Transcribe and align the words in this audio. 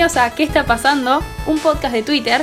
Bienvenidos 0.00 0.32
a 0.32 0.34
¿Qué 0.34 0.44
está 0.44 0.64
pasando? 0.64 1.22
Un 1.46 1.58
podcast 1.58 1.92
de 1.92 2.02
Twitter, 2.02 2.42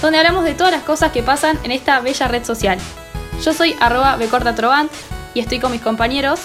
donde 0.00 0.18
hablamos 0.18 0.44
de 0.44 0.54
todas 0.54 0.72
las 0.72 0.84
cosas 0.84 1.10
que 1.10 1.24
pasan 1.24 1.58
en 1.64 1.72
esta 1.72 1.98
bella 1.98 2.28
red 2.28 2.44
social. 2.44 2.78
Yo 3.44 3.52
soy 3.52 3.74
arroba 3.80 4.14
becortatrovant 4.14 4.92
y 5.34 5.40
estoy 5.40 5.58
con 5.58 5.72
mis 5.72 5.80
compañeros. 5.80 6.38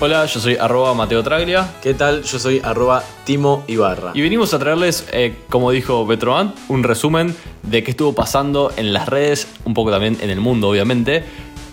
Hola, 0.00 0.24
yo 0.24 0.40
soy 0.40 0.56
arroba 0.56 0.94
Mateo 0.94 1.22
Traglia 1.22 1.68
¿Qué 1.82 1.92
tal? 1.92 2.22
Yo 2.22 2.38
soy 2.38 2.62
arroba 2.64 3.04
Timo 3.24 3.62
Ibarra. 3.66 4.12
y 4.14 4.22
venimos 4.22 4.54
a 4.54 4.58
traerles, 4.58 5.06
eh, 5.12 5.36
como 5.50 5.70
dijo 5.70 6.06
Betroant, 6.06 6.56
un 6.68 6.82
resumen 6.82 7.36
de 7.62 7.84
qué 7.84 7.90
estuvo 7.90 8.14
pasando 8.14 8.72
en 8.78 8.94
las 8.94 9.06
redes, 9.06 9.48
un 9.66 9.74
poco 9.74 9.90
también 9.90 10.16
en 10.22 10.30
el 10.30 10.40
mundo, 10.40 10.70
obviamente, 10.70 11.24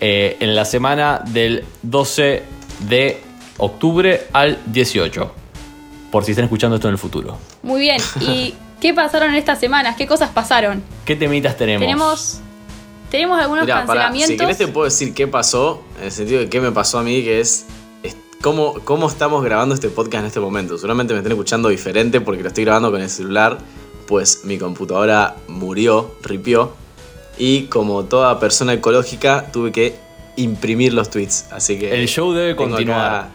eh, 0.02 0.36
en 0.42 0.54
la 0.54 0.66
semana 0.66 1.22
del 1.28 1.64
12 1.82 2.44
de 2.90 3.22
octubre 3.58 4.28
al 4.34 4.60
18. 4.66 5.47
Por 6.12 6.24
si 6.24 6.32
están 6.32 6.46
escuchando 6.46 6.76
esto 6.76 6.88
en 6.88 6.94
el 6.94 6.98
futuro. 6.98 7.38
Muy 7.64 7.82
bien, 7.82 8.02
¿y 8.22 8.54
qué 8.80 8.94
pasaron 8.94 9.30
en 9.30 9.36
estas 9.36 9.60
semanas? 9.60 9.96
¿Qué 9.98 10.08
cosas 10.08 10.30
pasaron? 10.30 10.84
¿Qué 11.06 11.16
temitas 11.16 11.58
tenemos? 11.58 11.82
Tenemos, 11.82 12.40
tenemos 13.12 13.40
algunos 13.40 13.66
Mirá, 13.66 13.80
cancelamientos. 13.86 14.32
si 14.32 14.38
querés 14.38 14.58
te 14.58 14.68
puedo 14.68 14.86
decir 14.86 15.14
qué 15.14 15.28
pasó, 15.28 15.82
en 16.00 16.06
el 16.06 16.12
sentido 16.12 16.40
de 16.40 16.50
qué 16.50 16.62
me 16.62 16.72
pasó 16.72 17.00
a 17.00 17.04
mí, 17.04 17.24
que 17.24 17.40
es, 17.40 17.66
es 18.04 18.16
cómo, 18.42 18.76
cómo 18.86 19.08
estamos 19.08 19.44
grabando 19.44 19.76
este 19.76 19.90
podcast 19.90 20.22
en 20.22 20.28
este 20.28 20.40
momento. 20.40 20.78
Seguramente 20.78 21.14
me 21.14 21.20
estén 21.20 21.34
escuchando 21.34 21.70
diferente 21.70 22.22
porque 22.22 22.42
lo 22.42 22.48
estoy 22.50 22.64
grabando 22.64 22.92
con 22.92 23.02
el 23.02 23.10
celular, 23.10 23.58
pues 24.08 24.42
mi 24.46 24.58
computadora 24.58 25.36
murió, 25.50 26.16
ripió, 26.24 26.74
y 27.38 27.64
como 27.64 28.06
toda 28.06 28.40
persona 28.40 28.74
ecológica 28.74 29.52
tuve 29.52 29.72
que 29.72 29.96
imprimir 30.38 30.94
los 30.94 31.10
tweets, 31.10 31.48
así 31.52 31.78
que... 31.80 32.00
El 32.00 32.08
show 32.08 32.32
debe 32.32 32.56
continuar. 32.56 33.06
acá- 33.16 33.30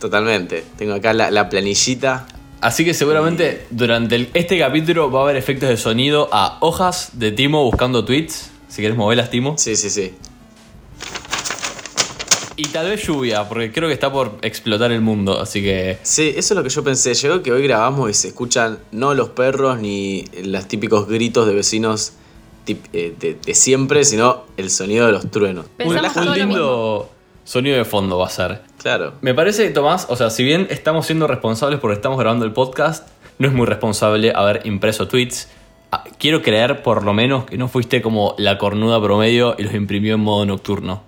totalmente, 0.00 0.64
tengo 0.76 0.94
acá 0.94 1.12
la, 1.12 1.30
la 1.30 1.48
planillita. 1.48 2.26
Así 2.60 2.84
que 2.84 2.92
seguramente 2.94 3.66
durante 3.70 4.16
el- 4.16 4.28
este 4.34 4.58
capítulo 4.58 5.10
va 5.10 5.20
a 5.20 5.22
haber 5.24 5.36
efectos 5.36 5.68
de 5.68 5.76
sonido 5.76 6.28
a 6.32 6.58
hojas 6.60 7.10
de 7.14 7.30
Timo 7.32 7.62
buscando 7.64 8.04
tweets. 8.04 8.50
Si 8.68 8.82
querés 8.82 8.96
moverlas, 8.96 9.30
Timo. 9.30 9.56
Sí, 9.56 9.76
sí, 9.76 9.88
sí. 9.90 10.12
Y 12.56 12.64
tal 12.68 12.90
vez 12.90 13.02
lluvia, 13.06 13.48
porque 13.48 13.72
creo 13.72 13.88
que 13.88 13.94
está 13.94 14.12
por 14.12 14.36
explotar 14.42 14.92
el 14.92 15.00
mundo. 15.00 15.40
Así 15.40 15.62
que 15.62 15.98
Sí, 16.02 16.28
eso 16.36 16.52
es 16.52 16.58
lo 16.58 16.62
que 16.62 16.68
yo 16.68 16.84
pensé. 16.84 17.14
Llegó 17.14 17.42
que 17.42 17.52
hoy 17.52 17.62
grabamos 17.62 18.10
y 18.10 18.14
se 18.14 18.28
escuchan 18.28 18.78
no 18.92 19.14
los 19.14 19.30
perros 19.30 19.78
ni 19.80 20.24
los 20.44 20.68
típicos 20.68 21.08
gritos 21.08 21.46
de 21.46 21.54
vecinos 21.54 22.12
eh, 22.66 23.14
de, 23.18 23.38
de 23.42 23.54
siempre, 23.54 24.04
sino 24.04 24.44
el 24.58 24.70
sonido 24.70 25.06
de 25.06 25.12
los 25.12 25.30
truenos. 25.30 25.64
un, 25.64 25.70
Pensamos 25.78 25.96
Relaja- 26.02 26.20
un 26.20 26.26
todo 26.26 26.36
lo 26.36 26.44
lindo 26.44 27.10
sonido 27.50 27.76
de 27.76 27.84
fondo 27.84 28.16
va 28.16 28.26
a 28.26 28.30
ser. 28.30 28.62
Claro. 28.80 29.14
Me 29.22 29.34
parece, 29.34 29.68
Tomás, 29.70 30.06
o 30.08 30.14
sea, 30.14 30.30
si 30.30 30.44
bien 30.44 30.68
estamos 30.70 31.06
siendo 31.06 31.26
responsables 31.26 31.80
porque 31.80 31.96
estamos 31.96 32.16
grabando 32.16 32.44
el 32.44 32.52
podcast, 32.52 33.08
no 33.38 33.48
es 33.48 33.52
muy 33.52 33.66
responsable 33.66 34.32
haber 34.32 34.64
impreso 34.66 35.08
tweets. 35.08 35.48
Ah, 35.90 36.04
Quiero 36.20 36.42
creer, 36.42 36.84
por 36.84 37.04
lo 37.04 37.12
menos, 37.12 37.46
que 37.46 37.58
no 37.58 37.66
fuiste 37.66 38.02
como 38.02 38.36
la 38.38 38.56
cornuda 38.56 39.02
promedio 39.02 39.56
y 39.58 39.64
los 39.64 39.74
imprimió 39.74 40.14
en 40.14 40.20
modo 40.20 40.46
nocturno. 40.46 41.02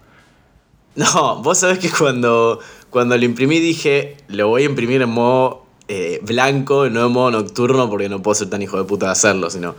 No, 0.97 1.41
vos 1.43 1.59
sabés 1.59 1.79
que 1.79 1.89
cuando, 1.89 2.59
cuando 2.91 3.17
lo 3.17 3.25
imprimí 3.25 3.61
dije, 3.61 4.17
lo 4.27 4.49
voy 4.49 4.63
a 4.63 4.65
imprimir 4.65 5.01
en 5.01 5.11
modo 5.11 5.65
eh, 5.87 6.19
blanco, 6.25 6.91
no 6.91 7.07
en 7.07 7.13
modo 7.13 7.31
nocturno, 7.31 7.89
porque 7.89 8.09
no 8.09 8.21
puedo 8.21 8.35
ser 8.35 8.51
tan 8.51 8.61
hijo 8.63 8.79
de 8.79 8.85
puta 8.85 9.07
de 9.07 9.13
hacerlo, 9.13 9.49
sino... 9.49 9.77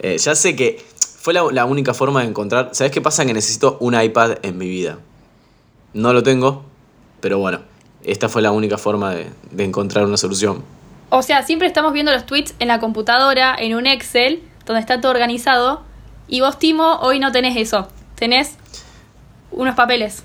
eh, 0.00 0.18
ya 0.18 0.34
sé 0.34 0.56
que 0.56 0.84
fue 1.20 1.34
la, 1.34 1.44
la 1.52 1.66
única 1.66 1.94
forma 1.94 2.22
de 2.22 2.30
encontrar... 2.30 2.70
¿Sabés 2.72 2.90
qué 2.90 3.00
pasa? 3.00 3.24
Que 3.24 3.32
necesito 3.32 3.76
un 3.78 3.94
iPad 3.94 4.38
en 4.42 4.58
mi 4.58 4.68
vida. 4.68 4.98
No 5.94 6.12
lo 6.12 6.22
tengo, 6.22 6.64
pero 7.20 7.38
bueno, 7.38 7.60
esta 8.04 8.28
fue 8.28 8.42
la 8.42 8.52
única 8.52 8.78
forma 8.78 9.14
de, 9.14 9.30
de 9.50 9.64
encontrar 9.64 10.04
una 10.06 10.16
solución. 10.16 10.62
O 11.10 11.22
sea, 11.22 11.42
siempre 11.42 11.66
estamos 11.66 11.92
viendo 11.92 12.12
los 12.12 12.24
tweets 12.26 12.54
en 12.60 12.68
la 12.68 12.78
computadora, 12.78 13.56
en 13.58 13.74
un 13.74 13.86
Excel, 13.86 14.42
donde 14.66 14.80
está 14.80 15.00
todo 15.00 15.10
organizado. 15.12 15.82
Y 16.28 16.40
vos, 16.40 16.58
Timo, 16.58 16.98
hoy 17.00 17.18
no 17.18 17.32
tenés 17.32 17.56
eso. 17.56 17.88
Tenés 18.14 18.56
unos 19.50 19.74
papeles. 19.74 20.22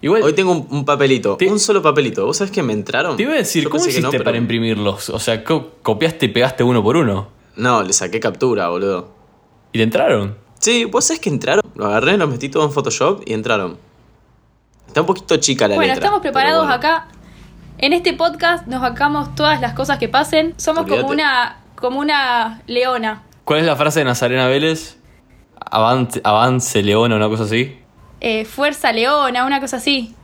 Igual, 0.00 0.22
Hoy 0.22 0.32
tengo 0.32 0.50
un, 0.52 0.66
un 0.70 0.84
papelito, 0.84 1.36
Te- 1.36 1.48
un 1.48 1.60
solo 1.60 1.80
papelito. 1.82 2.26
¿Vos 2.26 2.38
sabés 2.38 2.50
que 2.50 2.62
me 2.62 2.72
entraron? 2.72 3.16
te 3.16 3.22
iba 3.22 3.34
a 3.34 3.36
decir, 3.36 3.62
Yo 3.64 3.70
¿cómo 3.70 3.84
que 3.84 3.90
hiciste 3.90 4.18
no, 4.18 4.24
para 4.24 4.36
imprimirlos? 4.36 5.10
O 5.10 5.18
sea, 5.20 5.44
co- 5.44 5.72
copiaste 5.82 6.26
y 6.26 6.28
pegaste 6.30 6.64
uno 6.64 6.82
por 6.82 6.96
uno. 6.96 7.28
No, 7.54 7.82
le 7.84 7.92
saqué 7.92 8.18
captura, 8.18 8.68
boludo. 8.68 9.10
¿Y 9.72 9.78
te 9.78 9.84
entraron? 9.84 10.36
Sí, 10.58 10.86
vos 10.86 11.04
sabés 11.04 11.20
que 11.20 11.28
entraron. 11.28 11.62
Lo 11.76 11.86
agarré, 11.86 12.16
los 12.16 12.28
metí 12.28 12.48
todo 12.48 12.64
en 12.64 12.72
Photoshop 12.72 13.22
y 13.26 13.32
entraron. 13.34 13.76
Está 14.92 15.00
un 15.00 15.06
poquito 15.06 15.38
chica 15.38 15.68
la 15.68 15.76
bueno, 15.76 15.94
letra. 15.94 16.04
estamos 16.04 16.20
preparados 16.20 16.66
bueno. 16.66 16.74
acá. 16.74 17.06
En 17.78 17.94
este 17.94 18.12
podcast 18.12 18.66
nos 18.66 18.82
sacamos 18.82 19.34
todas 19.34 19.58
las 19.58 19.72
cosas 19.72 19.96
que 19.96 20.06
pasen. 20.06 20.52
Somos 20.58 20.86
como 20.86 21.06
una, 21.06 21.62
como 21.76 21.98
una 21.98 22.60
leona. 22.66 23.22
¿Cuál 23.46 23.60
es 23.60 23.64
la 23.64 23.74
frase 23.74 24.00
de 24.00 24.04
Nazarena 24.04 24.48
Vélez? 24.48 24.98
Avance, 25.58 26.20
avance 26.24 26.82
Leona, 26.82 27.16
una 27.16 27.30
cosa 27.30 27.44
así. 27.44 27.74
Eh, 28.20 28.44
fuerza 28.44 28.92
leona, 28.92 29.46
una 29.46 29.60
cosa 29.60 29.78
así. 29.78 30.14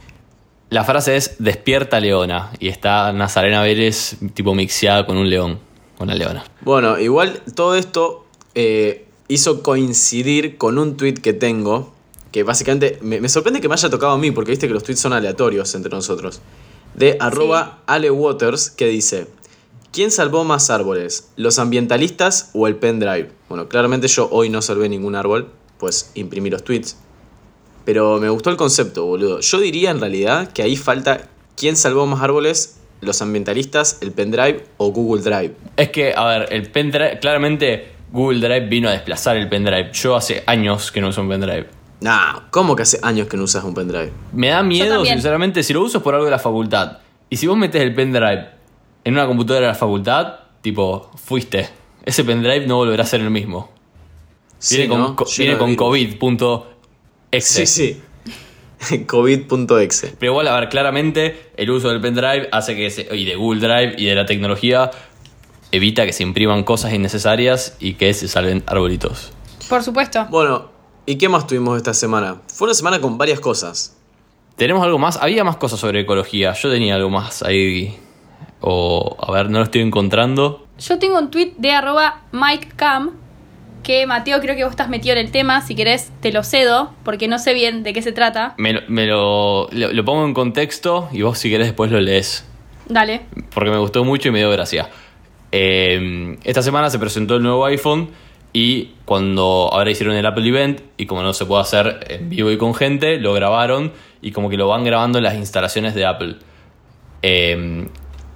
La 0.68 0.84
frase 0.84 1.16
es 1.16 1.36
despierta 1.38 1.98
Leona 1.98 2.50
y 2.58 2.68
está 2.68 3.10
Nazarena 3.14 3.62
Vélez 3.62 4.18
tipo 4.34 4.54
mixeada 4.54 5.06
con 5.06 5.16
un 5.16 5.30
león, 5.30 5.60
con 5.96 6.08
una 6.08 6.14
leona. 6.14 6.44
Bueno, 6.60 6.98
igual 6.98 7.40
todo 7.54 7.74
esto 7.74 8.26
eh, 8.54 9.06
hizo 9.28 9.62
coincidir 9.62 10.58
con 10.58 10.76
un 10.76 10.98
tweet 10.98 11.14
que 11.14 11.32
tengo. 11.32 11.94
Que 12.38 12.44
básicamente 12.44 13.00
me, 13.02 13.20
me 13.20 13.28
sorprende 13.28 13.60
que 13.60 13.66
me 13.66 13.74
haya 13.74 13.90
tocado 13.90 14.12
a 14.12 14.16
mí, 14.16 14.30
porque 14.30 14.52
viste 14.52 14.68
que 14.68 14.72
los 14.72 14.84
tweets 14.84 15.00
son 15.00 15.12
aleatorios 15.12 15.74
entre 15.74 15.90
nosotros. 15.90 16.40
De 16.94 17.16
arroba 17.18 17.82
Ale 17.84 18.12
Waters, 18.12 18.70
que 18.70 18.86
dice: 18.86 19.26
¿Quién 19.90 20.12
salvó 20.12 20.44
más 20.44 20.70
árboles? 20.70 21.30
¿Los 21.34 21.58
ambientalistas 21.58 22.50
o 22.54 22.68
el 22.68 22.76
pendrive? 22.76 23.32
Bueno, 23.48 23.68
claramente 23.68 24.06
yo 24.06 24.28
hoy 24.30 24.50
no 24.50 24.62
salvé 24.62 24.88
ningún 24.88 25.16
árbol, 25.16 25.50
pues 25.78 26.12
imprimí 26.14 26.48
los 26.48 26.62
tweets. 26.62 26.96
Pero 27.84 28.20
me 28.20 28.28
gustó 28.28 28.50
el 28.50 28.56
concepto, 28.56 29.04
boludo. 29.04 29.40
Yo 29.40 29.58
diría 29.58 29.90
en 29.90 29.98
realidad 29.98 30.52
que 30.52 30.62
ahí 30.62 30.76
falta 30.76 31.28
quién 31.56 31.76
salvó 31.76 32.06
más 32.06 32.22
árboles, 32.22 32.78
los 33.00 33.20
ambientalistas, 33.20 33.98
el 34.00 34.12
pendrive 34.12 34.64
o 34.76 34.92
Google 34.92 35.22
Drive. 35.22 35.56
Es 35.76 35.90
que, 35.90 36.14
a 36.14 36.24
ver, 36.24 36.52
el 36.52 36.70
pendrive, 36.70 37.18
claramente 37.18 37.88
Google 38.12 38.38
Drive 38.38 38.68
vino 38.68 38.88
a 38.88 38.92
desplazar 38.92 39.36
el 39.36 39.48
pendrive. 39.48 39.90
Yo 39.92 40.14
hace 40.14 40.44
años 40.46 40.92
que 40.92 41.00
no 41.00 41.08
uso 41.08 41.20
un 41.20 41.28
pendrive. 41.28 41.77
Nah, 42.00 42.40
¿cómo 42.50 42.76
que 42.76 42.82
hace 42.82 42.98
años 43.02 43.26
que 43.28 43.36
no 43.36 43.42
usas 43.44 43.64
un 43.64 43.74
pendrive? 43.74 44.12
Me 44.32 44.48
da 44.48 44.62
miedo, 44.62 45.04
sinceramente, 45.04 45.62
si 45.62 45.72
lo 45.72 45.82
uso 45.82 45.98
es 45.98 46.04
por 46.04 46.14
algo 46.14 46.24
de 46.26 46.30
la 46.30 46.38
facultad. 46.38 46.98
Y 47.30 47.36
si 47.36 47.46
vos 47.46 47.56
metes 47.56 47.82
el 47.82 47.94
pendrive 47.94 48.48
en 49.04 49.14
una 49.14 49.26
computadora 49.26 49.66
de 49.66 49.72
la 49.72 49.78
facultad, 49.78 50.34
tipo, 50.62 51.10
fuiste. 51.16 51.68
Ese 52.04 52.24
pendrive 52.24 52.66
no 52.66 52.76
volverá 52.76 53.02
a 53.02 53.06
ser 53.06 53.20
el 53.20 53.30
mismo. 53.30 53.70
Viene 54.70 54.84
Sí, 54.84 54.88
con, 54.88 55.00
¿no? 55.00 55.16
co- 55.16 55.26
viene 55.36 55.58
con. 55.58 55.74
COVID.exe. 55.76 57.66
Sí, 57.66 57.66
sí. 57.66 58.02
COVID.exe. 59.06 60.14
Pero 60.18 60.32
igual, 60.32 60.48
a 60.48 60.58
ver, 60.60 60.68
claramente 60.68 61.50
el 61.56 61.70
uso 61.70 61.88
del 61.90 62.00
pendrive 62.00 62.48
hace 62.52 62.76
que 62.76 62.90
se, 62.90 63.08
y 63.14 63.24
de 63.24 63.34
Google 63.36 63.60
Drive 63.60 63.94
y 63.98 64.06
de 64.06 64.14
la 64.14 64.24
tecnología 64.24 64.90
evita 65.72 66.06
que 66.06 66.12
se 66.12 66.22
impriman 66.22 66.62
cosas 66.64 66.92
innecesarias 66.92 67.76
y 67.80 67.94
que 67.94 68.14
se 68.14 68.28
salven 68.28 68.62
arbolitos. 68.66 69.32
Por 69.68 69.82
supuesto. 69.82 70.26
Bueno, 70.30 70.70
¿y 71.10 71.16
qué 71.16 71.28
más 71.28 71.46
tuvimos 71.46 71.76
esta 71.76 71.94
semana? 71.94 72.36
Fue 72.52 72.66
una 72.66 72.74
semana 72.74 73.00
con 73.00 73.18
varias 73.18 73.40
cosas. 73.40 73.96
¿Tenemos 74.56 74.82
algo 74.84 74.98
más? 74.98 75.16
Había 75.16 75.44
más 75.44 75.56
cosas 75.56 75.78
sobre 75.80 76.00
ecología. 76.00 76.52
Yo 76.52 76.70
tenía 76.70 76.94
algo 76.96 77.10
más 77.10 77.42
ahí. 77.42 77.96
O, 78.60 79.16
a 79.20 79.30
ver, 79.32 79.50
no 79.50 79.58
lo 79.58 79.64
estoy 79.64 79.80
encontrando. 79.82 80.66
Yo 80.78 80.98
tengo 80.98 81.18
un 81.18 81.30
tweet 81.30 81.52
de 81.58 81.72
arroba 81.72 82.22
MikeCam 82.32 83.12
que 83.84 84.06
Mateo 84.06 84.40
creo 84.40 84.56
que 84.56 84.64
vos 84.64 84.72
estás 84.72 84.88
metido 84.88 85.14
en 85.14 85.24
el 85.24 85.30
tema, 85.30 85.62
si 85.62 85.74
querés 85.74 86.10
te 86.20 86.32
lo 86.32 86.42
cedo, 86.42 86.92
porque 87.04 87.28
no 87.28 87.38
sé 87.38 87.54
bien 87.54 87.84
de 87.84 87.92
qué 87.92 88.02
se 88.02 88.12
trata. 88.12 88.54
Me, 88.58 88.72
lo- 88.74 88.80
me 88.88 89.06
lo, 89.06 89.68
lo, 89.70 89.92
lo 89.92 90.04
pongo 90.04 90.24
en 90.26 90.34
contexto 90.34 91.08
y 91.12 91.22
vos 91.22 91.38
si 91.38 91.48
querés 91.48 91.68
después 91.68 91.90
lo 91.90 92.00
lees. 92.00 92.44
Dale. 92.88 93.22
Porque 93.54 93.70
me 93.70 93.78
gustó 93.78 94.04
mucho 94.04 94.28
y 94.28 94.32
me 94.32 94.40
dio 94.40 94.50
gracia. 94.50 94.90
Eh, 95.52 96.36
esta 96.44 96.62
semana 96.62 96.90
se 96.90 96.98
presentó 96.98 97.36
el 97.36 97.42
nuevo 97.42 97.64
iPhone 97.64 98.10
y 98.52 98.94
cuando 99.04 99.70
ahora 99.72 99.90
hicieron 99.90 100.16
el 100.16 100.24
Apple 100.26 100.48
Event 100.48 100.80
y 100.96 101.06
como 101.06 101.22
no 101.22 101.32
se 101.32 101.46
puede 101.46 101.62
hacer 101.62 102.06
en 102.08 102.30
vivo 102.30 102.50
y 102.50 102.58
con 102.58 102.74
gente, 102.74 103.18
lo 103.18 103.32
grabaron 103.32 103.92
y 104.22 104.32
como 104.32 104.48
que 104.48 104.56
lo 104.56 104.68
van 104.68 104.84
grabando 104.84 105.18
en 105.18 105.24
las 105.24 105.34
instalaciones 105.34 105.94
de 105.94 106.06
Apple. 106.06 106.36
Eh, 107.22 107.88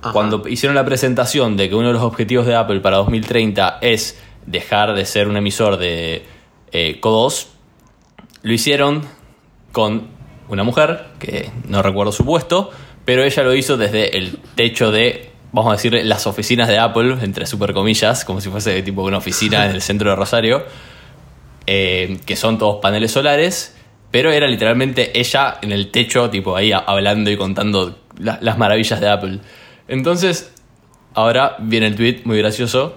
Ajá. 0.03 0.13
cuando 0.13 0.49
hicieron 0.49 0.75
la 0.75 0.85
presentación 0.85 1.57
de 1.57 1.69
que 1.69 1.75
uno 1.75 1.89
de 1.89 1.95
los 1.95 2.03
objetivos 2.03 2.47
de 2.47 2.57
Apple 2.57 2.81
para 2.81 2.97
2030 2.99 3.79
es 3.81 4.21
dejar 4.47 4.95
de 4.95 5.05
ser 5.05 5.29
un 5.29 5.37
emisor 5.37 5.77
de 5.77 6.25
eh, 6.73 6.99
Co2, 7.01 7.47
lo 8.43 8.53
hicieron 8.53 9.03
con 9.71 10.09
una 10.49 10.65
mujer, 10.65 11.07
que 11.19 11.51
no 11.69 11.83
recuerdo 11.83 12.13
su 12.13 12.25
puesto, 12.25 12.71
pero 13.05 13.25
ella 13.25 13.43
lo 13.43 13.55
hizo 13.55 13.77
desde 13.77 14.17
el 14.19 14.39
techo 14.55 14.91
de, 14.91 15.32
vamos 15.53 15.71
a 15.73 15.77
decir, 15.77 15.93
las 16.05 16.27
oficinas 16.27 16.69
de 16.69 16.79
Apple, 16.79 17.17
entre 17.23 17.47
super 17.47 17.73
comillas, 17.75 18.25
como 18.25 18.41
si 18.41 18.49
fuese 18.51 18.83
tipo 18.83 19.03
una 19.03 19.19
oficina 19.19 19.65
en 19.67 19.73
el 19.73 19.83
centro 19.83 20.11
de 20.11 20.17
Rosario, 20.17 20.65
eh, 21.67 22.19
que 22.27 22.37
son 22.37 22.59
todos 22.59 22.77
paneles 22.81 23.13
solares, 23.13 23.77
pero 24.11 24.31
era 24.31 24.47
literalmente 24.47 25.19
ella 25.19 25.59
en 25.63 25.73
el 25.73 25.91
techo, 25.91 26.29
tipo 26.31 26.57
ahí 26.57 26.73
hablando 26.73 27.31
y 27.31 27.37
contando 27.37 27.99
la- 28.19 28.39
las 28.41 28.59
maravillas 28.59 29.01
de 29.01 29.09
Apple. 29.09 29.39
Entonces, 29.89 30.53
ahora 31.15 31.57
viene 31.61 31.87
el 31.87 31.97
tweet 31.97 32.23
muy 32.25 32.39
gracioso, 32.39 32.97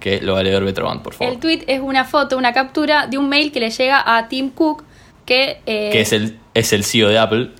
que 0.00 0.20
lo 0.20 0.34
va 0.34 0.40
a 0.40 0.42
leer 0.42 0.62
Betroban, 0.64 1.02
por 1.02 1.14
favor. 1.14 1.32
El 1.32 1.40
tweet 1.40 1.64
es 1.66 1.80
una 1.80 2.04
foto, 2.04 2.36
una 2.36 2.52
captura 2.52 3.06
de 3.06 3.16
un 3.16 3.28
mail 3.28 3.50
que 3.52 3.60
le 3.60 3.70
llega 3.70 4.16
a 4.16 4.28
Tim 4.28 4.50
Cook, 4.50 4.84
que, 5.24 5.60
eh, 5.64 5.88
que 5.90 6.00
es 6.02 6.12
el, 6.12 6.38
es 6.52 6.72
el 6.74 6.84
CEO 6.84 7.08
de 7.08 7.18
Apple. 7.18 7.50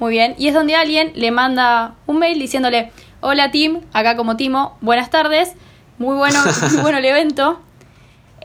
Muy 0.00 0.10
bien. 0.12 0.34
Y 0.36 0.48
es 0.48 0.54
donde 0.54 0.74
alguien 0.74 1.12
le 1.14 1.30
manda 1.30 1.94
un 2.06 2.18
mail 2.18 2.38
diciéndole, 2.38 2.90
hola 3.20 3.50
Tim, 3.50 3.80
acá 3.92 4.16
como 4.16 4.36
Timo, 4.36 4.76
buenas 4.80 5.10
tardes, 5.10 5.54
muy 5.98 6.16
bueno, 6.16 6.38
muy 6.72 6.82
bueno 6.82 6.98
el 6.98 7.04
evento. 7.04 7.60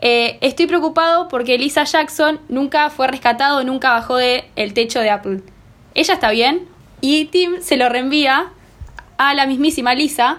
Eh, 0.00 0.38
estoy 0.40 0.66
preocupado 0.66 1.28
porque 1.28 1.58
Lisa 1.58 1.84
Jackson 1.84 2.40
nunca 2.48 2.90
fue 2.90 3.06
rescatado, 3.06 3.62
nunca 3.62 3.90
bajó 3.90 4.16
del 4.16 4.44
el 4.56 4.74
techo 4.74 5.00
de 5.00 5.10
Apple. 5.10 5.42
Ella 5.94 6.14
está 6.14 6.30
bien 6.30 6.66
y 7.00 7.26
Tim 7.26 7.60
se 7.60 7.76
lo 7.76 7.88
reenvía 7.88 8.50
a 9.18 9.34
la 9.34 9.46
mismísima 9.46 9.94
Lisa 9.94 10.38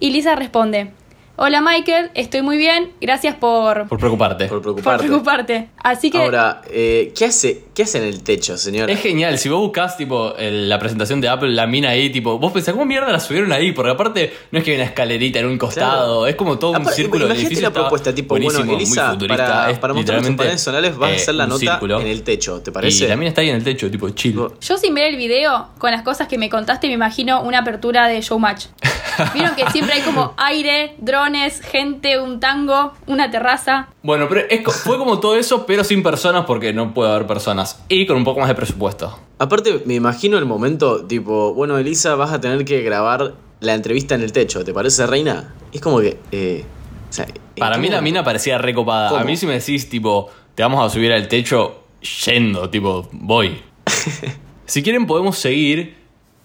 y 0.00 0.10
Lisa 0.10 0.36
responde, 0.36 0.92
hola 1.36 1.60
Michael, 1.60 2.10
estoy 2.14 2.42
muy 2.42 2.58
bien, 2.58 2.92
gracias 3.00 3.34
por, 3.36 3.88
Por 3.88 3.98
preocuparte. 3.98 4.46
Por 4.46 4.56
por 4.56 4.62
preocuparte. 4.62 5.06
preocuparte. 5.06 5.68
Así 5.82 6.10
que... 6.10 6.22
Ahora, 6.22 6.60
eh, 6.68 7.12
¿qué, 7.16 7.24
hace, 7.24 7.64
¿qué 7.78 7.84
hace 7.84 7.98
en 7.98 8.04
el 8.04 8.24
techo, 8.24 8.58
señora? 8.58 8.92
Es 8.92 9.00
genial, 9.00 9.38
si 9.38 9.48
vos 9.48 9.60
buscás 9.60 9.96
tipo 9.96 10.34
el- 10.36 10.68
la 10.68 10.80
presentación 10.80 11.20
de 11.20 11.28
Apple, 11.28 11.50
la 11.50 11.68
mina 11.68 11.90
ahí, 11.90 12.10
tipo, 12.10 12.36
vos 12.36 12.50
pensás, 12.52 12.74
¿cómo 12.74 12.84
mierda 12.84 13.12
la 13.12 13.20
subieron 13.20 13.52
ahí? 13.52 13.70
Porque 13.70 13.92
aparte 13.92 14.34
no 14.50 14.58
es 14.58 14.64
que 14.64 14.72
hay 14.72 14.76
una 14.78 14.86
escalerita 14.86 15.38
en 15.38 15.46
un 15.46 15.56
costado, 15.58 15.90
Claro. 16.22 16.26
es 16.26 16.34
como 16.34 16.58
todo 16.58 16.70
un 16.72 16.76
Aparte, 16.78 16.96
círculo 16.96 17.20
de 17.20 17.24
imagínate 17.26 17.46
edificio. 17.46 17.62
la 17.62 17.68
está 17.68 17.80
propuesta, 17.80 18.12
tipo, 18.12 18.34
buenísimo, 18.34 18.64
bueno, 18.64 18.78
Elisa, 18.78 19.02
muy 19.06 19.12
futurista, 19.14 19.46
para, 19.46 19.70
es 19.70 19.78
para 19.78 19.94
mostrar 19.94 20.16
nuestros 20.16 20.32
literalmente, 20.32 20.36
paneles 20.42 20.60
solares 20.60 20.96
vas 20.98 21.10
a 21.10 21.12
eh, 21.12 21.16
hacer 21.16 21.34
la 21.36 21.44
un 21.44 21.50
nota 21.50 21.60
círculo. 21.60 22.00
en 22.00 22.06
el 22.08 22.22
techo, 22.24 22.60
¿te 22.60 22.70
Y 22.70 22.74
parece? 22.74 23.06
la 23.08 23.14
mina 23.16 23.28
está 23.28 23.40
ahí 23.42 23.50
en 23.50 23.56
el 23.56 23.62
techo, 23.64 23.88
tipo, 23.90 24.10
chill. 24.10 24.40
Yo 24.60 24.76
sin 24.76 24.92
ver 24.94 25.04
el 25.04 25.16
video, 25.16 25.68
con 25.78 25.92
las 25.92 26.02
cosas 26.02 26.26
que 26.26 26.36
me 26.36 26.50
contaste, 26.50 26.88
me 26.88 26.94
imagino 26.94 27.42
una 27.42 27.60
apertura 27.60 28.08
de 28.08 28.20
showmatch. 28.20 28.66
Vieron 29.34 29.54
que 29.56 29.68
siempre 29.70 29.94
hay 29.94 30.02
como 30.02 30.32
aire, 30.36 30.94
drones, 30.98 31.60
gente, 31.60 32.20
un 32.20 32.38
tango, 32.40 32.92
una 33.06 33.30
terraza. 33.30 33.88
Bueno, 34.02 34.26
pero 34.28 34.42
es 34.48 34.60
co- 34.62 34.70
fue 34.70 34.96
como 34.96 35.18
todo 35.18 35.36
eso, 35.36 35.66
pero 35.66 35.82
sin 35.82 36.02
personas 36.04 36.44
porque 36.46 36.72
no 36.72 36.94
puede 36.94 37.10
haber 37.10 37.26
personas. 37.26 37.67
Y 37.88 38.06
con 38.06 38.16
un 38.16 38.24
poco 38.24 38.40
más 38.40 38.48
de 38.48 38.54
presupuesto. 38.54 39.18
Aparte, 39.38 39.82
me 39.84 39.94
imagino 39.94 40.38
el 40.38 40.46
momento, 40.46 41.04
tipo, 41.04 41.54
bueno, 41.54 41.78
Elisa, 41.78 42.14
vas 42.14 42.32
a 42.32 42.40
tener 42.40 42.64
que 42.64 42.82
grabar 42.82 43.34
la 43.60 43.74
entrevista 43.74 44.14
en 44.14 44.22
el 44.22 44.32
techo, 44.32 44.64
¿te 44.64 44.72
parece, 44.72 45.06
reina? 45.06 45.54
Es 45.72 45.80
como 45.80 46.00
que, 46.00 46.18
eh, 46.32 46.64
o 47.08 47.12
sea, 47.12 47.24
¿en 47.26 47.34
Para 47.56 47.78
mí 47.78 47.88
la 47.88 48.00
mina 48.00 48.24
parecía 48.24 48.58
recopada. 48.58 49.18
A 49.18 49.24
mí 49.24 49.36
si 49.36 49.46
me 49.46 49.54
decís, 49.54 49.88
tipo, 49.88 50.30
te 50.54 50.62
vamos 50.62 50.84
a 50.84 50.92
subir 50.92 51.12
al 51.12 51.28
techo 51.28 51.84
yendo, 52.24 52.70
tipo, 52.70 53.08
voy. 53.12 53.60
si 54.66 54.82
quieren 54.82 55.06
podemos 55.06 55.38
seguir 55.38 55.96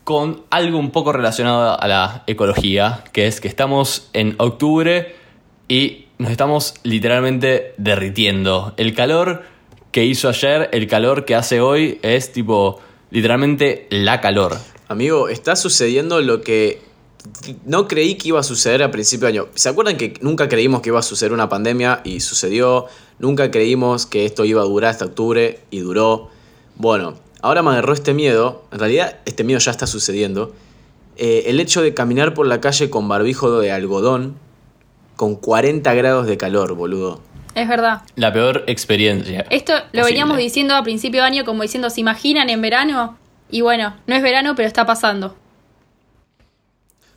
con 0.03 0.43
algo 0.49 0.77
un 0.79 0.91
poco 0.91 1.13
relacionado 1.13 1.81
a 1.81 1.87
la 1.87 2.23
ecología, 2.27 3.03
que 3.13 3.27
es 3.27 3.39
que 3.39 3.47
estamos 3.47 4.09
en 4.13 4.35
octubre 4.37 5.15
y 5.67 6.05
nos 6.17 6.31
estamos 6.31 6.75
literalmente 6.83 7.73
derritiendo. 7.77 8.73
El 8.77 8.93
calor 8.93 9.43
que 9.93 10.03
hizo 10.03 10.27
ayer, 10.27 10.69
el 10.73 10.87
calor 10.87 11.23
que 11.23 11.35
hace 11.35 11.61
hoy 11.61 11.99
es 12.01 12.33
tipo, 12.33 12.81
literalmente 13.11 13.87
la 13.91 14.19
calor. 14.19 14.57
Amigo, 14.87 15.29
está 15.29 15.55
sucediendo 15.55 16.19
lo 16.19 16.41
que 16.41 16.81
no 17.65 17.87
creí 17.87 18.15
que 18.15 18.29
iba 18.29 18.39
a 18.39 18.43
suceder 18.43 18.81
a 18.81 18.89
principio 18.89 19.27
de 19.27 19.33
año. 19.33 19.47
¿Se 19.53 19.69
acuerdan 19.69 19.95
que 19.95 20.15
nunca 20.19 20.49
creímos 20.49 20.81
que 20.81 20.89
iba 20.89 20.97
a 20.97 21.03
suceder 21.03 21.31
una 21.31 21.47
pandemia 21.47 22.01
y 22.03 22.21
sucedió? 22.21 22.87
Nunca 23.19 23.51
creímos 23.51 24.07
que 24.07 24.25
esto 24.25 24.45
iba 24.45 24.61
a 24.61 24.65
durar 24.65 24.89
hasta 24.89 25.05
octubre 25.05 25.59
y 25.69 25.79
duró. 25.79 26.29
Bueno, 26.75 27.13
ahora 27.43 27.61
me 27.61 27.69
agarró 27.69 27.93
este 27.93 28.15
miedo. 28.15 28.63
En 28.71 28.79
realidad, 28.79 29.19
este 29.25 29.43
miedo 29.43 29.59
ya 29.59 29.69
está 29.69 29.85
sucediendo. 29.85 30.53
Eh, 31.17 31.43
el 31.45 31.59
hecho 31.59 31.83
de 31.83 31.93
caminar 31.93 32.33
por 32.33 32.47
la 32.47 32.59
calle 32.61 32.89
con 32.89 33.07
barbijo 33.07 33.59
de 33.59 33.71
algodón 33.71 34.37
con 35.17 35.35
40 35.35 35.93
grados 35.93 36.25
de 36.25 36.37
calor, 36.37 36.73
boludo. 36.73 37.21
Es 37.55 37.67
verdad. 37.67 38.01
La 38.15 38.33
peor 38.33 38.63
experiencia. 38.67 39.45
Esto 39.49 39.73
lo 39.73 39.79
posible. 39.79 40.03
veníamos 40.03 40.37
diciendo 40.37 40.75
a 40.75 40.83
principio 40.83 41.21
de 41.21 41.27
año, 41.27 41.45
como 41.45 41.61
diciendo, 41.61 41.89
¿se 41.89 42.01
imaginan 42.01 42.49
en 42.49 42.61
verano? 42.61 43.17
Y 43.49 43.61
bueno, 43.61 43.95
no 44.07 44.15
es 44.15 44.23
verano, 44.23 44.55
pero 44.55 44.67
está 44.67 44.85
pasando. 44.85 45.35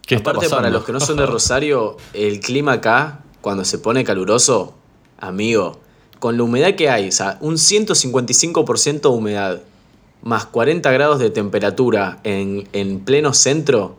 ¿Qué 0.06 0.14
está 0.14 0.30
Aparte, 0.30 0.48
para 0.48 0.70
los 0.70 0.84
que 0.84 0.92
no 0.92 1.00
son 1.00 1.16
de 1.16 1.26
Rosario, 1.26 1.96
el 2.12 2.40
clima 2.40 2.74
acá, 2.74 3.20
cuando 3.40 3.64
se 3.64 3.78
pone 3.78 4.04
caluroso, 4.04 4.74
amigo, 5.18 5.80
con 6.18 6.36
la 6.36 6.44
humedad 6.44 6.74
que 6.74 6.90
hay, 6.90 7.08
o 7.08 7.12
sea, 7.12 7.38
un 7.40 7.54
155% 7.54 9.10
humedad, 9.10 9.62
más 10.22 10.46
40 10.46 10.90
grados 10.92 11.18
de 11.18 11.30
temperatura 11.30 12.18
en, 12.22 12.68
en 12.72 13.00
pleno 13.00 13.32
centro, 13.32 13.96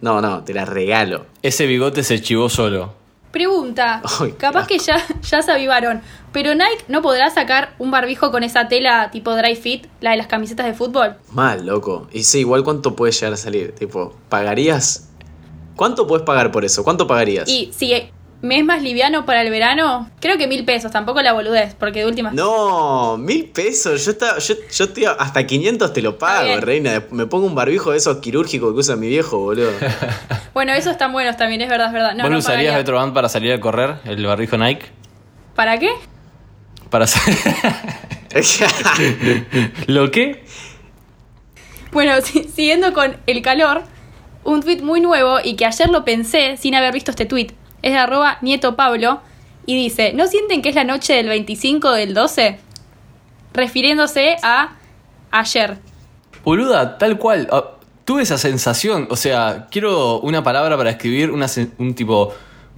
no, 0.00 0.20
no, 0.20 0.44
te 0.44 0.54
la 0.54 0.64
regalo. 0.64 1.26
Ese 1.42 1.66
bigote 1.66 2.04
se 2.04 2.20
chivó 2.20 2.48
solo. 2.48 3.01
Pregunta, 3.32 4.02
Ay, 4.20 4.32
capaz 4.32 4.66
que 4.66 4.78
ya, 4.78 4.96
ya 5.22 5.42
se 5.42 5.50
avivaron, 5.50 6.02
pero 6.32 6.54
Nike 6.54 6.84
no 6.88 7.00
podrá 7.02 7.30
sacar 7.30 7.74
un 7.78 7.90
barbijo 7.90 8.30
con 8.30 8.42
esa 8.42 8.68
tela 8.68 9.10
tipo 9.10 9.34
dry 9.34 9.56
fit, 9.56 9.86
la 10.00 10.10
de 10.10 10.18
las 10.18 10.26
camisetas 10.26 10.66
de 10.66 10.74
fútbol. 10.74 11.16
Mal, 11.30 11.66
loco. 11.66 12.08
Y 12.12 12.24
sí, 12.24 12.40
igual 12.40 12.62
cuánto 12.62 12.94
puede 12.94 13.12
llegar 13.12 13.32
a 13.32 13.36
salir. 13.36 13.74
Tipo, 13.74 14.14
¿pagarías? 14.28 15.08
¿Cuánto 15.76 16.06
puedes 16.06 16.24
pagar 16.24 16.52
por 16.52 16.64
eso? 16.64 16.84
¿Cuánto 16.84 17.06
pagarías? 17.06 17.48
Y 17.48 17.72
si 17.72 17.94
me 18.42 18.58
es 18.58 18.64
más 18.64 18.82
liviano 18.82 19.24
para 19.24 19.40
el 19.42 19.50
verano, 19.50 20.10
creo 20.20 20.36
que 20.36 20.46
mil 20.48 20.64
pesos, 20.64 20.90
tampoco 20.90 21.22
la 21.22 21.32
boludez, 21.32 21.74
porque 21.74 22.00
de 22.00 22.06
última... 22.06 22.32
No, 22.32 23.16
mil 23.16 23.46
pesos. 23.46 24.04
Yo, 24.04 24.10
estaba, 24.10 24.38
yo, 24.38 24.54
hasta 25.18 25.46
500 25.46 25.92
te 25.92 26.02
lo 26.02 26.18
pago, 26.18 26.60
reina. 26.60 27.04
Me 27.12 27.26
pongo 27.26 27.46
un 27.46 27.54
barbijo 27.54 27.92
de 27.92 27.98
esos 27.98 28.18
quirúrgicos 28.18 28.72
que 28.72 28.78
usa 28.80 28.96
mi 28.96 29.08
viejo, 29.08 29.38
boludo. 29.38 29.70
Bueno, 30.54 30.72
esos 30.74 30.92
están 30.92 31.12
buenos 31.12 31.38
también, 31.38 31.62
es 31.62 31.68
verdad, 31.70 31.86
es 31.86 31.92
verdad. 31.94 32.14
No, 32.14 32.24
¿Vos 32.24 32.30
no 32.30 32.38
usarías 32.38 32.84
para 33.14 33.28
salir 33.30 33.52
a 33.54 33.60
correr? 33.60 33.94
¿El 34.04 34.26
barbijo 34.26 34.58
Nike? 34.58 34.84
¿Para 35.54 35.78
qué? 35.78 35.88
Para 36.90 37.06
sa- 37.06 37.22
¿Lo 39.86 40.10
qué? 40.10 40.44
Bueno, 41.92 42.20
si- 42.22 42.44
siguiendo 42.44 42.92
con 42.92 43.16
el 43.26 43.40
calor, 43.42 43.82
un 44.44 44.62
tweet 44.62 44.82
muy 44.82 45.00
nuevo 45.00 45.38
y 45.42 45.56
que 45.56 45.64
ayer 45.66 45.88
lo 45.88 46.04
pensé 46.04 46.56
sin 46.56 46.74
haber 46.74 46.92
visto 46.92 47.10
este 47.10 47.24
tweet. 47.26 47.48
Es 47.82 47.92
de 47.92 47.98
arroba 47.98 48.38
Nieto 48.40 48.76
Pablo 48.76 49.20
y 49.66 49.76
dice, 49.76 50.12
¿no 50.12 50.26
sienten 50.26 50.62
que 50.62 50.68
es 50.68 50.74
la 50.74 50.84
noche 50.84 51.14
del 51.14 51.28
25 51.28 51.90
del 51.92 52.14
12? 52.14 52.58
Refiriéndose 53.52 54.36
a 54.42 54.76
ayer. 55.30 55.78
Boluda, 56.44 56.98
tal 56.98 57.18
cual. 57.18 57.48
Ah, 57.52 57.72
tuve 58.04 58.22
esa 58.22 58.38
sensación. 58.38 59.06
O 59.10 59.16
sea, 59.16 59.68
quiero 59.70 60.20
una 60.20 60.42
palabra 60.42 60.76
para 60.76 60.90
escribir 60.90 61.30
una 61.30 61.46
un 61.78 61.94
tipo. 61.94 62.34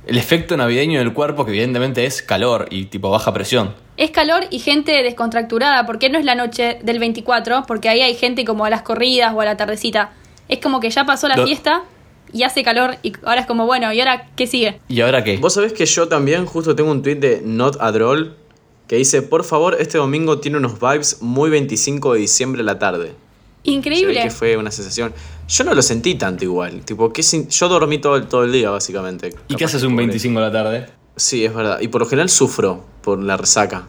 El 0.07 0.19
efecto 0.19 0.55
navideño 0.55 0.99
del 0.99 1.15
cuerpo, 1.15 1.47
que 1.47 1.53
evidentemente 1.53 2.05
es 2.05 2.21
calor 2.21 2.67
y 2.71 2.85
tipo 2.87 3.09
baja 3.09 3.33
presión. 3.33 3.75
Es 3.97 4.11
calor 4.11 4.45
y 4.51 4.59
gente 4.59 5.03
descontracturada, 5.03 5.87
porque 5.87 6.11
no 6.11 6.19
es 6.19 6.27
la 6.27 6.35
noche 6.35 6.79
del 6.83 6.99
24, 6.99 7.65
porque 7.67 7.89
ahí 7.89 8.03
hay 8.03 8.15
gente 8.15 8.45
como 8.45 8.67
a 8.67 8.71
las 8.71 8.83
corridas 8.83 9.33
o 9.35 9.41
a 9.41 9.47
la 9.47 9.57
tardecita. 9.57 10.13
Es 10.49 10.59
como 10.59 10.81
que 10.81 10.91
ya 10.91 11.07
pasó 11.07 11.27
la 11.27 11.43
fiesta 11.47 11.85
y 12.33 12.43
hace 12.43 12.63
calor 12.63 12.97
y 13.03 13.13
ahora 13.25 13.41
es 13.43 13.47
como, 13.47 13.67
bueno, 13.67 13.93
¿y 13.93 14.01
ahora 14.01 14.29
qué 14.37 14.47
sigue? 14.47 14.81
¿Y 14.89 15.01
ahora 15.01 15.23
qué? 15.25 15.37
Vos 15.39 15.55
sabés 15.55 15.73
que 15.73 15.87
yo 15.87 16.09
también 16.09 16.47
justo 16.47 16.75
tengo 16.75 16.91
un 16.91 17.03
tweet 17.03 17.17
de 17.17 17.43
Not 17.45 17.77
a 17.81 17.93
Droll 17.93 18.35
que 18.89 18.97
dice, 18.97 19.23
por 19.23 19.45
favor, 19.45 19.77
este 19.81 19.99
domingo 19.99 20.41
tiene 20.41 20.59
unos 20.59 20.79
vibes 20.81 21.23
muy 21.23 21.49
25 21.51 22.15
de 22.15 22.21
diciembre 22.21 22.63
a 22.63 22.65
la 22.65 22.79
tarde. 22.79 23.15
Increíble. 23.63 24.21
que 24.23 24.31
fue 24.31 24.57
una 24.59 24.71
sensación. 24.71 25.15
Yo 25.49 25.65
no 25.65 25.75
lo 25.75 25.81
sentí 25.81 26.17
tanto 26.17 26.45
igual. 26.45 26.81
Tipo, 26.85 27.11
que 27.13 27.23
sin- 27.23 27.49
yo 27.49 27.69
dormí 27.69 27.97
todo 27.99 28.17
el, 28.17 28.27
todo 28.27 28.45
el 28.45 28.53
día, 28.53 28.69
básicamente. 28.71 29.35
¿Y 29.49 29.55
qué 29.57 29.65
haces 29.65 29.83
un 29.85 29.91
por 29.95 29.99
25 30.05 30.39
de 30.41 30.47
la 30.47 30.53
tarde? 30.53 30.87
Sí, 31.17 31.45
es 31.47 31.55
verdad. 31.55 31.81
Y 31.81 31.89
por 31.89 32.03
lo 32.03 32.07
general 32.07 32.29
sufro 32.29 32.85
por 33.03 33.23
la 33.23 33.39
resaca. 33.39 33.85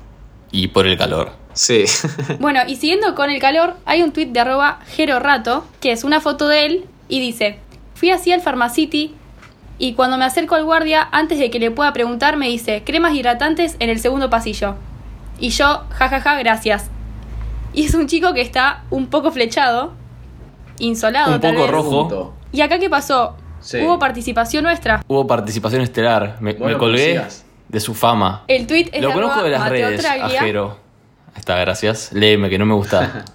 Y 0.52 0.68
por 0.70 0.88
el 0.88 0.98
calor. 0.98 1.32
Sí. 1.54 1.84
Bueno, 2.40 2.62
y 2.68 2.78
siguiendo 2.78 3.16
con 3.16 3.30
el 3.30 3.42
calor, 3.42 3.74
hay 3.86 4.02
un 4.02 4.14
tuit 4.14 4.30
de 4.32 4.40
arroba 4.40 4.80
Jero 4.96 5.20
Rato, 5.20 5.66
que 5.82 5.92
es 5.92 6.06
una 6.06 6.22
foto 6.22 6.48
de 6.48 6.66
él, 6.66 6.86
y 7.10 7.20
dice, 7.20 7.60
fui 7.96 8.12
así 8.12 8.32
al 8.32 8.42
Pharmacity 8.42 9.16
y 9.80 9.94
cuando 9.94 10.18
me 10.18 10.24
acerco 10.26 10.56
al 10.56 10.64
guardia, 10.64 11.08
antes 11.12 11.40
de 11.40 11.50
que 11.50 11.60
le 11.60 11.72
pueda 11.72 11.92
preguntar, 11.92 12.38
me 12.38 12.48
dice, 12.48 12.84
cremas 12.86 13.14
hidratantes 13.14 13.76
en 13.80 13.90
el 13.90 14.00
segundo 14.00 14.30
pasillo. 14.30 14.76
Y 15.40 15.50
yo, 15.50 15.84
jajaja, 15.90 16.36
gracias. 16.38 16.90
Y 17.74 17.86
es 17.86 17.94
un 17.94 18.08
chico 18.08 18.34
que 18.34 18.40
está 18.42 18.84
un 18.90 19.08
poco 19.08 19.32
flechado, 19.32 19.92
insolado 20.80 21.36
Un 21.36 21.42
tal 21.42 21.54
poco 21.56 21.64
vez. 21.64 21.72
rojo. 21.72 22.34
¿Y 22.54 22.62
acá 22.62 22.80
qué 22.80 22.90
pasó? 22.90 23.36
Sí. 23.60 23.80
Hubo 23.82 24.00
participación 24.00 24.64
nuestra. 24.64 25.02
Hubo 25.08 25.28
participación 25.28 25.82
estelar. 25.82 26.38
Me, 26.40 26.54
Bueno, 26.54 26.74
me 26.76 26.80
colgué. 26.80 27.16
conocías. 27.16 27.46
de 27.68 27.80
su 27.80 27.94
fama. 27.96 28.44
El 28.48 28.68
tweet 28.68 28.90
es 28.94 29.02
Lo 29.02 29.12
conozco 29.12 29.42
de 29.44 29.50
las 29.50 29.60
Mateo 29.60 29.88
redes, 29.90 30.02
Traglia. 30.02 30.40
ajero. 30.40 30.78
Ahí 31.34 31.40
Está, 31.40 31.58
gracias. 31.58 32.14
Léeme, 32.14 32.50
que 32.50 32.58
no 32.60 32.66
me 32.66 32.76
gusta 32.76 33.26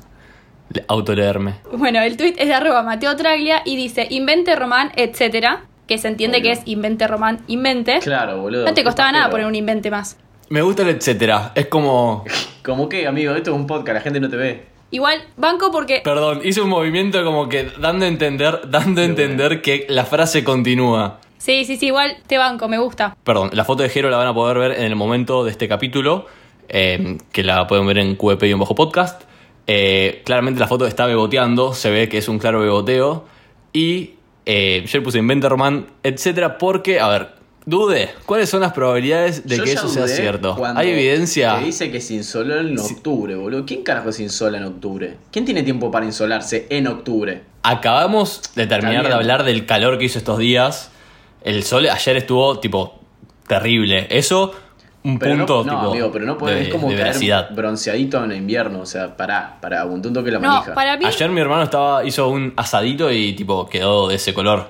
autoleerme. 0.88 1.54
Bueno, 1.72 2.00
el 2.00 2.16
tweet 2.16 2.34
es 2.38 2.48
de 2.48 2.54
arroba 2.54 2.82
Mateo 2.82 3.16
Traglia 3.16 3.62
y 3.64 3.76
dice 3.76 4.06
invente 4.10 4.54
román, 4.56 4.92
etcétera, 4.96 5.64
que 5.86 5.98
se 5.98 6.08
entiende 6.08 6.38
Obvio. 6.38 6.52
que 6.52 6.58
es 6.58 6.62
invente 6.66 7.06
román, 7.06 7.40
invente. 7.48 7.98
Claro, 8.00 8.40
boludo. 8.40 8.64
No 8.64 8.74
te 8.74 8.84
costaba 8.84 9.10
nada 9.12 9.30
poner 9.30 9.46
un 9.46 9.54
invente 9.54 9.90
más. 9.90 10.16
Me 10.48 10.62
gusta 10.62 10.82
el 10.82 10.88
etcétera. 10.88 11.52
Es 11.54 11.66
como... 11.66 12.24
¿Cómo 12.64 12.88
qué, 12.88 13.06
amigo? 13.06 13.34
Esto 13.34 13.50
es 13.50 13.56
un 13.56 13.66
podcast, 13.66 13.94
la 13.94 14.00
gente 14.00 14.20
no 14.20 14.28
te 14.28 14.36
ve. 14.36 14.66
Igual, 14.92 15.22
banco 15.36 15.70
porque 15.70 16.00
Perdón, 16.02 16.40
hice 16.44 16.60
un 16.60 16.68
movimiento 16.68 17.24
como 17.24 17.48
que 17.48 17.70
dando 17.78 18.04
a 18.04 18.08
entender, 18.08 18.60
dando 18.68 19.00
a 19.00 19.04
entender 19.04 19.62
que 19.62 19.86
la 19.88 20.04
frase 20.04 20.42
continúa. 20.42 21.20
Sí, 21.38 21.64
sí, 21.64 21.76
sí, 21.76 21.86
igual 21.86 22.16
te 22.26 22.36
banco, 22.36 22.68
me 22.68 22.78
gusta. 22.78 23.16
Perdón, 23.24 23.50
la 23.52 23.64
foto 23.64 23.82
de 23.82 23.88
Jero 23.88 24.10
la 24.10 24.16
van 24.16 24.26
a 24.26 24.34
poder 24.34 24.58
ver 24.58 24.72
en 24.72 24.84
el 24.84 24.96
momento 24.96 25.44
de 25.44 25.52
este 25.52 25.68
capítulo, 25.68 26.26
eh, 26.68 27.18
que 27.32 27.44
la 27.44 27.66
pueden 27.66 27.86
ver 27.86 27.98
en 27.98 28.16
QEP 28.16 28.42
y 28.42 28.50
en 28.50 28.58
bajo 28.58 28.74
podcast. 28.74 29.22
Eh, 29.72 30.22
claramente 30.24 30.58
la 30.58 30.66
foto 30.66 30.84
está 30.84 31.06
beboteando, 31.06 31.74
se 31.74 31.90
ve 31.90 32.08
que 32.08 32.18
es 32.18 32.28
un 32.28 32.40
claro 32.40 32.58
beboteo. 32.58 33.24
Y 33.72 34.14
eh, 34.44 34.82
yo 34.84 34.98
le 34.98 35.04
puse 35.04 35.18
inventa 35.18 35.48
román, 35.48 35.86
etcétera, 36.02 36.58
porque, 36.58 36.98
a 36.98 37.06
ver, 37.06 37.28
dude, 37.66 38.10
¿cuáles 38.26 38.50
son 38.50 38.62
las 38.62 38.72
probabilidades 38.72 39.46
de 39.46 39.58
Yo 39.58 39.62
que 39.62 39.74
eso 39.74 39.88
sea 39.88 40.08
cierto? 40.08 40.56
¿Hay 40.74 40.88
evidencia? 40.90 41.56
Te 41.60 41.66
dice 41.66 41.92
que 41.92 42.00
se 42.00 42.14
insoló 42.14 42.58
en 42.58 42.76
octubre, 42.80 43.36
boludo. 43.36 43.64
¿Quién 43.64 43.84
carajo 43.84 44.10
se 44.10 44.24
insola 44.24 44.58
en 44.58 44.64
octubre? 44.64 45.18
¿Quién 45.30 45.44
tiene 45.44 45.62
tiempo 45.62 45.88
para 45.92 46.04
insolarse 46.04 46.66
en 46.68 46.88
octubre? 46.88 47.42
Acabamos 47.62 48.42
de 48.56 48.66
terminar 48.66 49.06
de 49.06 49.14
hablar 49.14 49.44
del 49.44 49.66
calor 49.66 49.98
que 49.98 50.06
hizo 50.06 50.18
estos 50.18 50.38
días. 50.38 50.90
El 51.44 51.62
sol 51.62 51.88
ayer 51.88 52.16
estuvo, 52.16 52.58
tipo, 52.58 52.98
terrible. 53.46 54.08
Eso, 54.10 54.52
un 55.02 55.18
Pero 55.18 55.36
punto, 55.36 55.64
no, 55.64 55.90
amigo, 55.90 56.10
pero 56.12 56.26
no 56.26 56.36
podés 56.36 56.56
de, 56.56 56.62
es 56.64 56.68
como 56.68 56.88
de 56.90 56.94
caer 56.94 57.06
veracidad. 57.08 57.50
bronceadito 57.52 58.22
en 58.24 58.32
invierno. 58.32 58.80
O 58.80 58.86
sea, 58.86 59.16
pará, 59.16 59.56
pará, 59.60 59.84
un 59.86 60.02
toque 60.02 60.30
la 60.30 60.38
No, 60.38 60.48
manija. 60.48 60.74
para 60.74 60.96
mí, 60.98 61.04
Ayer 61.06 61.30
mi 61.30 61.40
hermano 61.40 61.62
estaba 61.62 62.04
hizo 62.04 62.28
un 62.28 62.52
asadito 62.56 63.10
y 63.10 63.32
tipo 63.32 63.66
quedó 63.68 64.08
de 64.08 64.16
ese 64.16 64.34
color. 64.34 64.68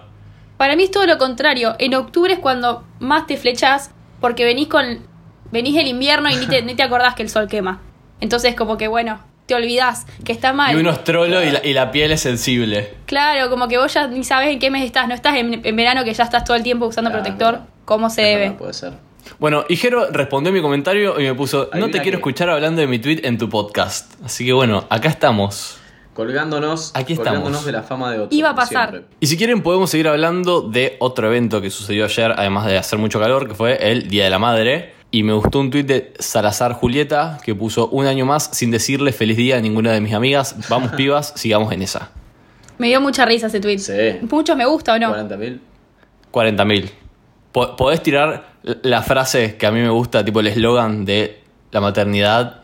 para 0.57 0.77
mí 0.77 0.85
es 0.85 0.91
todo 0.91 1.07
lo 1.07 1.19
contrario. 1.19 1.75
En 1.79 1.95
octubre 1.95 2.33
es 2.35 2.39
cuando 2.39 2.85
más 3.01 3.27
te 3.27 3.37
flechás 3.37 3.91
porque 4.21 4.45
venís 4.45 4.69
con 4.69 4.85
venís 5.51 5.75
del 5.75 5.89
invierno 5.89 6.31
y 6.31 6.37
ni 6.37 6.47
te, 6.47 6.63
ni 6.63 6.75
te 6.77 6.83
acordás 6.85 7.15
que 7.17 7.23
el 7.25 7.29
sol 7.29 7.49
quema. 7.49 7.81
Entonces 8.21 8.55
como 8.55 8.77
que 8.77 8.87
bueno, 8.87 9.19
te 9.47 9.55
olvidás 9.57 10.07
que 10.25 10.31
está 10.31 10.53
mal. 10.53 10.77
Y 10.77 10.79
uno 10.79 10.91
es 10.91 11.03
trolo 11.03 11.43
y, 11.43 11.51
la, 11.51 11.67
y 11.67 11.73
la 11.73 11.91
piel 11.91 12.13
es 12.13 12.21
sensible. 12.21 12.95
Claro, 13.07 13.51
como 13.51 13.67
que 13.67 13.79
vos 13.79 13.93
ya 13.93 14.07
ni 14.07 14.23
sabes 14.23 14.51
en 14.51 14.61
qué 14.61 14.71
mes 14.71 14.85
estás. 14.85 15.09
No 15.09 15.15
estás 15.15 15.35
en, 15.37 15.61
en 15.67 15.75
verano 15.77 16.05
que 16.05 16.15
ya 16.15 16.23
estás 16.23 16.45
todo 16.45 16.57
el 16.57 16.63
tiempo 16.63 16.87
usando 16.87 17.11
Claro, 17.11 17.25
protector 17.25 17.61
como 17.85 18.11
se 18.11 18.23
debe. 18.23 18.51
puede 18.53 18.75
ser. 18.75 18.93
Bueno, 19.39 19.65
y 19.69 19.77
Jero 19.77 20.11
respondió 20.11 20.51
a 20.51 20.55
mi 20.55 20.61
comentario 20.63 21.19
y 21.21 21.25
me 21.25 21.35
puso, 21.35 21.71
no 21.75 21.87
te 21.87 22.01
quiero 22.01 22.17
qué. 22.17 22.21
escuchar 22.21 22.51
hablando 22.51 22.81
de 22.81 22.87
mi 22.87 22.99
tweet 22.99 23.21
en 23.25 23.39
tu 23.39 23.49
podcast. 23.49 24.15
Así 24.25 24.45
que 24.45 24.53
bueno, 24.53 24.85
acá 24.91 25.09
estamos. 25.09 25.77
Colgándonos, 26.15 26.91
Aquí 26.95 27.15
colgándonos 27.17 27.49
estamos. 27.49 27.65
de 27.67 27.73
la 27.73 27.83
fama 27.83 28.11
de 28.13 28.19
otro. 28.19 28.37
Iba 28.37 28.51
a 28.51 28.55
pasar. 28.55 28.91
siempre. 28.91 29.11
Y 29.21 29.27
si 29.27 29.37
quieren 29.37 29.63
podemos 29.63 29.91
seguir 29.91 30.09
hablando 30.09 30.61
de 30.63 30.97
otro 30.99 31.29
evento 31.29 31.61
que 31.63 31.71
sucedió 31.71 32.05
ayer, 32.05 32.33
además 32.37 32.67
de 32.67 32.77
hacer 32.77 32.99
mucho 32.99 33.19
calor, 33.21 33.49
que 33.49 33.55
fue 33.55 33.91
el 33.91 34.09
Día 34.09 34.25
de 34.25 34.31
la 34.31 34.39
Madre. 34.39 34.93
Y 35.13 35.23
me 35.25 35.33
gustó 35.33 35.59
un 35.61 35.71
tuit 35.71 35.87
de 35.87 36.13
Salazar 36.21 36.73
Julieta 36.75 37.39
que 37.45 37.55
puso 37.55 37.89
un 37.89 38.07
año 38.07 38.27
más 38.27 38.51
sin 38.53 38.71
decirle 38.71 39.13
feliz 39.13 39.37
día 39.37 39.57
a 39.57 39.61
ninguna 39.61 39.93
de 39.93 40.01
mis 40.01 40.13
amigas. 40.15 40.55
Vamos 40.69 40.93
pibas, 40.97 41.33
sigamos 41.37 41.73
en 41.73 41.83
esa. 41.83 42.11
Me 42.79 42.89
dio 42.89 43.01
mucha 43.01 43.25
risa 43.25 43.47
ese 43.49 43.59
tweet. 43.61 43.79
Sí. 43.79 43.93
Muchos 44.31 44.57
me 44.57 44.67
gusta 44.67 44.95
o 44.95 44.99
no. 44.99 45.13
40.000. 45.15 45.59
40.000. 46.33 46.91
Po- 47.53 47.77
¿Podés 47.77 48.03
tirar 48.03 48.50
la 48.63 49.03
frase 49.03 49.57
que 49.57 49.67
a 49.67 49.71
mí 49.71 49.81
me 49.81 49.91
gusta, 49.91 50.25
tipo 50.25 50.41
el 50.41 50.49
eslogan 50.49 51.05
de 51.05 51.41
la 51.71 51.81
maternidad, 51.81 52.61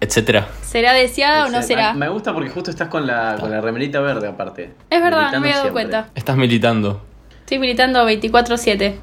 etcétera? 0.00 0.48
¿Será 0.62 0.92
deseada 0.92 1.46
o 1.46 1.48
no 1.48 1.62
será? 1.62 1.94
Me 1.94 2.08
gusta 2.08 2.32
porque 2.32 2.50
justo 2.50 2.70
estás 2.70 2.88
con 2.88 3.06
la, 3.06 3.36
con 3.40 3.50
la 3.50 3.60
remerita 3.60 4.00
verde 4.00 4.28
aparte. 4.28 4.74
Es 4.90 5.02
verdad, 5.02 5.32
no 5.32 5.40
me 5.40 5.48
había 5.48 5.56
dado 5.56 5.70
siempre. 5.70 5.90
cuenta. 5.90 6.10
Estás 6.14 6.36
militando. 6.36 7.02
Estoy 7.40 7.58
militando 7.58 8.08
24-7. 8.08 8.94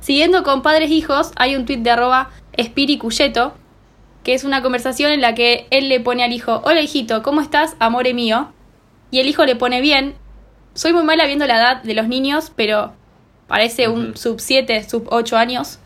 Siguiendo 0.00 0.42
con 0.42 0.62
padres 0.62 0.90
e 0.90 0.94
hijos, 0.94 1.32
hay 1.36 1.56
un 1.56 1.66
tuit 1.66 1.80
de 1.80 1.90
arroba 1.90 2.30
espiricuyeto, 2.52 3.54
que 4.24 4.34
es 4.34 4.44
una 4.44 4.62
conversación 4.62 5.12
en 5.12 5.20
la 5.20 5.34
que 5.34 5.66
él 5.70 5.88
le 5.88 6.00
pone 6.00 6.24
al 6.24 6.32
hijo, 6.32 6.62
hola 6.64 6.80
hijito, 6.80 7.22
¿cómo 7.22 7.40
estás, 7.40 7.76
amore 7.78 8.14
mío? 8.14 8.52
Y 9.10 9.20
el 9.20 9.28
hijo 9.28 9.44
le 9.44 9.56
pone 9.56 9.80
bien. 9.80 10.14
Soy 10.74 10.92
muy 10.92 11.04
mala 11.04 11.26
viendo 11.26 11.46
la 11.46 11.56
edad 11.56 11.82
de 11.82 11.94
los 11.94 12.08
niños, 12.08 12.52
pero 12.54 12.92
parece 13.50 13.88
un 13.88 14.16
sub 14.16 14.40
7, 14.40 14.88
sub 14.88 15.08
8 15.10 15.36
años. 15.36 15.80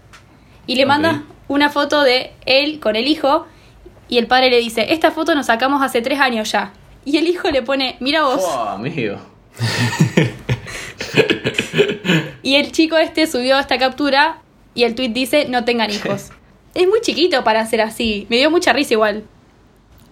Y 0.67 0.77
le 0.77 0.85
manda 0.85 1.23
una 1.49 1.71
foto 1.71 2.03
de 2.03 2.35
él 2.45 2.79
con 2.79 2.95
el 2.95 3.09
hijo 3.09 3.47
y 4.07 4.19
el 4.19 4.27
padre 4.27 4.51
le 4.51 4.59
dice, 4.59 4.93
esta 4.93 5.11
foto 5.11 5.35
nos 5.35 5.47
sacamos 5.47 5.83
hace 5.83 6.03
tres 6.03 6.21
años 6.21 6.53
ya. 6.53 6.75
Y 7.07 7.17
el 7.17 7.27
hijo 7.27 7.51
le 7.51 7.63
pone, 7.63 7.97
mira 8.01 8.23
vos. 8.23 8.43
Oh, 8.45 8.69
amigo. 8.69 9.17
Y 12.45 12.57
el 12.57 12.73
chico 12.73 12.99
este 12.99 13.27
subió 13.27 13.59
esta 13.59 13.79
captura 13.79 14.43
y 14.75 14.85
el 14.85 14.95
tweet 14.95 15.09
dice 15.09 15.47
no 15.49 15.65
tengan 15.65 15.91
hijos. 15.91 16.29
es 16.75 16.87
muy 16.87 17.01
chiquito 17.01 17.43
para 17.43 17.65
ser 17.65 17.81
así. 17.81 18.27
Me 18.29 18.37
dio 18.37 18.51
mucha 18.51 18.75
risa 18.75 18.93
igual. 18.93 19.25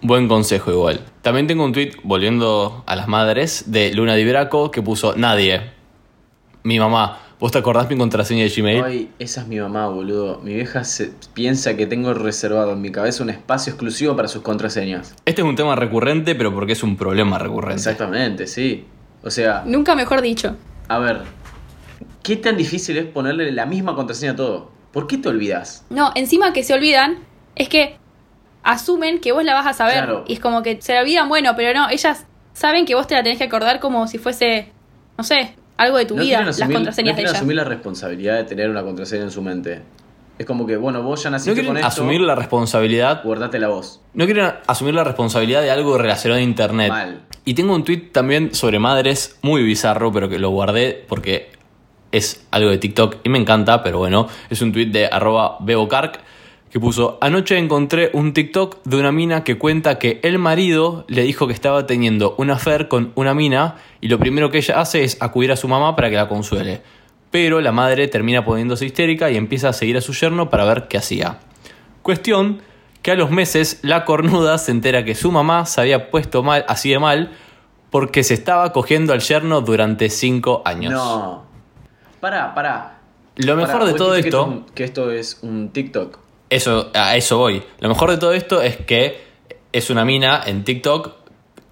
Buen 0.00 0.28
consejo 0.28 0.72
igual. 0.72 1.04
También 1.20 1.46
tengo 1.46 1.62
un 1.62 1.72
tweet, 1.72 1.92
volviendo 2.02 2.82
a 2.86 2.96
las 2.96 3.06
madres, 3.06 3.70
de 3.70 3.92
Luna 3.92 4.14
Di 4.14 4.24
Braco, 4.24 4.70
que 4.70 4.80
puso 4.80 5.14
nadie. 5.14 5.70
Mi 6.62 6.78
mamá. 6.78 7.20
¿Vos 7.42 7.50
te 7.50 7.58
acordás 7.58 7.90
mi 7.90 7.98
contraseña 7.98 8.44
de 8.44 8.50
Gmail? 8.50 8.84
Ay, 8.84 9.10
esa 9.18 9.40
es 9.40 9.48
mi 9.48 9.58
mamá, 9.58 9.88
boludo. 9.88 10.38
Mi 10.44 10.54
vieja 10.54 10.84
se 10.84 11.10
piensa 11.34 11.76
que 11.76 11.88
tengo 11.88 12.14
reservado 12.14 12.70
en 12.70 12.80
mi 12.80 12.92
cabeza 12.92 13.24
un 13.24 13.30
espacio 13.30 13.72
exclusivo 13.72 14.14
para 14.14 14.28
sus 14.28 14.42
contraseñas. 14.42 15.16
Este 15.24 15.42
es 15.42 15.48
un 15.48 15.56
tema 15.56 15.74
recurrente, 15.74 16.36
pero 16.36 16.54
porque 16.54 16.74
es 16.74 16.84
un 16.84 16.96
problema 16.96 17.40
recurrente. 17.40 17.74
Exactamente, 17.74 18.46
sí. 18.46 18.84
O 19.24 19.30
sea, 19.30 19.64
Nunca 19.66 19.96
mejor 19.96 20.22
dicho. 20.22 20.54
a 20.86 21.00
ver, 21.00 21.22
¿qué 22.22 22.36
tan 22.36 22.56
difícil 22.56 22.96
es 22.96 23.06
ponerle 23.06 23.50
la 23.50 23.66
misma 23.66 23.96
contraseña 23.96 24.32
a 24.32 24.36
todo? 24.36 24.70
¿Por 24.92 25.08
qué 25.08 25.18
te 25.18 25.28
olvidas? 25.28 25.84
No, 25.90 26.12
encima 26.14 26.52
que 26.52 26.62
se 26.62 26.74
olvidan, 26.74 27.18
es 27.56 27.68
que 27.68 27.96
asumen 28.62 29.18
que 29.18 29.32
vos 29.32 29.42
la 29.42 29.54
vas 29.54 29.66
a 29.66 29.72
saber. 29.72 29.94
Claro. 29.94 30.24
Y 30.28 30.34
es 30.34 30.38
como 30.38 30.62
que 30.62 30.80
se 30.80 30.94
la 30.94 31.00
olvidan, 31.00 31.28
bueno, 31.28 31.54
pero 31.56 31.76
no, 31.76 31.90
ellas 31.90 32.24
saben 32.52 32.86
que 32.86 32.94
vos 32.94 33.08
te 33.08 33.16
la 33.16 33.24
tenés 33.24 33.38
que 33.38 33.44
acordar 33.44 33.80
como 33.80 34.06
si 34.06 34.18
fuese, 34.18 34.68
no 35.18 35.24
sé, 35.24 35.56
algo 35.82 35.98
de 35.98 36.06
tu 36.06 36.16
no 36.16 36.22
vida, 36.22 36.42
las 36.42 36.58
contraseñas 36.58 36.96
no 36.96 36.96
de 36.96 37.02
quieren 37.04 37.18
ellas. 37.20 37.34
asumir 37.36 37.56
la 37.56 37.64
responsabilidad 37.64 38.36
de 38.36 38.44
tener 38.44 38.70
una 38.70 38.82
contraseña 38.82 39.22
en 39.24 39.30
su 39.30 39.42
mente. 39.42 39.82
Es 40.38 40.46
como 40.46 40.66
que, 40.66 40.76
bueno, 40.76 41.02
vos 41.02 41.22
ya 41.22 41.30
No 41.30 41.34
naciste 41.36 41.52
quieren 41.54 41.68
con 41.70 41.76
esto, 41.76 41.86
asumir 41.88 42.20
la 42.20 42.34
responsabilidad. 42.34 43.22
guardate 43.22 43.58
la 43.58 43.68
voz. 43.68 44.00
No 44.14 44.24
quieren 44.24 44.52
asumir 44.66 44.94
la 44.94 45.04
responsabilidad 45.04 45.62
de 45.62 45.70
algo 45.70 45.98
relacionado 45.98 46.40
a 46.40 46.42
internet. 46.42 46.88
Mal. 46.88 47.20
Y 47.44 47.54
tengo 47.54 47.74
un 47.74 47.84
tweet 47.84 48.10
también 48.12 48.54
sobre 48.54 48.78
madres, 48.78 49.38
muy 49.42 49.62
bizarro, 49.62 50.10
pero 50.12 50.28
que 50.28 50.38
lo 50.38 50.50
guardé 50.50 51.04
porque 51.08 51.50
es 52.12 52.46
algo 52.50 52.70
de 52.70 52.78
TikTok 52.78 53.16
y 53.24 53.28
me 53.28 53.38
encanta, 53.38 53.82
pero 53.82 53.98
bueno, 53.98 54.28
es 54.50 54.62
un 54.62 54.72
tweet 54.72 54.86
de 54.86 55.06
arroba 55.06 55.56
bebocarc 55.60 56.20
que 56.72 56.80
puso, 56.80 57.18
anoche 57.20 57.58
encontré 57.58 58.08
un 58.14 58.32
TikTok 58.32 58.82
de 58.84 58.96
una 58.96 59.12
mina 59.12 59.44
que 59.44 59.58
cuenta 59.58 59.98
que 59.98 60.20
el 60.22 60.38
marido 60.38 61.04
le 61.06 61.22
dijo 61.22 61.46
que 61.46 61.52
estaba 61.52 61.86
teniendo 61.86 62.34
una 62.38 62.54
affair 62.54 62.88
con 62.88 63.12
una 63.14 63.34
mina 63.34 63.76
y 64.00 64.08
lo 64.08 64.18
primero 64.18 64.50
que 64.50 64.56
ella 64.56 64.80
hace 64.80 65.04
es 65.04 65.20
acudir 65.20 65.52
a 65.52 65.56
su 65.56 65.68
mamá 65.68 65.94
para 65.94 66.08
que 66.08 66.16
la 66.16 66.28
consuele. 66.28 66.80
Pero 67.30 67.60
la 67.60 67.72
madre 67.72 68.08
termina 68.08 68.42
poniéndose 68.42 68.86
histérica 68.86 69.30
y 69.30 69.36
empieza 69.36 69.68
a 69.68 69.74
seguir 69.74 69.98
a 69.98 70.00
su 70.00 70.14
yerno 70.14 70.48
para 70.48 70.64
ver 70.64 70.88
qué 70.88 70.96
hacía. 70.96 71.40
Cuestión 72.00 72.62
que 73.02 73.10
a 73.10 73.16
los 73.16 73.30
meses 73.30 73.80
la 73.82 74.06
cornuda 74.06 74.56
se 74.56 74.70
entera 74.70 75.04
que 75.04 75.14
su 75.14 75.30
mamá 75.30 75.66
se 75.66 75.82
había 75.82 76.10
puesto 76.10 76.42
mal, 76.42 76.64
así 76.68 76.88
de 76.88 76.98
mal, 76.98 77.32
porque 77.90 78.24
se 78.24 78.32
estaba 78.32 78.72
cogiendo 78.72 79.12
al 79.12 79.20
yerno 79.20 79.60
durante 79.60 80.08
cinco 80.08 80.62
años. 80.64 80.94
No. 80.94 81.44
Pará, 82.18 82.54
pará. 82.54 83.00
Lo 83.36 83.56
mejor 83.56 83.80
Pará, 83.80 83.84
de 83.84 83.92
todo 83.92 84.14
esto, 84.14 84.64
que 84.74 84.84
esto 84.84 85.10
es 85.10 85.38
un 85.42 85.68
TikTok. 85.68 86.22
Eso, 86.54 86.90
a 86.94 87.16
eso 87.16 87.38
voy. 87.38 87.62
Lo 87.80 87.88
mejor 87.88 88.10
de 88.10 88.18
todo 88.18 88.32
esto 88.32 88.62
es 88.62 88.76
que 88.76 89.20
es 89.72 89.90
una 89.90 90.04
mina 90.04 90.42
en 90.44 90.64
TikTok 90.64 91.14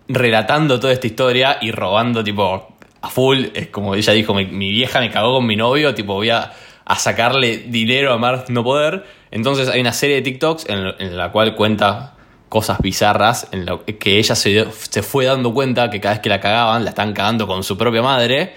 relatando 0.08 0.80
toda 0.80 0.92
esta 0.92 1.06
historia 1.06 1.58
y 1.60 1.70
robando 1.70 2.24
tipo 2.24 2.76
a 3.00 3.08
full. 3.08 3.46
Es 3.54 3.68
como 3.68 3.94
ella 3.94 4.12
dijo, 4.12 4.34
mi, 4.34 4.46
mi 4.46 4.70
vieja 4.70 5.00
me 5.00 5.10
cagó 5.10 5.36
con 5.36 5.46
mi 5.46 5.56
novio, 5.56 5.94
tipo 5.94 6.14
voy 6.14 6.30
a, 6.30 6.52
a 6.84 6.96
sacarle 6.96 7.58
dinero 7.58 8.12
a 8.12 8.18
más 8.18 8.50
no 8.50 8.64
poder. 8.64 9.04
Entonces 9.30 9.68
hay 9.68 9.80
una 9.80 9.92
serie 9.92 10.16
de 10.16 10.22
TikToks 10.22 10.66
en, 10.68 11.16
la 11.16 11.30
cual 11.30 11.54
cuenta 11.54 12.14
cosas 12.48 12.78
bizarras, 12.80 13.46
en 13.52 13.64
lo 13.64 13.84
que 13.84 14.18
ella 14.18 14.34
se, 14.34 14.66
se 14.72 15.02
fue 15.04 15.26
dando 15.26 15.54
cuenta 15.54 15.88
que 15.88 16.00
cada 16.00 16.14
vez 16.14 16.20
que 16.20 16.28
la 16.28 16.40
cagaban, 16.40 16.82
la 16.82 16.90
están 16.90 17.12
cagando 17.12 17.46
con 17.46 17.62
su 17.62 17.78
propia 17.78 18.02
madre. 18.02 18.54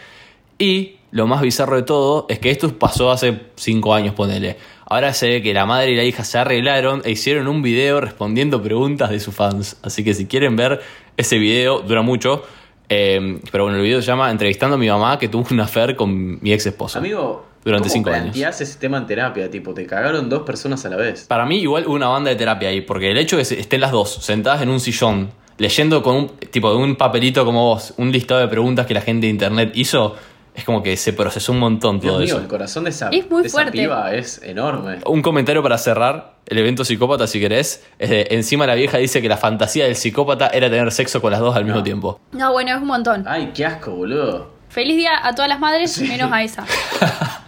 Y 0.58 0.96
lo 1.12 1.28
más 1.28 1.42
bizarro 1.42 1.76
de 1.76 1.84
todo 1.84 2.26
es 2.28 2.40
que 2.40 2.50
esto 2.50 2.76
pasó 2.80 3.12
hace 3.12 3.40
5 3.56 3.94
años, 3.94 4.16
ponele. 4.16 4.58
Ahora 4.94 5.12
se 5.12 5.28
ve 5.28 5.42
que 5.42 5.56
la 5.56 5.66
madre 5.66 5.90
y 5.90 5.96
la 5.96 6.04
hija 6.04 6.24
se 6.24 6.38
arreglaron 6.38 7.02
e 7.04 7.10
hicieron 7.10 7.48
un 7.48 7.64
video 7.64 8.00
respondiendo 8.00 8.62
preguntas 8.62 9.10
de 9.10 9.20
sus 9.20 9.34
fans. 9.34 9.76
Así 9.82 10.04
que 10.04 10.14
si 10.14 10.28
quieren 10.28 10.56
ver 10.56 10.82
ese 11.18 11.40
video, 11.40 11.80
dura 11.80 12.04
mucho. 12.04 12.44
Eh, 12.90 13.40
pero 13.52 13.64
bueno, 13.64 13.80
el 13.80 13.84
video 13.84 14.02
se 14.02 14.06
llama 14.06 14.30
Entrevistando 14.30 14.76
a 14.76 14.78
mi 14.78 14.88
mamá 14.88 15.18
que 15.18 15.30
tuvo 15.30 15.48
una 15.50 15.64
affair 15.64 15.96
con 15.96 16.40
mi 16.44 16.54
ex 16.54 16.68
esposo. 16.68 17.00
Amigo, 17.00 17.44
Durante 17.66 17.88
¿cómo 17.88 17.94
cinco 17.94 18.10
años. 18.12 18.22
planteás 18.26 18.62
ese 18.62 18.78
tema 18.78 19.00
en 19.00 19.08
terapia? 19.08 19.50
Tipo, 19.50 19.74
te 19.74 19.88
cagaron 19.88 20.30
dos 20.30 20.44
personas 20.44 20.86
a 20.86 20.90
la 20.90 20.98
vez. 20.98 21.26
Para 21.28 21.48
mí, 21.48 21.58
igual 21.58 21.88
hubo 21.88 21.96
una 21.96 22.10
banda 22.10 22.30
de 22.30 22.36
terapia 22.36 22.70
ahí, 22.70 22.82
porque 22.82 23.10
el 23.10 23.18
hecho 23.18 23.38
de 23.38 23.46
que 23.46 23.60
estén 23.62 23.82
las 23.82 23.92
dos 23.92 24.14
sentadas 24.24 24.62
en 24.62 24.70
un 24.70 24.80
sillón, 24.80 25.32
leyendo 25.58 26.04
con 26.04 26.16
un 26.18 26.28
tipo 26.52 26.70
de 26.70 26.78
un 26.78 26.96
papelito 26.98 27.46
como 27.46 27.70
vos, 27.70 27.96
un 27.98 28.12
listado 28.12 28.42
de 28.42 28.48
preguntas 28.48 28.86
que 28.86 28.94
la 28.94 29.02
gente 29.02 29.26
de 29.26 29.32
internet 29.32 29.72
hizo, 29.74 30.16
es 30.56 30.64
como 30.66 30.84
que 30.84 30.96
se 30.98 31.14
procesó 31.14 31.52
un 31.52 31.60
montón 31.60 32.00
Dios 32.00 32.12
todo 32.14 32.20
mío, 32.22 32.34
eso. 32.36 32.42
el 32.42 32.48
corazón 32.48 32.84
de 32.84 32.92
esa, 32.92 33.10
Es 33.10 33.30
muy 33.30 33.42
de 33.42 33.48
esa 33.48 33.58
fuerte. 33.58 33.72
piba 33.78 34.14
es 34.14 34.42
enorme. 34.44 35.00
Un 35.06 35.22
comentario 35.22 35.64
para 35.64 35.78
cerrar 35.78 36.36
el 36.46 36.58
evento 36.58 36.84
psicópata, 36.86 37.26
si 37.28 37.40
querés. 37.40 37.84
Es 38.00 38.10
de, 38.10 38.28
encima 38.32 38.68
la 38.68 38.76
vieja 38.76 38.98
dice 38.98 39.22
que 39.22 39.30
la 39.30 39.38
fantasía 39.38 39.86
del 39.86 39.96
psicópata 39.96 40.48
era 40.50 40.70
tener 40.70 40.92
sexo 40.92 41.22
con 41.22 41.32
las 41.32 41.40
dos 41.40 41.56
al 41.56 41.64
mismo 41.66 41.80
No. 41.80 41.84
tiempo. 41.84 42.20
No, 42.34 42.52
bueno, 42.52 42.76
es 42.76 42.82
un 42.82 42.88
montón. 42.88 43.24
Ay, 43.28 43.52
qué 43.56 43.66
asco, 43.66 43.92
boludo. 43.92 44.52
Feliz 44.70 44.98
día 44.98 45.26
a 45.26 45.34
todas 45.36 45.50
las 45.50 45.60
madres, 45.60 46.00
menos 46.02 46.32
a 46.32 46.44
esa. 46.44 46.66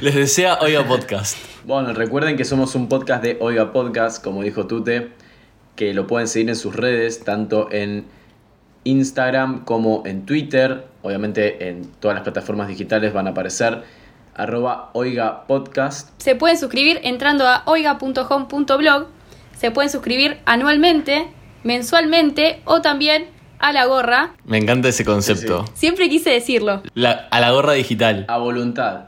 Les 0.00 0.14
desea 0.14 0.58
Oiga 0.60 0.84
Podcast. 0.86 1.36
Bueno, 1.64 1.92
recuerden 1.92 2.36
que 2.36 2.44
somos 2.44 2.74
un 2.74 2.88
podcast 2.88 3.22
de 3.22 3.36
Oiga 3.40 3.72
Podcast, 3.72 4.22
como 4.22 4.42
dijo 4.42 4.66
Tute, 4.66 5.12
que 5.76 5.94
lo 5.94 6.06
pueden 6.06 6.28
seguir 6.28 6.48
en 6.48 6.56
sus 6.56 6.74
redes, 6.74 7.24
tanto 7.24 7.70
en 7.72 8.06
Instagram 8.84 9.64
como 9.64 10.02
en 10.06 10.24
Twitter. 10.26 10.86
Obviamente 11.08 11.70
en 11.70 11.86
todas 12.00 12.14
las 12.16 12.22
plataformas 12.22 12.68
digitales 12.68 13.14
van 13.14 13.26
a 13.26 13.30
aparecer 13.30 13.82
arroba 14.34 14.90
Oiga 14.92 15.46
Podcast. 15.46 16.10
Se 16.20 16.34
pueden 16.36 16.58
suscribir 16.58 17.00
entrando 17.02 17.48
a 17.48 17.62
oiga.home.blog. 17.64 19.06
Se 19.56 19.70
pueden 19.70 19.90
suscribir 19.90 20.36
anualmente, 20.44 21.28
mensualmente 21.64 22.60
o 22.66 22.82
también 22.82 23.24
a 23.58 23.72
la 23.72 23.86
gorra. 23.86 24.34
Me 24.44 24.58
encanta 24.58 24.88
ese 24.90 25.02
concepto. 25.06 25.64
Siempre 25.72 26.10
quise 26.10 26.28
decirlo. 26.28 26.82
La- 26.92 27.26
a 27.30 27.40
la 27.40 27.52
gorra 27.52 27.72
digital. 27.72 28.26
A 28.28 28.36
voluntad. 28.36 29.06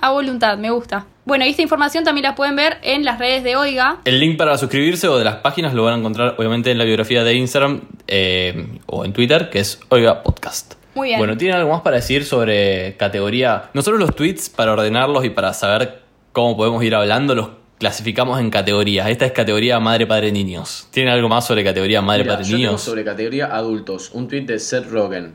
A 0.00 0.10
voluntad, 0.10 0.56
me 0.56 0.70
gusta. 0.70 1.04
Bueno, 1.26 1.44
y 1.44 1.50
esta 1.50 1.60
información 1.60 2.04
también 2.04 2.22
la 2.22 2.34
pueden 2.34 2.56
ver 2.56 2.78
en 2.82 3.04
las 3.04 3.18
redes 3.18 3.44
de 3.44 3.56
Oiga. 3.56 3.98
El 4.06 4.18
link 4.18 4.38
para 4.38 4.56
suscribirse 4.56 5.08
o 5.08 5.18
de 5.18 5.24
las 5.24 5.36
páginas 5.36 5.74
lo 5.74 5.84
van 5.84 5.92
a 5.94 5.98
encontrar 5.98 6.36
obviamente 6.38 6.70
en 6.70 6.78
la 6.78 6.84
biografía 6.84 7.22
de 7.22 7.34
Instagram 7.34 7.82
eh, 8.06 8.78
o 8.86 9.04
en 9.04 9.12
Twitter, 9.12 9.50
que 9.50 9.58
es 9.60 9.78
Oiga 9.90 10.22
Podcast. 10.22 10.77
Muy 10.94 11.08
bien. 11.08 11.18
Bueno, 11.18 11.36
¿tienen 11.36 11.56
algo 11.56 11.70
más 11.70 11.82
para 11.82 11.96
decir 11.96 12.24
sobre 12.24 12.96
categoría? 12.96 13.70
Nosotros 13.74 14.00
los 14.00 14.14
tweets, 14.16 14.48
para 14.48 14.72
ordenarlos 14.72 15.24
y 15.24 15.30
para 15.30 15.52
saber 15.54 16.02
cómo 16.32 16.56
podemos 16.56 16.82
ir 16.82 16.94
hablando, 16.94 17.34
los 17.34 17.48
clasificamos 17.78 18.40
en 18.40 18.50
categorías. 18.50 19.08
Esta 19.08 19.26
es 19.26 19.32
categoría 19.32 19.78
madre, 19.80 20.06
padre, 20.06 20.32
niños. 20.32 20.88
¿Tienen 20.90 21.12
algo 21.12 21.28
más 21.28 21.46
sobre 21.46 21.62
categoría 21.62 22.02
madre, 22.02 22.24
Mira, 22.24 22.34
padre, 22.34 22.44
yo 22.44 22.56
tengo 22.56 22.66
niños? 22.68 22.82
sobre 22.82 23.04
categoría 23.04 23.46
adultos 23.46 24.10
un 24.12 24.26
tweet 24.28 24.42
de 24.42 24.58
Seth 24.58 24.90
Rogen. 24.90 25.34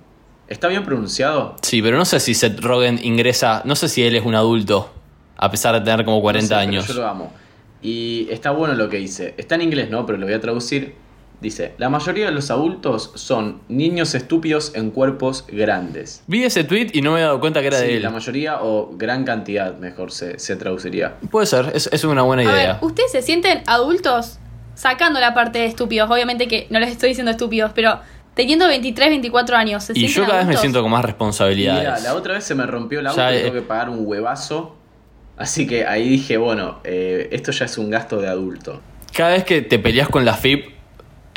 ¿Está 0.49 0.67
bien 0.67 0.83
pronunciado? 0.83 1.55
Sí, 1.61 1.81
pero 1.81 1.97
no 1.97 2.03
sé 2.05 2.19
si 2.19 2.33
Seth 2.33 2.59
Rogen 2.59 2.99
ingresa, 3.01 3.61
no 3.65 3.75
sé 3.75 3.87
si 3.87 4.03
él 4.03 4.15
es 4.15 4.25
un 4.25 4.35
adulto, 4.35 4.91
a 5.37 5.49
pesar 5.49 5.73
de 5.75 5.81
tener 5.81 6.05
como 6.05 6.21
40 6.21 6.43
No 6.43 6.47
sé, 6.47 6.49
pero 6.49 6.69
años. 6.69 6.87
Yo 6.87 6.93
lo 6.95 7.07
amo. 7.07 7.33
Y 7.81 8.27
está 8.29 8.51
bueno 8.51 8.75
lo 8.75 8.89
que 8.89 8.97
dice. 8.97 9.33
Está 9.37 9.55
en 9.55 9.61
inglés, 9.61 9.89
¿no? 9.89 10.05
Pero 10.05 10.17
lo 10.17 10.25
voy 10.25 10.35
a 10.35 10.41
traducir. 10.41 10.95
Dice, 11.43 11.73
la 11.77 11.89
mayoría 11.89 12.25
de 12.27 12.31
los 12.31 12.49
adultos 12.49 13.11
son 13.15 13.59
niños 13.67 14.15
estúpidos 14.15 14.71
en 14.75 14.91
cuerpos 14.91 15.45
grandes. 15.47 16.23
Vi 16.25 16.43
ese 16.45 16.63
tweet 16.63 16.87
y 16.93 17.01
no 17.01 17.11
me 17.11 17.19
he 17.19 17.21
dado 17.23 17.39
cuenta 17.41 17.59
que 17.61 17.67
era 17.67 17.77
Sí, 17.79 17.85
de 17.87 17.97
él. 17.97 18.01
la 18.03 18.09
mayoría 18.09 18.61
o 18.63 18.91
gran 18.95 19.25
cantidad, 19.25 19.77
mejor 19.77 20.11
se, 20.11 20.39
se 20.39 20.55
traduciría. 20.55 21.15
Puede 21.29 21.45
ser, 21.45 21.71
es, 21.75 21.89
es 21.91 22.03
una 22.05 22.21
buena 22.21 22.43
A 22.43 22.45
idea. 22.45 22.73
ver, 22.73 22.75
¿ustedes 22.81 23.11
se 23.11 23.21
sienten 23.21 23.61
adultos? 23.67 24.39
Sacando 24.75 25.19
la 25.19 25.33
parte 25.33 25.59
de 25.59 25.65
estúpidos. 25.65 26.09
Obviamente 26.09 26.47
que 26.47 26.65
no 26.69 26.79
les 26.79 26.89
estoy 26.91 27.09
diciendo 27.09 27.31
estúpidos, 27.31 27.73
pero 27.75 27.99
teniendo 28.35 28.65
23, 28.67 29.09
24 29.09 29.55
años, 29.57 29.83
¿se 29.83 29.93
y 29.99 30.07
yo 30.07 30.25
cada 30.25 30.39
vez 30.39 30.47
me 30.47 30.57
siento 30.57 30.81
con 30.81 30.89
más 30.89 31.01
Mira, 31.01 31.07
responsabilidades. 31.07 32.03
la 32.03 32.15
otra 32.15 32.35
vez 32.35 32.43
se 32.45 32.55
me 32.55 32.65
rompió 32.65 33.01
el 33.01 33.07
auto 33.07 33.17
Ya, 33.17 33.33
y 33.33 33.37
eh. 33.37 33.41
tengo 33.41 33.53
que 33.53 33.61
pagar 33.61 33.89
un 33.89 33.99
huevazo. 34.07 34.77
Así 35.37 35.67
que 35.67 35.85
ahí 35.85 36.07
dije, 36.07 36.37
bueno, 36.37 36.79
eh, 36.85 37.27
esto 37.31 37.51
ya 37.51 37.65
es 37.65 37.77
un 37.77 37.89
gasto 37.89 38.21
de 38.21 38.29
adulto. 38.29 38.81
Cada 39.15 39.31
vez 39.31 39.43
que 39.43 39.61
te 39.61 39.77
peleas 39.77 40.09
con 40.09 40.25
la 40.25 40.33
FIP, 40.35 40.72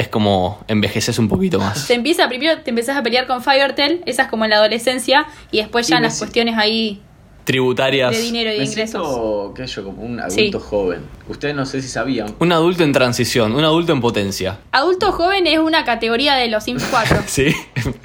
es 0.07 0.11
como 0.11 0.65
envejeces 0.69 1.19
un 1.19 1.29
poquito 1.29 1.59
más. 1.59 1.87
Te 1.87 1.95
empieza, 1.95 2.29
primero 2.29 2.61
te 2.63 2.71
empezás 2.71 2.97
a 2.97 3.03
pelear 3.03 3.27
con 3.27 3.43
Fivertel, 3.43 4.03
esa 4.07 4.23
es 4.23 4.29
como 4.29 4.45
en 4.45 4.51
la 4.51 4.57
adolescencia, 4.57 5.27
y 5.51 5.59
después 5.59 5.87
ya 5.89 5.97
Y 5.97 5.99
en 5.99 6.03
las 6.05 6.19
cuestiones 6.19 6.57
ahí 6.57 7.03
Tributarias. 7.45 8.11
de 8.11 8.21
dinero 8.23 8.51
y 8.51 8.55
de 8.55 8.59
Me 8.61 8.65
ingresos. 8.65 9.07
siento, 9.07 9.53
qué 9.55 9.67
yo, 9.69 9.85
como 9.85 10.03
un 10.03 10.21
Sí. 10.31 10.41
adulto 10.49 10.59
joven. 10.61 11.01
Ustedes 11.29 11.55
no 11.55 11.65
sé 11.65 11.81
si 11.81 11.87
sabían. 11.89 12.35
Un 12.41 12.51
adulto 12.51 12.83
en 12.83 12.93
transición, 12.93 13.55
un 13.55 13.63
adulto 13.65 13.93
en 13.93 14.01
potencia. 14.01 14.59
Adulto 14.73 15.13
joven 15.13 15.47
es 15.47 15.59
una 15.61 15.85
categoría 15.85 16.35
de 16.35 16.49
los 16.49 16.65
Sims 16.65 16.85
4. 16.91 17.19
Sí, 17.27 17.55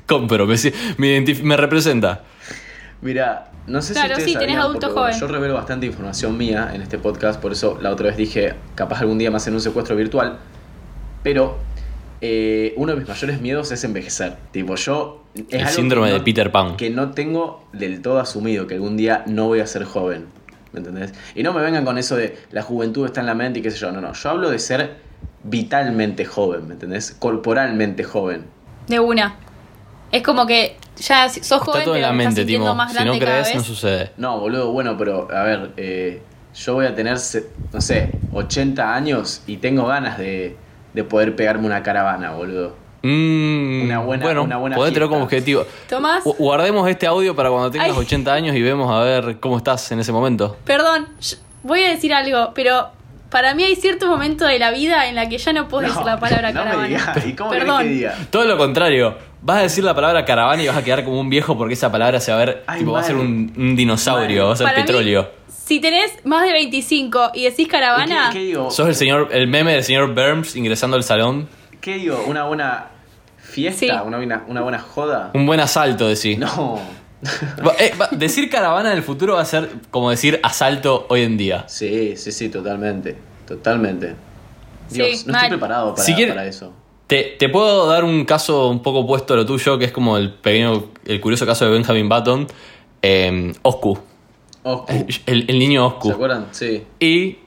compro, 0.07 0.45
me, 0.45 0.55
me, 0.97 1.21
me 1.43 1.57
representa. 1.57 2.21
Mira, 3.01 3.49
no 3.65 3.81
sé 3.81 3.93
Claro, 3.93 4.09
si 4.09 4.21
ustedes 4.21 4.33
sí, 4.33 4.37
tenés 4.39 4.57
adulto 4.57 4.91
joven. 4.91 5.15
yo 5.19 5.27
revelo 5.27 5.55
bastante 5.55 5.87
información 5.87 6.37
mía 6.37 6.69
en 6.75 6.83
este 6.83 6.99
podcast, 6.99 7.41
por 7.41 7.51
eso 7.51 7.79
la 7.81 7.89
otra 7.89 8.07
vez 8.07 8.17
dije, 8.17 8.53
capaz 8.75 8.99
algún 9.01 9.17
día 9.17 9.31
me 9.31 9.37
hacen 9.37 9.55
un 9.55 9.61
secuestro 9.61 9.95
virtual. 9.95 10.37
Pero 11.23 11.57
eh, 12.21 12.73
uno 12.77 12.93
de 12.93 12.99
mis 12.99 13.07
mayores 13.07 13.41
miedos 13.41 13.71
es 13.71 13.84
envejecer. 13.84 14.38
Tipo, 14.51 14.75
yo... 14.75 15.23
Es 15.34 15.43
El 15.49 15.62
algo 15.62 15.71
síndrome 15.71 16.12
de 16.12 16.19
Peter 16.19 16.51
Pan. 16.51 16.77
Que 16.77 16.89
no 16.89 17.12
tengo 17.12 17.65
del 17.73 18.01
todo 18.01 18.19
asumido, 18.19 18.67
que 18.67 18.75
algún 18.75 18.95
día 18.95 19.23
no 19.27 19.47
voy 19.47 19.60
a 19.60 19.67
ser 19.67 19.86
joven. 19.86 20.27
¿Me 20.71 20.79
entendés? 20.79 21.13
Y 21.36 21.43
no 21.43 21.53
me 21.53 21.62
vengan 21.62 21.84
con 21.84 21.97
eso 21.97 22.15
de 22.15 22.38
la 22.51 22.62
juventud 22.62 23.05
está 23.05 23.21
en 23.21 23.27
la 23.27 23.34
mente 23.34 23.60
y 23.60 23.62
qué 23.62 23.71
sé 23.71 23.77
yo. 23.77 23.91
No, 23.91 24.01
no. 24.01 24.13
Yo 24.13 24.29
hablo 24.29 24.49
de 24.49 24.60
ser 24.60 24.97
vitalmente 25.43 26.25
joven, 26.25 26.67
¿me 26.67 26.73
entendés? 26.73 27.15
Corporalmente 27.17 28.03
joven. 28.03 28.45
De 28.88 28.99
una. 28.99 29.36
Es 30.12 30.23
como 30.23 30.45
que 30.45 30.77
ya 30.97 31.29
sos 31.29 31.62
joven, 31.62 31.79
Está 31.79 31.86
todo 31.86 31.95
en 31.95 32.01
la 32.01 32.13
mente, 32.13 32.60
más 32.60 32.93
Si 32.93 33.03
no 33.03 33.17
crees, 33.17 33.55
no 33.55 33.63
sucede. 33.63 34.12
No, 34.17 34.39
boludo, 34.39 34.71
bueno, 34.71 34.97
pero 34.97 35.29
a 35.31 35.43
ver, 35.43 35.71
eh, 35.77 36.21
yo 36.53 36.73
voy 36.73 36.86
a 36.86 36.93
tener, 36.93 37.17
no 37.73 37.81
sé, 37.81 38.12
80 38.34 38.93
años 38.93 39.41
y 39.47 39.57
tengo 39.57 39.88
ganas 39.88 40.17
de, 40.17 40.57
de 40.93 41.04
poder 41.04 41.36
pegarme 41.36 41.65
una 41.65 41.84
caravana, 41.84 42.32
boludo. 42.32 42.75
Mm, 43.04 43.84
Una 43.86 43.99
buena- 43.99 44.23
bueno, 44.23 44.43
una 44.43 44.58
buena 44.58 44.75
podés 44.75 44.93
tener 44.93 45.08
fiesta. 45.08 45.13
como 45.15 45.23
objetivo. 45.25 45.65
Tomás, 45.89 46.23
Gu- 46.23 46.36
Guardemos 46.38 46.88
este 46.88 47.08
audio 47.08 47.36
para 47.36 47.49
cuando 47.49 47.71
tengas 47.71 47.89
Ay. 47.89 47.97
80 47.97 48.32
años 48.34 48.56
y 48.56 48.62
vemos 48.62 48.91
a 48.91 48.99
ver 48.99 49.38
cómo 49.39 49.58
estás 49.58 49.91
en 49.91 49.99
ese 49.99 50.12
momento. 50.12 50.56
perdón, 50.65 51.08
yo- 51.19 51.38
voy 51.63 51.82
a 51.82 51.89
decir 51.89 52.13
algo, 52.13 52.51
pero 52.54 52.89
para 53.32 53.56
mí 53.56 53.63
hay 53.63 53.75
cierto 53.75 54.08
momento 54.08 54.45
de 54.45 54.60
la 54.60 54.69
vida 54.71 55.08
en 55.10 55.15
la 55.15 55.27
que 55.30 55.38
ya 55.39 55.51
no 55.54 55.67
puedo 55.67 55.88
decir 55.88 56.04
la 56.06 56.19
palabra 56.19 56.51
no 56.51 56.60
me 56.60 56.65
caravana. 56.65 56.88
digas, 56.88 57.25
¿y 57.25 57.34
cómo 57.34 57.49
Perdón. 57.49 57.82
que 57.84 57.89
diga? 57.89 58.15
Todo 58.30 58.43
lo 58.45 58.58
contrario. 58.58 59.15
Vas 59.43 59.58
a 59.58 59.62
decir 59.63 59.84
la 59.84 59.95
palabra 59.95 60.23
caravana 60.23 60.62
y 60.62 60.67
vas 60.67 60.77
a 60.77 60.84
quedar 60.84 61.04
como 61.04 61.19
un 61.19 61.27
viejo 61.30 61.58
porque 61.58 61.73
esa 61.73 61.91
palabra 61.91 62.19
se 62.19 62.32
va 62.32 62.38
a 62.39 62.45
ver, 62.45 62.63
Ay, 62.67 62.80
tipo, 62.82 62.91
va 62.91 62.99
a 62.99 63.04
ser 63.04 63.15
un, 63.15 63.51
un 63.58 63.75
dinosaurio, 63.75 64.41
Mal. 64.41 64.49
va 64.49 64.54
a 64.54 64.56
ser 64.58 64.65
Para 64.67 64.77
mí, 64.77 64.84
petróleo. 64.84 65.27
Si 65.71 65.79
tenés 65.79 66.12
más 66.25 66.43
de 66.45 66.51
25 66.51 67.31
y 67.34 67.45
decís 67.45 67.65
caravana, 67.69 68.27
¿Y 68.29 68.34
¿Qué, 68.34 68.39
qué 68.39 68.45
digo? 68.47 68.69
Sos 68.71 68.89
el 68.89 68.95
señor, 68.95 69.29
el 69.31 69.47
meme 69.47 69.71
del 69.71 69.86
señor 69.86 70.13
Burns 70.13 70.57
ingresando 70.57 70.97
al 70.97 71.03
salón. 71.05 71.47
¿Qué 71.79 71.95
digo? 71.95 72.21
¿Una 72.27 72.43
buena 72.43 72.88
fiesta? 73.38 73.79
Sí. 73.79 73.89
¿Una, 74.05 74.17
buena, 74.17 74.43
una 74.49 74.62
buena 74.63 74.79
joda? 74.79 75.31
Un 75.34 75.45
buen 75.45 75.62
asalto, 75.62 76.10
decís. 76.10 76.38
No. 76.38 76.77
Eh, 77.79 77.93
va- 78.01 78.10
decir 78.12 78.49
caravana 78.49 78.91
en 78.91 78.97
el 78.97 79.03
futuro 79.03 79.36
va 79.36 79.41
a 79.41 79.45
ser 79.45 79.69
como 79.91 80.10
decir 80.10 80.41
asalto 80.43 81.05
hoy 81.07 81.21
en 81.21 81.38
día. 81.38 81.63
Sí, 81.69 82.17
sí, 82.17 82.34
sí, 82.34 82.49
totalmente. 82.49 83.15
Totalmente. 83.47 84.15
Dios, 84.89 85.19
Sí, 85.19 85.23
no 85.27 85.31
mal. 85.34 85.43
estoy 85.43 85.57
preparado 85.57 85.91
para, 85.95 86.03
Si 86.05 86.13
quiere- 86.15 86.34
para 86.34 86.45
eso. 86.47 86.73
Te, 87.07 87.36
te 87.39 87.47
puedo 87.47 87.88
dar 87.88 88.03
un 88.03 88.25
caso 88.25 88.67
un 88.69 88.81
poco 88.84 88.99
opuesto 88.99 89.36
a 89.36 89.38
lo 89.38 89.45
tuyo, 89.45 89.77
que 89.77 89.86
es 89.86 89.91
como 89.93 90.17
el 90.17 90.34
pequeño, 90.34 90.86
el 91.05 91.21
curioso 91.21 91.45
caso 91.45 91.63
de 91.63 91.71
Benjamin 91.71 92.10
Button. 92.10 92.47
Eh, 93.01 93.53
Oscu. 93.62 93.97
Oscu. 94.63 94.91
El, 95.26 95.45
el 95.47 95.60
niño 95.60 95.82
¿Se 95.89 95.95
Oscu. 95.95 96.12
acuerdan? 96.12 96.47
Sí. 96.52 96.84
Y 97.00 97.38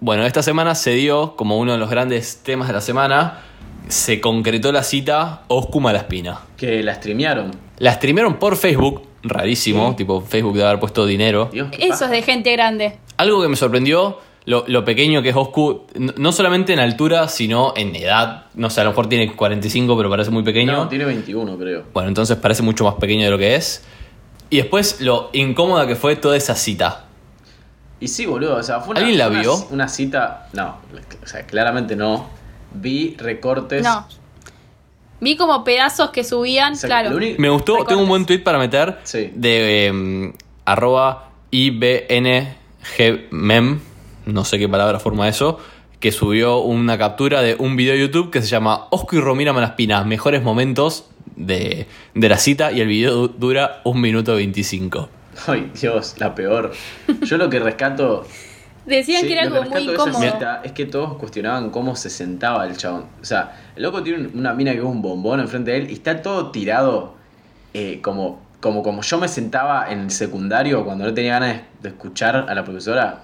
bueno, 0.00 0.24
esta 0.26 0.42
semana 0.42 0.74
se 0.74 0.92
dio 0.92 1.36
como 1.36 1.58
uno 1.58 1.72
de 1.72 1.78
los 1.78 1.90
grandes 1.90 2.42
temas 2.42 2.68
de 2.68 2.74
la 2.74 2.80
semana. 2.80 3.40
Se 3.88 4.20
concretó 4.20 4.72
la 4.72 4.82
cita 4.82 5.42
Oscu 5.48 5.80
Malaspina. 5.80 6.40
Que 6.56 6.82
la 6.82 6.94
streamearon. 6.94 7.52
La 7.78 7.92
streamearon 7.92 8.38
por 8.38 8.56
Facebook, 8.56 9.02
rarísimo, 9.22 9.94
tipo 9.96 10.20
Facebook 10.22 10.54
debe 10.54 10.66
haber 10.66 10.80
puesto 10.80 11.06
dinero. 11.06 11.48
Dios, 11.52 11.68
eso 11.78 12.04
es 12.06 12.10
de 12.10 12.22
gente 12.22 12.52
grande. 12.52 12.98
Algo 13.16 13.40
que 13.42 13.48
me 13.48 13.56
sorprendió, 13.56 14.18
lo, 14.44 14.64
lo 14.66 14.84
pequeño 14.84 15.22
que 15.22 15.28
es 15.30 15.36
Oscu, 15.36 15.82
no, 15.94 16.12
no 16.16 16.32
solamente 16.32 16.72
en 16.72 16.78
altura, 16.80 17.28
sino 17.28 17.74
en 17.76 17.94
edad. 17.96 18.46
No 18.54 18.70
sé, 18.70 18.80
a 18.80 18.84
lo 18.84 18.90
mejor 18.90 19.08
tiene 19.08 19.32
45, 19.34 19.96
pero 19.96 20.10
parece 20.10 20.30
muy 20.30 20.42
pequeño. 20.42 20.72
No, 20.72 20.88
tiene 20.88 21.04
21, 21.04 21.56
creo. 21.58 21.84
Bueno, 21.92 22.08
entonces 22.08 22.36
parece 22.38 22.62
mucho 22.62 22.84
más 22.84 22.94
pequeño 22.94 23.24
de 23.24 23.30
lo 23.30 23.38
que 23.38 23.54
es. 23.54 23.84
Y 24.50 24.58
después 24.58 25.00
lo 25.00 25.30
incómoda 25.32 25.86
que 25.86 25.96
fue 25.96 26.16
toda 26.16 26.36
esa 26.36 26.54
cita. 26.54 27.04
Y 27.98 28.08
sí, 28.08 28.26
boludo, 28.26 28.56
o 28.56 28.62
sea, 28.62 28.80
fue 28.80 28.90
una, 28.92 29.00
¿Alguien 29.00 29.18
la 29.18 29.28
una- 29.28 29.40
vio? 29.40 29.54
Una 29.70 29.88
cita, 29.88 30.48
no, 30.52 30.76
o 31.22 31.26
sea, 31.26 31.46
claramente 31.46 31.96
no. 31.96 32.28
Vi 32.74 33.16
recortes. 33.18 33.82
No. 33.82 34.06
Vi 35.20 35.36
como 35.36 35.64
pedazos 35.64 36.10
que 36.10 36.22
subían, 36.24 36.74
O 36.74 36.76
sea, 36.76 36.88
claro. 36.88 37.16
único- 37.16 37.40
Me 37.40 37.48
gustó, 37.48 37.72
Recortes. 37.72 37.88
tengo 37.88 38.02
un 38.02 38.08
buen 38.08 38.26
tweet 38.26 38.40
para 38.40 38.58
meter 38.58 38.98
Sí. 39.04 39.30
de 39.34 39.86
em, 39.86 40.32
arroba 40.66 41.30
IBNGMEM, 41.50 42.50
no 44.26 44.44
sé 44.44 44.58
qué 44.58 44.68
palabra 44.68 44.98
forma 45.00 45.28
eso, 45.28 45.58
que 46.00 46.12
subió 46.12 46.58
una 46.58 46.98
captura 46.98 47.40
de 47.40 47.56
un 47.58 47.76
video 47.76 47.94
de 47.94 48.00
YouTube 48.00 48.30
que 48.30 48.42
se 48.42 48.48
llama 48.48 48.86
Osco 48.90 49.16
y 49.16 49.20
Romina 49.20 49.52
Malaspina, 49.52 50.04
mejores 50.04 50.42
momentos 50.42 51.06
de, 51.36 51.86
de 52.14 52.28
la 52.28 52.38
cita 52.38 52.72
y 52.72 52.80
el 52.80 52.88
video 52.88 53.14
du- 53.14 53.28
dura 53.28 53.80
un 53.84 54.00
minuto 54.00 54.34
25. 54.34 55.08
Ay, 55.46 55.70
Dios, 55.80 56.14
la 56.18 56.34
peor. 56.34 56.72
Yo 57.22 57.36
lo 57.36 57.48
que 57.50 57.60
rescato. 57.60 58.26
Decían 58.86 59.22
sí, 59.22 59.26
que 59.28 59.32
era 59.34 59.44
lo 59.46 59.50
que 59.50 59.68
como 59.68 59.70
muy 59.80 59.92
incómodo. 59.92 60.20
cita 60.20 60.60
es 60.64 60.72
que 60.72 60.86
todos 60.86 61.16
cuestionaban 61.18 61.70
cómo 61.70 61.96
se 61.96 62.08
sentaba 62.08 62.66
el 62.66 62.76
chabón. 62.76 63.06
O 63.20 63.24
sea, 63.24 63.70
el 63.74 63.82
loco 63.82 64.02
tiene 64.02 64.28
una 64.32 64.54
mina 64.54 64.72
que 64.72 64.78
es 64.78 64.84
un 64.84 65.02
bombón 65.02 65.40
enfrente 65.40 65.72
de 65.72 65.76
él 65.78 65.90
y 65.90 65.94
está 65.94 66.22
todo 66.22 66.50
tirado 66.52 67.14
eh, 67.74 68.00
como, 68.00 68.40
como, 68.60 68.82
como 68.84 69.02
yo 69.02 69.18
me 69.18 69.26
sentaba 69.28 69.90
en 69.90 70.00
el 70.02 70.10
secundario 70.12 70.84
cuando 70.84 71.04
no 71.04 71.12
tenía 71.12 71.32
ganas 71.40 71.62
de 71.82 71.88
escuchar 71.88 72.46
a 72.48 72.54
la 72.54 72.64
profesora. 72.64 73.22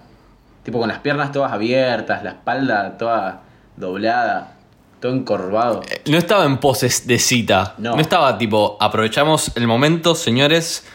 Tipo 0.64 0.78
con 0.80 0.88
las 0.88 0.98
piernas 0.98 1.30
todas 1.32 1.52
abiertas, 1.52 2.22
la 2.24 2.30
espalda 2.30 2.98
toda 2.98 3.42
doblada, 3.76 4.54
todo 5.02 5.12
encorvado. 5.14 5.82
No 6.06 6.16
estaba 6.16 6.44
en 6.44 6.58
poses 6.58 7.08
de 7.08 7.18
cita. 7.18 7.74
No. 7.76 7.96
No, 7.96 8.00
estaba 8.00 8.38
tipo, 8.38 8.76
aprovechamos 8.80 9.50
el 9.56 9.66
momento, 9.66 10.14
señores, 10.14 10.86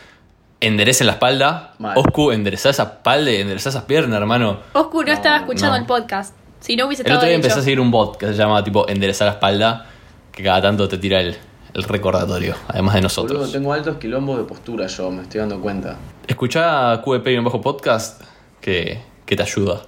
enderecen 0.62 1.08
la 1.08 1.14
espalda. 1.14 1.74
Mal. 1.78 1.98
Oscu, 1.98 2.32
enderezá 2.32 2.70
esa 2.70 2.84
espalda 2.84 3.32
y 3.32 3.42
enderezá 3.42 3.68
esas 3.70 3.84
piernas, 3.84 4.18
hermano. 4.18 4.62
Oscu 4.72 5.04
no, 5.04 5.12
estaba 5.12 5.36
escuchando 5.36 5.76
no. 5.76 5.82
el 5.82 5.86
podcast. 5.86 6.34
Si 6.62 6.78
no 6.78 6.88
hubiese 6.88 7.04
El 7.04 7.08
estado 7.08 7.20
otro 7.20 7.28
día 7.28 7.36
empecé 7.36 7.60
a 7.60 7.62
seguir 7.62 7.82
un 7.82 7.92
bot 7.92 8.18
que 8.18 8.28
se 8.28 8.34
llama 8.34 8.64
tipo 8.64 8.88
enderezar 8.88 9.28
la 9.28 9.34
espalda, 9.34 9.86
que 10.32 10.42
cada 10.42 10.62
tanto 10.62 10.88
te 10.88 10.98
tira 10.98 11.20
el, 11.20 11.36
el 11.74 11.84
recordatorio, 11.84 12.56
además 12.70 12.96
de 12.96 13.02
nosotros. 13.02 13.38
Boludo, 13.38 13.52
tengo 13.52 13.74
altos 13.74 13.98
quilombos 13.98 14.38
de 14.38 14.46
postura 14.46 14.88
yo, 14.88 15.12
me 15.12 15.24
estoy 15.24 15.42
dando 15.42 15.60
cuenta. 15.60 15.98
Escuchá 16.26 17.02
QVP 17.04 17.34
y 17.34 17.38
un 17.38 17.44
bajo 17.44 17.60
podcast 17.60 18.22
que, 18.62 19.02
que 19.26 19.36
te 19.36 19.44
ayuda. 19.44 19.82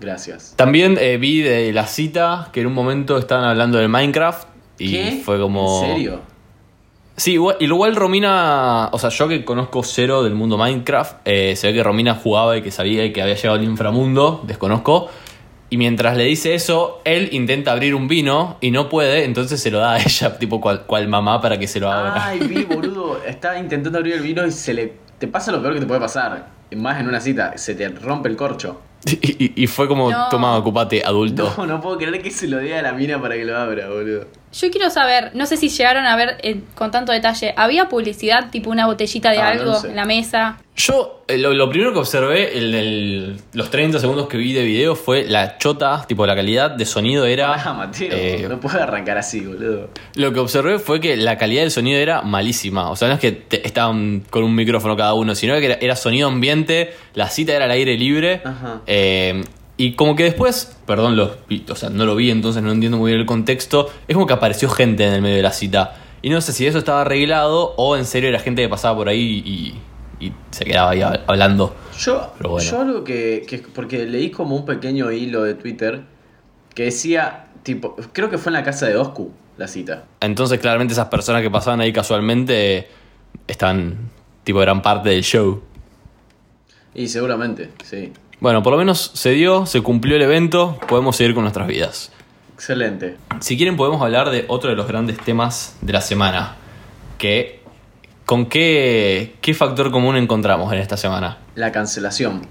Gracias. 0.00 0.54
También 0.56 0.98
eh, 1.00 1.16
vi 1.16 1.40
de 1.40 1.72
la 1.72 1.86
cita 1.86 2.50
que 2.52 2.60
en 2.60 2.66
un 2.66 2.74
momento 2.74 3.18
estaban 3.18 3.44
hablando 3.44 3.78
del 3.78 3.88
Minecraft 3.88 4.46
y 4.78 4.92
¿Qué? 4.92 5.22
fue 5.24 5.38
como... 5.38 5.84
¿En 5.84 5.90
serio? 5.90 6.20
Sí, 7.16 7.32
igual, 7.32 7.56
igual 7.60 7.96
Romina, 7.96 8.90
o 8.92 8.98
sea, 8.98 9.08
yo 9.08 9.26
que 9.26 9.42
conozco 9.42 9.82
cero 9.82 10.22
del 10.22 10.34
mundo 10.34 10.58
Minecraft, 10.58 11.16
eh, 11.24 11.56
se 11.56 11.68
ve 11.68 11.72
que 11.72 11.82
Romina 11.82 12.14
jugaba 12.14 12.58
y 12.58 12.62
que 12.62 12.70
sabía 12.70 13.06
y 13.06 13.12
que 13.12 13.22
había 13.22 13.34
llegado 13.34 13.54
al 13.58 13.64
inframundo, 13.64 14.42
desconozco. 14.46 15.08
Y 15.70 15.78
mientras 15.78 16.16
le 16.16 16.24
dice 16.24 16.54
eso, 16.54 17.00
él 17.04 17.30
intenta 17.32 17.72
abrir 17.72 17.94
un 17.94 18.06
vino 18.06 18.58
y 18.60 18.70
no 18.70 18.90
puede, 18.90 19.24
entonces 19.24 19.60
se 19.60 19.70
lo 19.70 19.78
da 19.78 19.94
a 19.94 19.98
ella, 19.98 20.38
tipo 20.38 20.60
cual, 20.60 20.82
cual 20.82 21.08
mamá 21.08 21.40
para 21.40 21.58
que 21.58 21.66
se 21.66 21.80
lo 21.80 21.90
abra. 21.90 22.26
Ay, 22.26 22.40
vi, 22.40 22.64
boludo. 22.64 23.20
Estaba 23.24 23.58
intentando 23.58 23.98
abrir 23.98 24.14
el 24.14 24.22
vino 24.22 24.46
y 24.46 24.52
se 24.52 24.74
le. 24.74 24.92
Te 25.18 25.26
pasa 25.26 25.50
lo 25.50 25.62
peor 25.62 25.72
que 25.72 25.80
te 25.80 25.86
puede 25.86 26.00
pasar. 26.00 26.55
Más 26.74 27.00
en 27.00 27.08
una 27.08 27.20
cita, 27.20 27.56
se 27.56 27.74
te 27.74 27.88
rompe 27.88 28.28
el 28.28 28.36
corcho. 28.36 28.80
Y, 29.08 29.44
y- 29.44 29.52
y 29.62 29.66
fue 29.68 29.86
como, 29.86 30.10
No. 30.10 30.28
toma, 30.30 30.56
ocupate, 30.56 31.02
adulto. 31.04 31.52
No, 31.58 31.66
no 31.66 31.80
puedo 31.80 31.96
creer 31.96 32.20
que 32.22 32.30
se 32.32 32.48
lo 32.48 32.56
dé 32.56 32.76
a 32.76 32.82
la 32.82 32.92
mina 32.92 33.20
para 33.20 33.36
que 33.36 33.44
lo 33.44 33.56
abra, 33.56 33.88
boludo. 33.88 34.26
Yo 34.52 34.70
quiero 34.70 34.88
saber, 34.90 35.30
no 35.34 35.44
sé 35.46 35.56
si 35.58 35.68
llegaron 35.68 36.06
a 36.06 36.16
ver 36.16 36.38
eh, 36.42 36.60
con 36.74 36.90
tanto 36.90 37.12
detalle, 37.12 37.52
¿había 37.56 37.88
publicidad 37.88 38.50
tipo 38.50 38.70
una 38.70 38.86
botellita 38.86 39.30
de 39.30 39.38
Ah, 39.38 39.48
algo 39.50 39.74
sé. 39.74 39.88
en 39.90 39.96
la 39.96 40.06
mesa? 40.06 40.56
Yo, 40.74 41.24
eh, 41.28 41.36
lo, 41.38 41.52
lo 41.54 41.68
primero 41.70 41.92
que 41.92 41.98
observé 41.98 42.56
en 42.58 42.74
el- 42.74 43.40
los 43.52 43.70
30 43.70 43.98
segundos 43.98 44.28
que 44.28 44.38
vi 44.38 44.52
de 44.54 44.62
video 44.64 44.94
fue 44.96 45.24
la 45.24 45.58
chota, 45.58 46.04
tipo 46.06 46.26
la 46.26 46.34
calidad 46.34 46.70
de 46.70 46.84
sonido 46.86 47.26
era... 47.26 47.52
Ah, 47.66 47.74
Mateo, 47.74 48.08
eh, 48.12 48.46
no 48.48 48.58
puede 48.60 48.80
arrancar 48.80 49.18
así, 49.18 49.40
boludo. 49.40 49.90
Lo 50.14 50.32
que 50.32 50.40
observé 50.40 50.78
fue 50.78 51.00
que 51.00 51.16
la 51.16 51.36
calidad 51.36 51.62
del 51.62 51.70
sonido 51.70 51.98
era 51.98 52.22
malísima. 52.22 52.90
O 52.90 52.96
sea, 52.96 53.08
no 53.08 53.14
es 53.14 53.20
que 53.20 53.32
te- 53.32 53.66
estaban 53.66 54.22
con 54.30 54.42
un 54.42 54.54
micrófono 54.54 54.96
cada 54.96 55.12
uno, 55.14 55.34
sino 55.34 55.54
que 55.58 55.66
era, 55.66 55.74
era 55.80 55.96
sonido 55.96 56.28
ambiente, 56.28 56.55
la 57.14 57.28
cita 57.28 57.54
era 57.54 57.64
al 57.66 57.70
aire 57.70 57.96
libre. 57.98 58.40
Ajá. 58.44 58.80
eh, 58.86 59.44
y 59.78 59.92
como 59.92 60.16
que 60.16 60.22
después, 60.22 60.74
perdón, 60.86 61.16
los, 61.16 61.32
o 61.68 61.74
sea, 61.76 61.90
no 61.90 62.06
lo 62.06 62.16
vi, 62.16 62.30
entonces 62.30 62.62
no 62.62 62.72
entiendo 62.72 62.96
muy 62.96 63.10
bien 63.10 63.20
el 63.20 63.26
contexto. 63.26 63.90
Es 64.08 64.14
como 64.14 64.26
que 64.26 64.32
apareció 64.32 64.70
gente 64.70 65.06
en 65.06 65.12
el 65.12 65.20
medio 65.20 65.36
de 65.36 65.42
la 65.42 65.52
cita. 65.52 65.96
Y 66.22 66.30
no 66.30 66.40
sé 66.40 66.52
si 66.54 66.66
eso 66.66 66.78
estaba 66.78 67.02
arreglado 67.02 67.74
o 67.76 67.94
en 67.96 68.06
serio 68.06 68.30
era 68.30 68.38
gente 68.38 68.62
que 68.62 68.68
pasaba 68.70 68.96
por 68.96 69.08
ahí 69.10 69.42
y, 69.44 70.24
y 70.26 70.32
se 70.50 70.64
quedaba 70.64 70.92
ahí 70.92 71.00
hab- 71.00 71.20
hablando. 71.26 71.76
Yo, 71.98 72.32
Pero 72.38 72.50
bueno. 72.50 72.70
yo 72.70 72.80
algo 72.80 73.04
que, 73.04 73.44
que- 73.46 73.58
Porque 73.58 74.06
leí 74.06 74.30
como 74.30 74.56
un 74.56 74.64
pequeño 74.64 75.12
hilo 75.12 75.42
de 75.42 75.52
Twitter 75.54 76.00
que 76.74 76.84
decía, 76.84 77.48
tipo. 77.62 77.96
Creo 78.12 78.30
que 78.30 78.38
fue 78.38 78.48
en 78.50 78.54
la 78.54 78.62
casa 78.64 78.86
de 78.86 78.96
Oscu 78.96 79.30
la 79.58 79.68
cita. 79.68 80.04
Entonces, 80.20 80.58
claramente, 80.58 80.94
esas 80.94 81.08
personas 81.08 81.42
que 81.42 81.50
pasaban 81.50 81.80
ahí 81.80 81.92
casualmente 81.92 82.78
eh, 82.78 82.88
están, 83.46 84.10
tipo, 84.42 84.62
eran 84.62 84.80
parte 84.82 85.10
del 85.10 85.22
show. 85.22 85.62
Y 86.96 87.08
seguramente, 87.08 87.70
sí. 87.84 88.12
Bueno, 88.40 88.62
por 88.62 88.72
lo 88.72 88.78
menos 88.78 89.10
se 89.14 89.30
dio, 89.30 89.66
se 89.66 89.82
cumplió 89.82 90.16
el 90.16 90.22
evento, 90.22 90.78
podemos 90.88 91.14
seguir 91.16 91.34
con 91.34 91.42
nuestras 91.44 91.68
vidas. 91.68 92.10
Excelente. 92.54 93.16
Si 93.40 93.56
quieren 93.58 93.76
podemos 93.76 94.00
hablar 94.00 94.30
de 94.30 94.46
otro 94.48 94.70
de 94.70 94.76
los 94.76 94.88
grandes 94.88 95.18
temas 95.18 95.76
de 95.82 95.92
la 95.92 96.00
semana, 96.00 96.56
que 97.18 97.60
¿con 98.24 98.46
qué, 98.46 99.34
qué 99.42 99.52
factor 99.52 99.90
común 99.90 100.16
encontramos 100.16 100.72
en 100.72 100.78
esta 100.78 100.96
semana? 100.96 101.38
La 101.54 101.70
cancelación. 101.70 102.42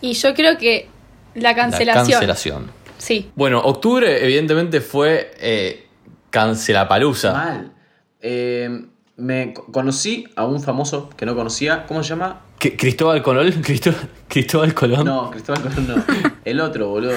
Y 0.00 0.14
yo 0.14 0.34
creo 0.34 0.58
que 0.58 0.88
la 1.34 1.50
La 1.50 1.54
cancelación. 1.54 2.10
cancelación. 2.10 2.70
Sí. 2.98 3.30
Bueno, 3.36 3.60
octubre 3.60 4.24
evidentemente 4.24 4.80
fue 4.80 5.32
eh, 5.40 5.86
cancelapalusa. 6.30 7.32
Mal. 7.32 7.72
Eh, 8.20 8.86
me 9.16 9.52
co- 9.54 9.66
conocí 9.70 10.26
a 10.36 10.44
un 10.46 10.60
famoso 10.62 11.10
que 11.16 11.26
no 11.26 11.34
conocía. 11.34 11.84
¿Cómo 11.86 12.02
se 12.02 12.10
llama? 12.10 12.40
¿Qué- 12.58 12.76
¿Cristóbal 12.76 13.22
Colón? 13.22 13.50
¿Cristó- 13.62 13.94
¿Cristóbal 14.28 14.74
Colón? 14.74 15.04
No, 15.04 15.30
Cristóbal 15.30 15.62
Colón 15.62 15.86
no. 15.88 16.04
El 16.44 16.60
otro, 16.60 16.88
boludo. 16.88 17.12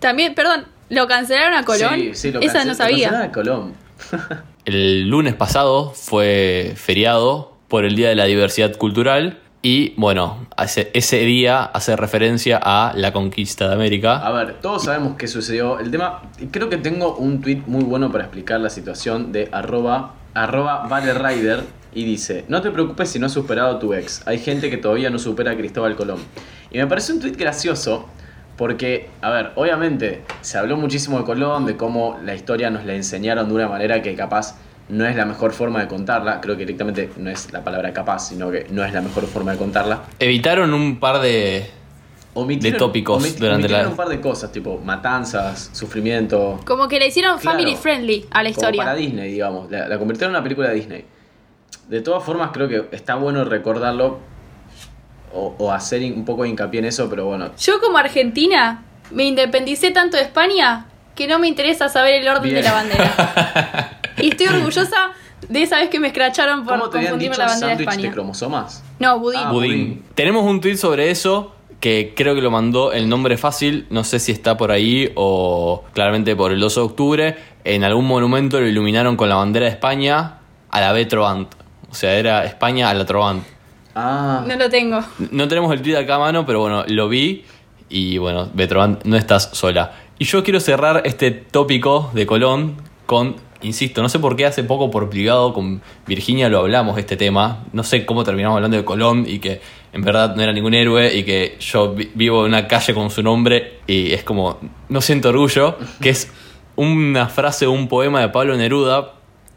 También, 0.00 0.34
perdón, 0.34 0.66
¿lo 0.88 1.06
cancelaron 1.06 1.54
a 1.54 1.64
Colón? 1.64 1.94
Sí, 1.94 2.10
sí, 2.14 2.32
lo 2.32 2.40
Esa 2.40 2.60
cancel- 2.60 2.64
no 2.64 2.68
lo 2.70 2.74
sabía. 2.74 3.08
cancelaron 3.10 3.28
a 3.28 3.32
Colón. 3.32 3.74
El 4.64 5.08
lunes 5.08 5.34
pasado 5.34 5.90
fue 5.90 6.74
feriado 6.76 7.56
por 7.68 7.84
el 7.84 7.96
Día 7.96 8.08
de 8.10 8.14
la 8.14 8.26
Diversidad 8.26 8.76
Cultural 8.76 9.40
y 9.60 9.94
bueno, 9.96 10.46
ese, 10.62 10.90
ese 10.94 11.18
día 11.18 11.62
hace 11.64 11.96
referencia 11.96 12.60
a 12.62 12.92
la 12.96 13.12
conquista 13.12 13.68
de 13.68 13.74
América. 13.74 14.18
A 14.18 14.30
ver, 14.32 14.60
todos 14.60 14.84
sabemos 14.84 15.16
qué 15.16 15.26
sucedió. 15.26 15.78
El 15.80 15.90
tema, 15.90 16.22
creo 16.50 16.68
que 16.68 16.76
tengo 16.76 17.16
un 17.16 17.40
tweet 17.40 17.62
muy 17.66 17.82
bueno 17.84 18.10
para 18.12 18.24
explicar 18.24 18.60
la 18.60 18.70
situación 18.70 19.32
de 19.32 19.48
arroba, 19.52 20.14
arroba 20.34 20.86
valerider 20.88 21.64
y 21.94 22.04
dice, 22.04 22.44
no 22.48 22.62
te 22.62 22.70
preocupes 22.70 23.10
si 23.10 23.18
no 23.18 23.26
has 23.26 23.32
superado 23.32 23.76
a 23.76 23.78
tu 23.78 23.94
ex. 23.94 24.26
Hay 24.26 24.38
gente 24.38 24.70
que 24.70 24.76
todavía 24.76 25.10
no 25.10 25.18
supera 25.18 25.52
a 25.52 25.56
Cristóbal 25.56 25.94
Colón. 25.96 26.20
Y 26.70 26.78
me 26.78 26.86
parece 26.86 27.12
un 27.12 27.20
tweet 27.20 27.32
gracioso 27.32 28.08
porque, 28.56 29.10
a 29.20 29.30
ver, 29.30 29.52
obviamente 29.56 30.22
se 30.40 30.58
habló 30.58 30.76
muchísimo 30.76 31.18
de 31.18 31.24
Colón, 31.24 31.66
de 31.66 31.76
cómo 31.76 32.18
la 32.24 32.34
historia 32.34 32.70
nos 32.70 32.84
la 32.84 32.94
enseñaron 32.94 33.48
de 33.48 33.54
una 33.54 33.68
manera 33.68 34.02
que 34.02 34.14
capaz 34.14 34.56
no 34.88 35.06
es 35.06 35.16
la 35.16 35.24
mejor 35.24 35.52
forma 35.52 35.80
de 35.80 35.88
contarla. 35.88 36.40
Creo 36.40 36.56
que 36.56 36.60
directamente 36.60 37.10
no 37.16 37.30
es 37.30 37.52
la 37.52 37.64
palabra 37.64 37.92
capaz, 37.92 38.28
sino 38.28 38.50
que 38.50 38.66
no 38.70 38.84
es 38.84 38.92
la 38.92 39.00
mejor 39.00 39.26
forma 39.26 39.52
de 39.52 39.58
contarla. 39.58 40.02
Evitaron 40.18 40.74
un 40.74 40.98
par 40.98 41.20
de... 41.20 41.66
Omitieron- 42.34 42.72
De 42.72 42.78
tópicos 42.78 43.22
omit- 43.22 43.36
durante 43.36 43.68
la- 43.68 43.88
un 43.88 43.96
par 43.96 44.08
de 44.08 44.20
cosas, 44.20 44.50
tipo 44.52 44.78
matanzas, 44.82 45.68
sufrimiento. 45.74 46.58
Como 46.64 46.88
que 46.88 46.98
le 46.98 47.08
hicieron 47.08 47.38
Claro. 47.38 47.58
family 47.58 47.76
friendly 47.76 48.26
a 48.30 48.42
la 48.42 48.50
Como 48.52 48.60
para 48.62 48.76
historia. 48.78 48.94
Disney, 48.94 49.32
digamos. 49.32 49.70
La, 49.70 49.86
la 49.88 49.98
convirtieron 49.98 50.30
en 50.34 50.36
una 50.36 50.42
película 50.42 50.68
de 50.70 50.74
Disney. 50.76 51.04
De 51.88 52.00
todas 52.00 52.22
formas, 52.24 52.50
creo 52.52 52.68
que 52.68 52.88
está 52.96 53.16
bueno 53.16 53.44
recordarlo 53.44 54.18
o, 55.34 55.54
o 55.58 55.72
hacer 55.72 56.02
un 56.12 56.24
poco 56.24 56.44
de 56.44 56.50
hincapié 56.50 56.80
en 56.80 56.86
eso, 56.86 57.08
pero 57.10 57.26
bueno. 57.26 57.50
Yo 57.58 57.80
como 57.80 57.98
argentina 57.98 58.82
me 59.10 59.24
independicé 59.24 59.90
tanto 59.90 60.16
de 60.16 60.22
España 60.22 60.86
que 61.14 61.26
no 61.26 61.38
me 61.38 61.48
interesa 61.48 61.88
saber 61.90 62.14
el 62.14 62.28
orden 62.28 62.44
Bien. 62.44 62.56
de 62.56 62.62
la 62.62 62.72
bandera. 62.72 64.00
y 64.18 64.28
estoy 64.30 64.46
orgullosa 64.46 65.12
de 65.48 65.62
esa 65.62 65.76
vez 65.76 65.90
que 65.90 66.00
me 66.00 66.06
escracharon 66.08 66.64
por 66.64 66.78
¿Cómo 66.78 66.88
te 66.90 66.96
habían 66.98 67.12
confundirme 67.12 67.34
dicho 67.36 67.42
la 67.46 67.52
bandera 67.52 67.76
de 67.76 67.82
España. 67.82 68.10
cromosomas? 68.12 68.82
No, 68.98 69.18
budín. 69.18 69.40
Ah, 69.44 69.52
Budín. 69.52 69.70
budín. 69.70 70.04
Tenemos 70.14 70.44
un 70.44 70.60
tweet 70.62 70.76
sobre 70.78 71.10
eso 71.10 71.54
que 71.82 72.12
creo 72.14 72.36
que 72.36 72.40
lo 72.40 72.52
mandó 72.52 72.92
el 72.92 73.08
nombre 73.08 73.36
fácil, 73.36 73.86
no 73.90 74.04
sé 74.04 74.20
si 74.20 74.30
está 74.30 74.56
por 74.56 74.70
ahí 74.70 75.10
o 75.16 75.82
claramente 75.92 76.36
por 76.36 76.52
el 76.52 76.60
12 76.60 76.78
de 76.78 76.86
octubre. 76.86 77.36
En 77.64 77.82
algún 77.82 78.06
monumento 78.06 78.60
lo 78.60 78.68
iluminaron 78.68 79.16
con 79.16 79.28
la 79.28 79.34
bandera 79.34 79.66
de 79.66 79.72
España 79.72 80.38
a 80.70 80.80
la 80.80 80.92
B 80.92 81.06
Trovant. 81.06 81.52
O 81.90 81.94
sea, 81.94 82.14
era 82.14 82.44
España 82.44 82.88
a 82.88 82.94
la 82.94 83.04
Trovant. 83.04 83.42
Ah, 83.96 84.44
No 84.46 84.54
lo 84.54 84.70
tengo. 84.70 85.00
No 85.32 85.48
tenemos 85.48 85.72
el 85.72 85.82
tweet 85.82 85.96
acá 85.96 86.14
a 86.14 86.18
mano, 86.20 86.46
pero 86.46 86.60
bueno, 86.60 86.84
lo 86.86 87.08
vi 87.08 87.44
y 87.88 88.16
bueno, 88.16 88.48
Betrovant, 88.54 89.04
no 89.04 89.16
estás 89.16 89.50
sola. 89.52 89.92
Y 90.20 90.24
yo 90.24 90.44
quiero 90.44 90.60
cerrar 90.60 91.02
este 91.04 91.32
tópico 91.32 92.12
de 92.14 92.26
Colón 92.26 92.76
con, 93.06 93.34
insisto, 93.60 94.02
no 94.02 94.08
sé 94.08 94.20
por 94.20 94.36
qué 94.36 94.46
hace 94.46 94.62
poco 94.62 94.88
por 94.88 95.10
privado 95.10 95.52
con 95.52 95.82
Virginia 96.06 96.48
lo 96.48 96.60
hablamos 96.60 96.96
este 96.96 97.16
tema. 97.16 97.64
No 97.72 97.82
sé 97.82 98.06
cómo 98.06 98.22
terminamos 98.22 98.54
hablando 98.54 98.76
de 98.76 98.84
Colón 98.84 99.24
y 99.26 99.40
que 99.40 99.60
en 99.92 100.02
verdad 100.02 100.34
no 100.36 100.42
era 100.42 100.52
ningún 100.52 100.74
héroe 100.74 101.14
y 101.14 101.24
que 101.24 101.56
yo 101.60 101.94
vi- 101.94 102.10
vivo 102.14 102.40
en 102.46 102.48
una 102.52 102.66
calle 102.68 102.94
con 102.94 103.10
su 103.10 103.22
nombre 103.22 103.80
y 103.86 104.12
es 104.12 104.24
como, 104.24 104.58
no 104.88 105.00
siento 105.00 105.28
orgullo, 105.30 105.76
que 106.00 106.10
es 106.10 106.30
una 106.76 107.28
frase 107.28 107.66
de 107.66 107.70
un 107.70 107.88
poema 107.88 108.20
de 108.20 108.28
Pablo 108.30 108.56
Neruda 108.56 109.12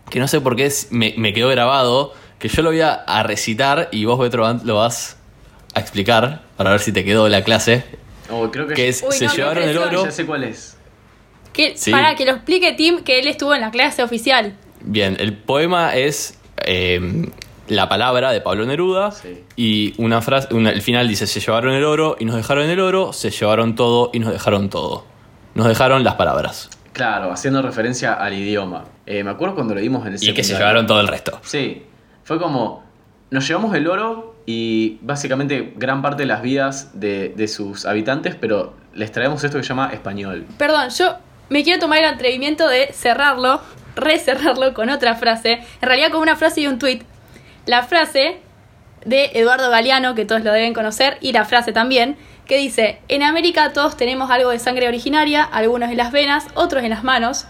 que 0.10 0.20
no 0.20 0.28
sé 0.28 0.42
por 0.42 0.56
qué 0.56 0.70
me, 0.92 1.14
me 1.18 1.34
quedó 1.34 1.50
grabado, 1.50 2.14
que 2.38 2.48
yo 2.48 2.62
lo 2.62 2.70
voy 2.70 2.82
a, 2.82 2.94
a 2.94 3.24
recitar 3.24 3.90
y 3.92 4.06
vos, 4.06 4.20
Betrovant, 4.20 4.64
lo 4.64 4.76
vas 4.76 5.18
a 5.74 5.80
explicar 5.80 6.44
para 6.58 6.72
ver 6.72 6.80
si 6.80 6.92
te 6.92 7.04
quedó 7.04 7.28
la 7.28 7.44
clase. 7.44 7.84
Oh, 8.30 8.52
creo 8.52 8.68
que, 8.68 8.74
que 8.76 8.88
es 8.90 9.04
Uy, 9.08 9.14
se 9.16 9.26
no, 9.26 9.34
llevaron 9.34 9.64
el 9.64 9.78
oro. 9.78 10.06
ya 10.06 10.12
sé 10.12 10.26
cuál 10.26 10.44
es. 10.44 10.78
Que, 11.54 11.78
Sí. 11.78 11.90
Para 11.92 12.16
que 12.16 12.26
lo 12.26 12.32
explique 12.34 12.74
Tim, 12.74 13.00
que 13.04 13.20
él 13.20 13.28
estuvo 13.28 13.56
en 13.56 13.62
la 13.62 13.72
clase 13.72 14.04
oficial. 14.04 14.56
Bien, 14.82 15.16
el 15.20 15.34
poema 15.34 15.96
es 15.96 16.38
eh, 16.66 17.30
la 17.68 17.90
palabra 17.90 18.32
de 18.32 18.42
Pablo 18.42 18.66
Neruda 18.66 19.12
Sí. 19.12 19.44
y 19.56 19.94
una 20.02 20.22
frase, 20.22 20.54
una- 20.54 20.70
el 20.70 20.82
final 20.82 21.08
dice, 21.08 21.26
se 21.28 21.40
llevaron 21.40 21.74
el 21.74 21.84
oro 21.84 22.16
y 22.20 22.26
nos 22.26 22.36
dejaron 22.36 22.70
el 22.70 22.80
oro, 22.80 23.14
se 23.14 23.32
llevaron 23.32 23.76
todo 23.76 24.10
y 24.14 24.20
nos 24.20 24.32
dejaron 24.32 24.70
todo. 24.70 25.06
Nos 25.56 25.68
dejaron 25.68 26.04
las 26.04 26.16
palabras. 26.16 26.70
Claro, 26.94 27.32
haciendo 27.32 27.62
referencia 27.62 28.14
al 28.14 28.34
idioma. 28.34 28.86
Eh, 29.06 29.24
me 29.24 29.32
acuerdo 29.32 29.56
cuando 29.56 29.74
lo 29.76 29.82
dimos 29.82 30.06
en 30.08 30.14
el 30.14 30.24
Y 30.24 30.34
que 30.34 30.44
se 30.44 30.54
llevaron 30.54 30.86
todo 30.88 31.00
el 31.02 31.08
resto. 31.08 31.40
Sí, 31.44 31.84
fue 32.24 32.40
como, 32.40 32.84
nos 33.32 33.48
llevamos 33.48 33.74
el 33.76 33.88
oro 33.88 34.36
y 34.46 34.98
básicamente 35.02 35.74
gran 35.76 36.02
parte 36.02 36.24
de 36.24 36.28
las 36.28 36.42
vidas 36.42 36.92
de, 37.00 37.30
de 37.36 37.48
sus 37.48 37.86
habitantes, 37.86 38.36
pero 38.36 38.74
les 38.94 39.12
traemos 39.12 39.44
esto 39.44 39.58
que 39.58 39.64
se 39.64 39.70
llama 39.70 39.90
español. 39.92 40.46
Perdón, 40.58 40.90
yo 40.90 41.16
me 41.50 41.64
quiero 41.64 41.80
tomar 41.80 42.00
el 42.00 42.06
atrevimiento 42.06 42.68
de 42.68 42.92
cerrarlo, 42.94 43.60
recerrarlo 43.96 44.74
con 44.74 44.90
otra 44.90 45.16
frase. 45.16 45.54
En 45.82 45.88
realidad 45.88 46.12
con 46.12 46.22
una 46.22 46.36
frase 46.36 46.62
y 46.62 46.68
un 46.68 46.80
tweet. 46.80 47.02
La 47.66 47.84
frase 47.84 48.38
de 49.06 49.32
Eduardo 49.34 49.70
Galeano, 49.70 50.16
que 50.16 50.26
todos 50.26 50.44
lo 50.44 50.52
deben 50.52 50.74
conocer, 50.74 51.18
y 51.22 51.32
la 51.32 51.46
frase 51.46 51.74
también, 51.74 52.18
que 52.46 52.58
dice, 52.58 53.00
en 53.08 53.24
América 53.24 53.74
todos 53.74 53.98
tenemos 53.98 54.30
algo 54.30 54.50
de 54.50 54.60
sangre 54.60 54.88
originaria, 54.88 55.44
algunos 55.44 55.90
en 55.90 55.98
las 55.98 56.12
venas, 56.12 56.48
otros 56.56 56.84
en 56.84 56.90
las 56.90 57.04
manos. 57.04 57.46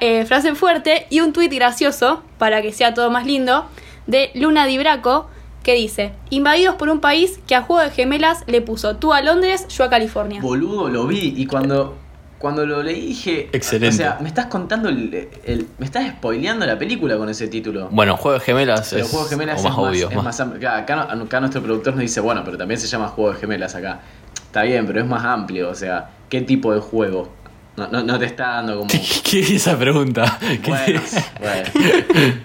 Eh, 0.00 0.24
frase 0.24 0.54
fuerte 0.54 1.06
y 1.10 1.20
un 1.20 1.32
tuit 1.32 1.52
gracioso, 1.52 2.22
para 2.38 2.62
que 2.62 2.72
sea 2.72 2.94
todo 2.94 3.10
más 3.10 3.26
lindo, 3.26 3.66
de 4.06 4.30
Luna 4.34 4.66
Di 4.66 4.78
Braco, 4.78 5.28
que 5.62 5.74
dice, 5.74 6.12
invadidos 6.30 6.76
por 6.76 6.88
un 6.90 7.00
país 7.00 7.40
que 7.46 7.54
a 7.54 7.62
juego 7.62 7.82
de 7.82 7.90
gemelas 7.90 8.44
le 8.46 8.60
puso 8.60 8.96
tú 8.96 9.12
a 9.12 9.22
Londres, 9.22 9.66
yo 9.68 9.84
a 9.84 9.90
California. 9.90 10.40
Boludo, 10.40 10.88
lo 10.88 11.06
vi 11.06 11.34
y 11.36 11.46
cuando, 11.46 11.96
cuando 12.44 12.66
lo 12.66 12.82
leí 12.82 13.06
dije... 13.06 13.48
Excelente. 13.52 13.94
O 13.94 13.96
sea, 13.96 14.18
me 14.20 14.28
estás 14.28 14.46
contando, 14.46 14.90
el, 14.90 15.28
el- 15.44 15.66
me 15.78 15.86
estás 15.86 16.06
spoileando 16.10 16.66
la 16.66 16.78
película 16.78 17.16
con 17.16 17.30
ese 17.30 17.48
título. 17.48 17.88
Bueno, 17.90 18.18
Juego 18.18 18.38
de 18.38 18.44
Gemelas 18.44 18.90
Pero 18.90 19.02
es 19.06 19.10
Juego 19.10 19.24
de 19.24 19.30
Gemelas 19.30 19.54
o 19.56 19.58
es 19.60 19.64
más 19.64 19.72
más, 19.78 19.88
obvio. 19.88 20.08
es 20.10 20.14
más- 20.16 20.24
más 20.24 20.40
amplio. 20.40 20.60
Claro, 20.60 20.82
Acá, 20.82 21.02
acá 21.10 21.40
nuestro 21.40 21.62
productor 21.62 21.94
nos 21.94 22.02
dice, 22.02 22.20
bueno, 22.20 22.42
pero 22.44 22.58
también 22.58 22.78
se 22.78 22.86
llama 22.86 23.08
Juego 23.08 23.32
de 23.32 23.38
Gemelas 23.40 23.74
acá. 23.74 24.00
Está 24.34 24.62
bien, 24.64 24.86
pero 24.86 25.00
es 25.00 25.06
más 25.06 25.24
amplio, 25.24 25.70
o 25.70 25.74
sea, 25.74 26.10
¿qué 26.28 26.42
tipo 26.42 26.74
de 26.74 26.80
juego? 26.80 27.32
No, 27.78 27.88
no, 27.88 28.02
no 28.02 28.18
te 28.18 28.26
está 28.26 28.48
dando 28.56 28.76
como... 28.76 28.88
¿Qué, 28.90 29.00
qué 29.24 29.40
es 29.40 29.50
esa 29.50 29.78
pregunta? 29.78 30.38
¿Qué- 30.40 30.60
Bueno, 30.70 31.00
bueno. 31.40 32.34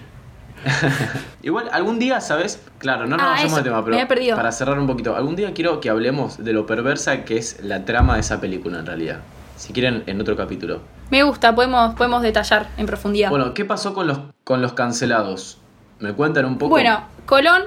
Igual, 1.42 1.68
algún 1.72 1.98
día, 1.98 2.20
¿sabes? 2.20 2.60
Claro, 2.78 3.06
no 3.06 3.16
nos 3.16 3.26
Ah, 3.26 3.30
vayamos 3.30 3.62
tema, 3.62 3.84
pero 3.84 3.96
me 3.96 4.02
he 4.02 4.06
perdido. 4.06 4.36
para 4.36 4.52
cerrar 4.52 4.78
un 4.78 4.86
poquito, 4.86 5.16
algún 5.16 5.36
día 5.36 5.52
quiero 5.54 5.80
que 5.80 5.88
hablemos 5.88 6.42
de 6.42 6.52
lo 6.52 6.66
perversa 6.66 7.24
que 7.24 7.36
es 7.38 7.60
la 7.62 7.84
trama 7.84 8.14
de 8.14 8.20
esa 8.20 8.40
película 8.40 8.78
en 8.78 8.86
realidad. 8.86 9.20
Si 9.60 9.74
quieren, 9.74 10.04
en 10.06 10.18
otro 10.18 10.34
capítulo. 10.36 10.80
Me 11.10 11.22
gusta, 11.22 11.54
podemos, 11.54 11.94
podemos 11.94 12.22
detallar 12.22 12.70
en 12.78 12.86
profundidad. 12.86 13.28
Bueno, 13.28 13.52
¿qué 13.52 13.66
pasó 13.66 13.92
con 13.92 14.06
los, 14.06 14.18
con 14.42 14.62
los 14.62 14.72
cancelados? 14.72 15.58
¿Me 15.98 16.14
cuentan 16.14 16.46
un 16.46 16.56
poco? 16.56 16.70
Bueno, 16.70 17.02
Colón, 17.26 17.64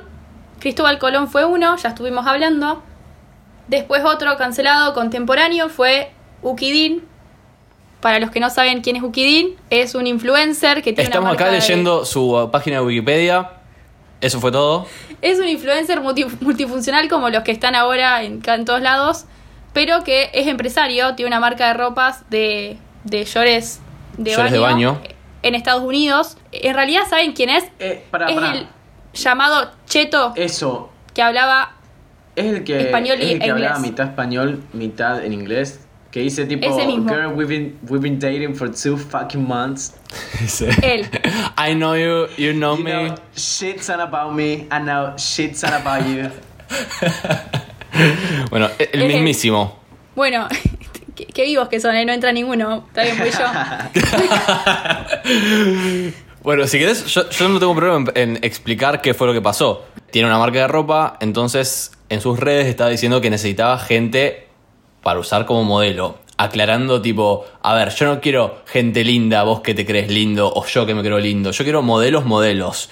Cristóbal 0.59 0.97
Colón 0.97 1.27
fue 1.29 1.45
uno, 1.45 1.75
ya 1.77 1.89
estuvimos 1.89 2.25
hablando. 2.25 2.81
Después 3.67 4.03
otro 4.05 4.35
cancelado 4.37 4.95
contemporáneo 4.95 5.69
fue 5.69 6.11
Ukidin. 6.41 7.03
Para 8.01 8.19
los 8.19 8.31
que 8.31 8.39
no 8.39 8.49
saben 8.49 8.81
quién 8.81 8.95
es 8.95 9.03
Ukidin, 9.03 9.55
es 9.69 9.93
un 9.93 10.07
influencer 10.07 10.77
que 10.81 10.93
tiene 10.93 11.03
Estamos 11.03 11.27
una 11.29 11.35
acá 11.35 11.45
de- 11.45 11.59
leyendo 11.59 12.05
su 12.05 12.35
uh, 12.35 12.49
página 12.49 12.77
de 12.77 12.85
Wikipedia. 12.85 13.51
Eso 14.19 14.39
fue 14.41 14.51
todo. 14.51 14.87
Es 15.21 15.39
un 15.39 15.47
influencer 15.47 16.01
multi- 16.01 16.25
multifuncional 16.41 17.07
como 17.07 17.29
los 17.29 17.43
que 17.43 17.51
están 17.51 17.75
ahora 17.75 18.23
en, 18.23 18.41
en 18.43 18.65
todos 18.65 18.81
lados, 18.81 19.25
pero 19.73 20.03
que 20.03 20.29
es 20.33 20.47
empresario, 20.47 21.15
tiene 21.15 21.27
una 21.29 21.39
marca 21.39 21.67
de 21.67 21.73
ropas 21.73 22.23
de, 22.29 22.77
de 23.03 23.25
llores 23.25 23.79
de, 24.17 24.31
Llores 24.31 24.51
de 24.51 24.59
baño. 24.59 25.01
en 25.41 25.55
Estados 25.55 25.83
Unidos. 25.83 26.37
En 26.51 26.73
realidad, 26.75 27.03
¿saben 27.09 27.33
quién 27.33 27.49
es? 27.49 27.65
Eh, 27.79 28.03
pará, 28.11 28.27
es 28.27 28.35
pará. 28.35 28.53
el 28.53 28.67
llamado 29.13 29.71
Cheto 29.87 30.33
Eso, 30.35 30.91
que 31.13 31.21
hablaba 31.21 31.73
es 32.35 32.45
el 32.45 32.63
que, 32.63 32.79
Español 32.81 33.17
es 33.21 33.27
y- 33.29 33.33
el 33.33 33.39
que 33.39 33.51
hablaba 33.51 33.79
mitad 33.79 34.07
español, 34.07 34.63
mitad 34.73 35.23
en 35.23 35.33
inglés. 35.33 35.79
Que 36.11 36.19
dice 36.19 36.45
tipo, 36.45 36.67
Ese 36.67 36.85
mismo. 36.85 37.09
Girl, 37.11 37.33
we've 37.33 37.47
been, 37.47 37.79
we've 37.89 37.99
been 38.03 38.19
dating 38.19 38.53
for 38.53 38.69
two 38.69 38.97
fucking 38.97 39.47
months. 39.47 39.95
él. 40.83 41.09
I 41.57 41.73
know 41.73 41.95
you, 41.95 42.27
you 42.37 42.53
know 42.53 42.77
You 42.77 42.83
me. 42.83 42.91
know, 42.91 43.15
shit's 43.35 43.89
on 43.89 43.99
about 43.99 44.31
me, 44.35 44.67
I 44.69 44.79
know 44.79 45.15
shit's 45.17 45.63
on 45.63 45.73
about 45.73 46.05
you. 46.05 46.29
Bueno, 48.49 48.69
el 48.77 48.87
Es 48.87 48.89
él. 48.93 49.07
mismísimo. 49.07 49.79
Bueno, 50.15 50.47
qué, 51.15 51.25
qué 51.25 51.43
vivos 51.45 51.67
que 51.69 51.79
son, 51.79 51.95
¿eh? 51.95 52.05
no 52.05 52.13
entra 52.13 52.31
ninguno. 52.31 52.85
Está 52.87 53.03
bien, 53.03 53.17
voy 53.17 53.31
yo. 53.31 53.45
Bueno, 56.43 56.67
si 56.67 56.77
querés, 56.77 57.05
yo, 57.05 57.29
yo 57.29 57.47
no 57.47 57.57
tengo 57.57 57.73
problema 57.73 58.11
en, 58.15 58.35
en 58.35 58.43
explicar 58.43 58.99
qué 58.99 59.13
fue 59.13 59.27
lo 59.27 59.33
que 59.33 59.41
pasó. 59.41 59.85
Tiene 60.11 60.27
una 60.27 60.37
marca 60.37 60.59
de 60.59 60.67
ropa, 60.67 61.15
entonces 61.21 61.91
en 62.09 62.19
sus 62.19 62.37
redes 62.37 62.67
estaba 62.67 62.89
diciendo 62.89 63.21
que 63.21 63.29
necesitaba 63.29 63.79
gente 63.79 64.47
para 65.01 65.19
usar 65.19 65.45
como 65.45 65.63
modelo. 65.63 66.17
Aclarando 66.35 67.01
tipo, 67.01 67.45
a 67.61 67.73
ver, 67.75 67.89
yo 67.95 68.05
no 68.07 68.19
quiero 68.19 68.61
gente 68.65 69.05
linda, 69.05 69.43
vos 69.43 69.61
que 69.61 69.73
te 69.73 69.85
crees 69.85 70.09
lindo, 70.11 70.51
o 70.53 70.65
yo 70.65 70.85
que 70.85 70.93
me 70.93 71.01
creo 71.01 71.19
lindo. 71.19 71.51
Yo 71.51 71.63
quiero 71.63 71.81
modelos, 71.81 72.25
modelos. 72.25 72.89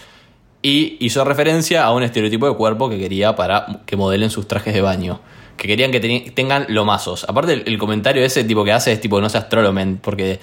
Y 0.61 0.97
hizo 0.99 1.23
referencia 1.23 1.83
a 1.83 1.91
un 1.91 2.03
estereotipo 2.03 2.47
de 2.47 2.55
cuerpo 2.55 2.89
que 2.89 2.99
quería 2.99 3.35
para 3.35 3.81
que 3.85 3.95
modelen 3.95 4.29
sus 4.29 4.47
trajes 4.47 4.73
de 4.73 4.81
baño. 4.81 5.19
Que 5.57 5.67
querían 5.67 5.91
que 5.91 5.99
tengan 6.33 6.65
lomazos. 6.69 7.25
Aparte, 7.27 7.63
el, 7.65 7.77
comentario 7.77 8.23
ese 8.23 8.43
tipo 8.43 8.63
que 8.63 8.71
hace 8.71 8.91
es 8.91 9.01
tipo, 9.01 9.19
no 9.19 9.29
seas 9.29 9.49
trolomen. 9.49 9.97
Porque 9.97 10.39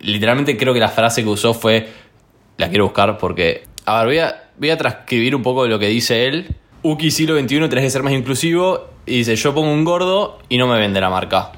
literalmente 0.00 0.56
creo 0.56 0.74
que 0.74 0.80
la 0.80 0.88
frase 0.88 1.22
que 1.22 1.28
usó 1.28 1.54
fue. 1.54 1.88
La 2.56 2.68
quiero 2.68 2.84
buscar 2.84 3.16
porque. 3.18 3.62
A 3.84 3.98
ver, 3.98 4.06
voy 4.06 4.18
a, 4.18 4.50
voy 4.58 4.70
a 4.70 4.76
transcribir 4.76 5.36
un 5.36 5.42
poco 5.42 5.62
de 5.62 5.68
lo 5.68 5.78
que 5.78 5.86
dice 5.86 6.26
él. 6.26 6.54
Uki 6.82 7.10
siglo 7.10 7.38
XXI, 7.38 7.68
tenés 7.68 7.84
que 7.84 7.90
ser 7.90 8.02
más 8.02 8.12
inclusivo. 8.12 8.88
Y 9.06 9.18
dice: 9.18 9.36
Yo 9.36 9.54
pongo 9.54 9.72
un 9.72 9.84
gordo 9.84 10.38
y 10.48 10.58
no 10.58 10.66
me 10.66 10.78
vende 10.78 11.00
la 11.00 11.10
marca. 11.10 11.52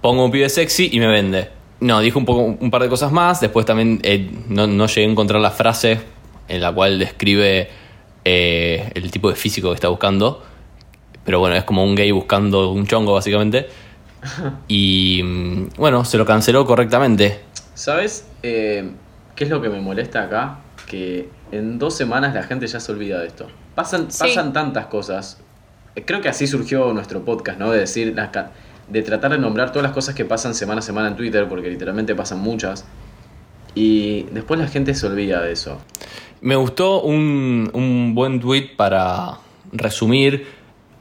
Pongo 0.00 0.24
un 0.24 0.30
pibe 0.30 0.48
sexy 0.48 0.88
y 0.92 1.00
me 1.00 1.08
vende. 1.08 1.50
No, 1.80 2.00
dijo 2.00 2.18
un, 2.18 2.24
poco, 2.24 2.42
un 2.42 2.70
par 2.70 2.82
de 2.82 2.88
cosas 2.88 3.10
más. 3.10 3.40
Después 3.40 3.66
también 3.66 4.00
eh, 4.04 4.30
no, 4.48 4.68
no 4.68 4.86
llegué 4.86 5.06
a 5.06 5.10
encontrar 5.10 5.40
la 5.40 5.50
frase 5.50 6.11
en 6.48 6.60
la 6.60 6.72
cual 6.72 6.98
describe 6.98 7.68
eh, 8.24 8.90
el 8.94 9.10
tipo 9.10 9.28
de 9.28 9.34
físico 9.36 9.68
que 9.70 9.74
está 9.74 9.88
buscando. 9.88 10.42
Pero 11.24 11.38
bueno, 11.38 11.54
es 11.56 11.64
como 11.64 11.84
un 11.84 11.94
gay 11.94 12.10
buscando 12.10 12.70
un 12.70 12.86
chongo, 12.86 13.14
básicamente. 13.14 13.68
Y 14.68 15.22
bueno, 15.76 16.04
se 16.04 16.16
lo 16.18 16.24
canceló 16.24 16.64
correctamente. 16.64 17.40
¿Sabes 17.74 18.26
eh, 18.42 18.88
qué 19.34 19.44
es 19.44 19.50
lo 19.50 19.60
que 19.60 19.68
me 19.68 19.80
molesta 19.80 20.22
acá? 20.24 20.58
Que 20.86 21.28
en 21.50 21.78
dos 21.78 21.96
semanas 21.96 22.34
la 22.34 22.42
gente 22.44 22.66
ya 22.66 22.78
se 22.80 22.92
olvida 22.92 23.20
de 23.20 23.26
esto. 23.26 23.48
Pasan, 23.74 24.10
Sí. 24.10 24.18
pasan 24.20 24.52
tantas 24.52 24.86
cosas. 24.86 25.40
Creo 26.06 26.20
que 26.20 26.28
así 26.28 26.46
surgió 26.46 26.92
nuestro 26.92 27.24
podcast, 27.24 27.58
¿no? 27.58 27.70
De 27.70 27.80
decir, 27.80 28.14
de 28.88 29.02
tratar 29.02 29.32
de 29.32 29.38
nombrar 29.38 29.70
todas 29.72 29.82
las 29.82 29.92
cosas 29.92 30.14
que 30.14 30.24
pasan 30.24 30.54
semana 30.54 30.78
a 30.78 30.82
semana 30.82 31.08
en 31.08 31.16
Twitter, 31.16 31.48
porque 31.48 31.68
literalmente 31.68 32.14
pasan 32.14 32.38
muchas. 32.40 32.84
Y 33.74 34.24
después 34.32 34.60
la 34.60 34.68
gente 34.68 34.94
se 34.94 35.06
olvida 35.06 35.40
de 35.42 35.52
eso. 35.52 35.78
Me 36.42 36.56
gustó 36.56 37.00
un, 37.00 37.70
un 37.72 38.16
buen 38.16 38.40
tweet 38.40 38.70
para 38.76 39.38
resumir 39.70 40.48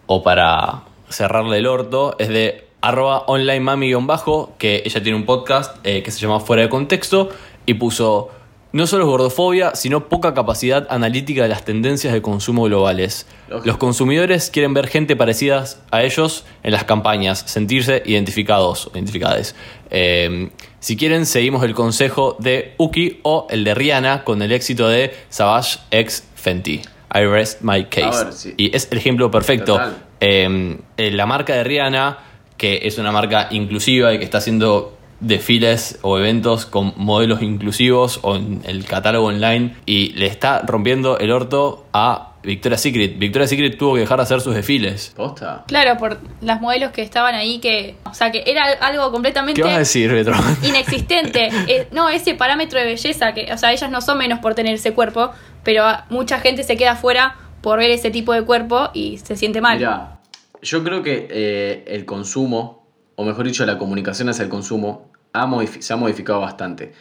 o 0.05 0.21
para 0.21 0.83
cerrarle 1.09 1.57
el 1.57 1.65
orto. 1.65 2.15
Es 2.19 2.29
de 2.29 2.67
arroba 2.79 3.23
online 3.25 3.59
mami-bajo, 3.59 4.53
que 4.59 4.83
ella 4.85 5.01
tiene 5.01 5.17
un 5.17 5.25
podcast 5.25 5.77
eh, 5.83 6.03
que 6.03 6.11
se 6.11 6.19
llama 6.19 6.41
Fuera 6.41 6.61
de 6.61 6.69
Contexto 6.69 7.29
y 7.65 7.73
puso 7.73 8.29
no 8.73 8.87
solo 8.87 9.03
es 9.03 9.09
gordofobia, 9.09 9.75
sino 9.75 10.07
poca 10.07 10.33
capacidad 10.33 10.87
analítica 10.89 11.43
de 11.43 11.49
las 11.49 11.65
tendencias 11.65 12.13
de 12.13 12.21
consumo 12.21 12.63
globales. 12.63 13.27
Los 13.65 13.77
consumidores 13.77 14.49
quieren 14.49 14.73
ver 14.73 14.87
gente 14.87 15.15
parecida 15.15 15.65
a 15.91 16.03
ellos 16.03 16.45
en 16.63 16.71
las 16.71 16.85
campañas, 16.85 17.43
sentirse 17.45 18.01
identificados 18.05 18.87
o 18.87 18.91
identificadas. 18.93 19.55
Eh, 19.89 20.49
si 20.79 20.95
quieren, 20.95 21.25
seguimos 21.25 21.63
el 21.63 21.73
consejo 21.73 22.37
de 22.39 22.73
Uki 22.77 23.19
o 23.23 23.47
el 23.49 23.63
de 23.63 23.75
Rihanna 23.75 24.23
con 24.23 24.41
el 24.41 24.51
éxito 24.51 24.87
de 24.87 25.13
Savage 25.29 25.79
X 25.91 26.27
Fenty. 26.35 26.81
I 27.13 27.25
rest 27.25 27.61
my 27.61 27.85
case. 27.85 28.17
A 28.17 28.23
ver, 28.23 28.33
sí. 28.33 28.53
Y 28.55 28.75
es 28.75 28.87
el 28.89 28.97
ejemplo 28.97 29.29
perfecto. 29.29 29.79
Eh, 30.21 30.77
eh, 30.97 31.11
la 31.11 31.25
marca 31.25 31.53
de 31.53 31.63
Rihanna, 31.65 32.19
que 32.55 32.79
es 32.83 32.97
una 32.97 33.11
marca 33.11 33.49
inclusiva 33.51 34.13
y 34.13 34.17
que 34.17 34.23
está 34.23 34.37
haciendo 34.37 34.97
desfiles 35.21 35.99
o 36.01 36.17
eventos 36.17 36.65
con 36.65 36.93
modelos 36.97 37.41
inclusivos 37.41 38.19
o 38.23 38.35
en 38.35 38.61
el 38.65 38.85
catálogo 38.85 39.27
online 39.27 39.75
y 39.85 40.09
le 40.13 40.25
está 40.25 40.61
rompiendo 40.61 41.17
el 41.19 41.31
orto 41.31 41.85
a 41.93 42.33
Victoria's 42.43 42.81
Secret. 42.81 43.17
Victoria's 43.17 43.49
Secret 43.49 43.77
tuvo 43.77 43.93
que 43.93 44.01
dejar 44.01 44.17
de 44.17 44.23
hacer 44.23 44.41
sus 44.41 44.55
desfiles. 44.55 45.13
¿Posta? 45.15 45.63
Claro, 45.67 45.97
por 45.97 46.19
las 46.41 46.59
modelos 46.59 46.91
que 46.91 47.03
estaban 47.03 47.35
ahí 47.35 47.59
que... 47.59 47.95
O 48.05 48.13
sea, 48.13 48.31
que 48.31 48.43
era 48.47 48.63
algo 48.81 49.11
completamente... 49.11 49.61
¿Qué 49.61 49.67
vas 49.67 49.75
a 49.75 49.79
decir, 49.79 50.11
Betro? 50.11 50.33
inexistente. 50.63 51.49
Eh, 51.67 51.87
no, 51.91 52.09
ese 52.09 52.33
parámetro 52.33 52.79
de 52.79 52.85
belleza, 52.85 53.33
que, 53.33 53.53
o 53.53 53.57
sea, 53.57 53.71
ellas 53.71 53.91
no 53.91 54.01
son 54.01 54.17
menos 54.17 54.39
por 54.39 54.55
tener 54.55 54.73
ese 54.73 54.93
cuerpo, 54.93 55.31
pero 55.63 55.85
mucha 56.09 56.39
gente 56.39 56.63
se 56.63 56.77
queda 56.77 56.95
fuera 56.95 57.35
por 57.61 57.77
ver 57.77 57.91
ese 57.91 58.09
tipo 58.09 58.33
de 58.33 58.43
cuerpo 58.43 58.89
y 58.93 59.19
se 59.19 59.35
siente 59.35 59.61
mal. 59.61 59.77
Mirá, 59.77 60.19
Yo 60.63 60.83
creo 60.83 61.03
que 61.03 61.27
eh, 61.29 61.83
el 61.87 62.05
consumo, 62.05 62.87
o 63.15 63.23
mejor 63.23 63.45
dicho, 63.45 63.63
la 63.67 63.77
comunicación 63.77 64.29
hacia 64.29 64.43
el 64.43 64.49
consumo, 64.49 65.10
ha 65.33 65.49
se 65.79 65.93
ha 65.93 65.95
modificado 65.95 66.39
bastante. 66.41 66.93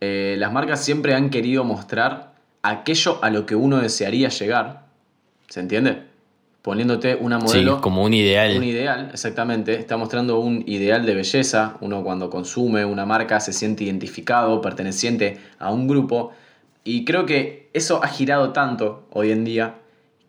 Eh, 0.00 0.36
las 0.38 0.52
marcas 0.52 0.84
siempre 0.84 1.14
han 1.14 1.30
querido 1.30 1.64
mostrar 1.64 2.34
aquello 2.62 3.18
a 3.22 3.30
lo 3.30 3.46
que 3.46 3.54
uno 3.56 3.78
desearía 3.78 4.28
llegar. 4.28 4.86
¿Se 5.48 5.60
entiende? 5.60 6.02
Poniéndote 6.62 7.14
una 7.16 7.38
Sí, 7.40 7.46
modelo. 7.46 7.80
como 7.82 8.02
un 8.02 8.14
ideal. 8.14 8.56
Un 8.56 8.64
ideal, 8.64 9.10
exactamente. 9.12 9.74
Está 9.74 9.98
mostrando 9.98 10.38
un 10.40 10.64
ideal 10.66 11.04
de 11.04 11.14
belleza. 11.14 11.76
Uno 11.80 12.02
cuando 12.02 12.30
consume 12.30 12.86
una 12.86 13.04
marca 13.04 13.38
se 13.40 13.52
siente 13.52 13.84
identificado, 13.84 14.62
perteneciente 14.62 15.38
a 15.58 15.70
un 15.70 15.86
grupo. 15.86 16.32
Y 16.82 17.04
creo 17.04 17.26
que 17.26 17.68
eso 17.74 18.02
ha 18.02 18.08
girado 18.08 18.52
tanto 18.52 19.06
hoy 19.12 19.30
en 19.30 19.44
día 19.44 19.74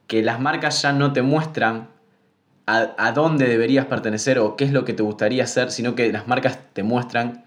que 0.07 0.21
las 0.21 0.39
marcas 0.41 0.81
ya 0.81 0.91
no 0.91 1.13
te 1.13 1.21
muestran 1.21 1.87
a, 2.67 2.93
a 2.97 3.11
dónde 3.13 3.47
deberías 3.47 3.85
pertenecer 3.85 4.39
o 4.39 4.57
qué 4.57 4.65
es 4.65 4.71
lo 4.73 4.83
que 4.83 4.93
te 4.93 5.03
gustaría 5.03 5.43
hacer, 5.45 5.71
sino 5.71 5.95
que 5.95 6.11
las 6.11 6.27
marcas 6.27 6.59
te 6.73 6.83
muestran 6.83 7.44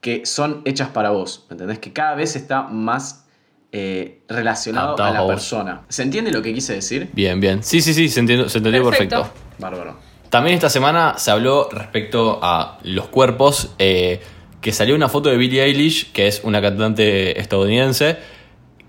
que 0.00 0.26
son 0.26 0.62
hechas 0.64 0.88
para 0.88 1.10
vos. 1.10 1.46
¿Me 1.48 1.54
entendés? 1.54 1.78
Que 1.78 1.92
cada 1.92 2.14
vez 2.14 2.36
está 2.36 2.62
más 2.62 3.26
eh, 3.72 4.22
relacionado 4.28 5.00
a 5.02 5.10
la 5.10 5.20
a 5.20 5.26
persona. 5.26 5.82
¿Se 5.88 6.02
entiende 6.02 6.30
lo 6.32 6.42
que 6.42 6.52
quise 6.52 6.74
decir? 6.74 7.10
Bien, 7.12 7.40
bien. 7.40 7.62
Sí, 7.62 7.80
sí, 7.80 7.94
sí, 7.94 8.08
se 8.08 8.20
entendió, 8.20 8.48
se 8.48 8.58
entendió 8.58 8.84
Perfecto. 8.84 9.16
perfecto. 9.16 9.40
Bárbaro. 9.58 9.96
También 10.28 10.54
esta 10.54 10.70
semana 10.70 11.18
se 11.18 11.30
habló 11.30 11.68
respecto 11.70 12.38
a 12.42 12.78
los 12.84 13.08
cuerpos, 13.08 13.74
eh, 13.78 14.20
que 14.60 14.72
salió 14.72 14.94
una 14.94 15.08
foto 15.08 15.28
de 15.28 15.36
Billie 15.36 15.64
Eilish, 15.64 16.12
que 16.12 16.28
es 16.28 16.42
una 16.44 16.62
cantante 16.62 17.38
estadounidense, 17.40 18.16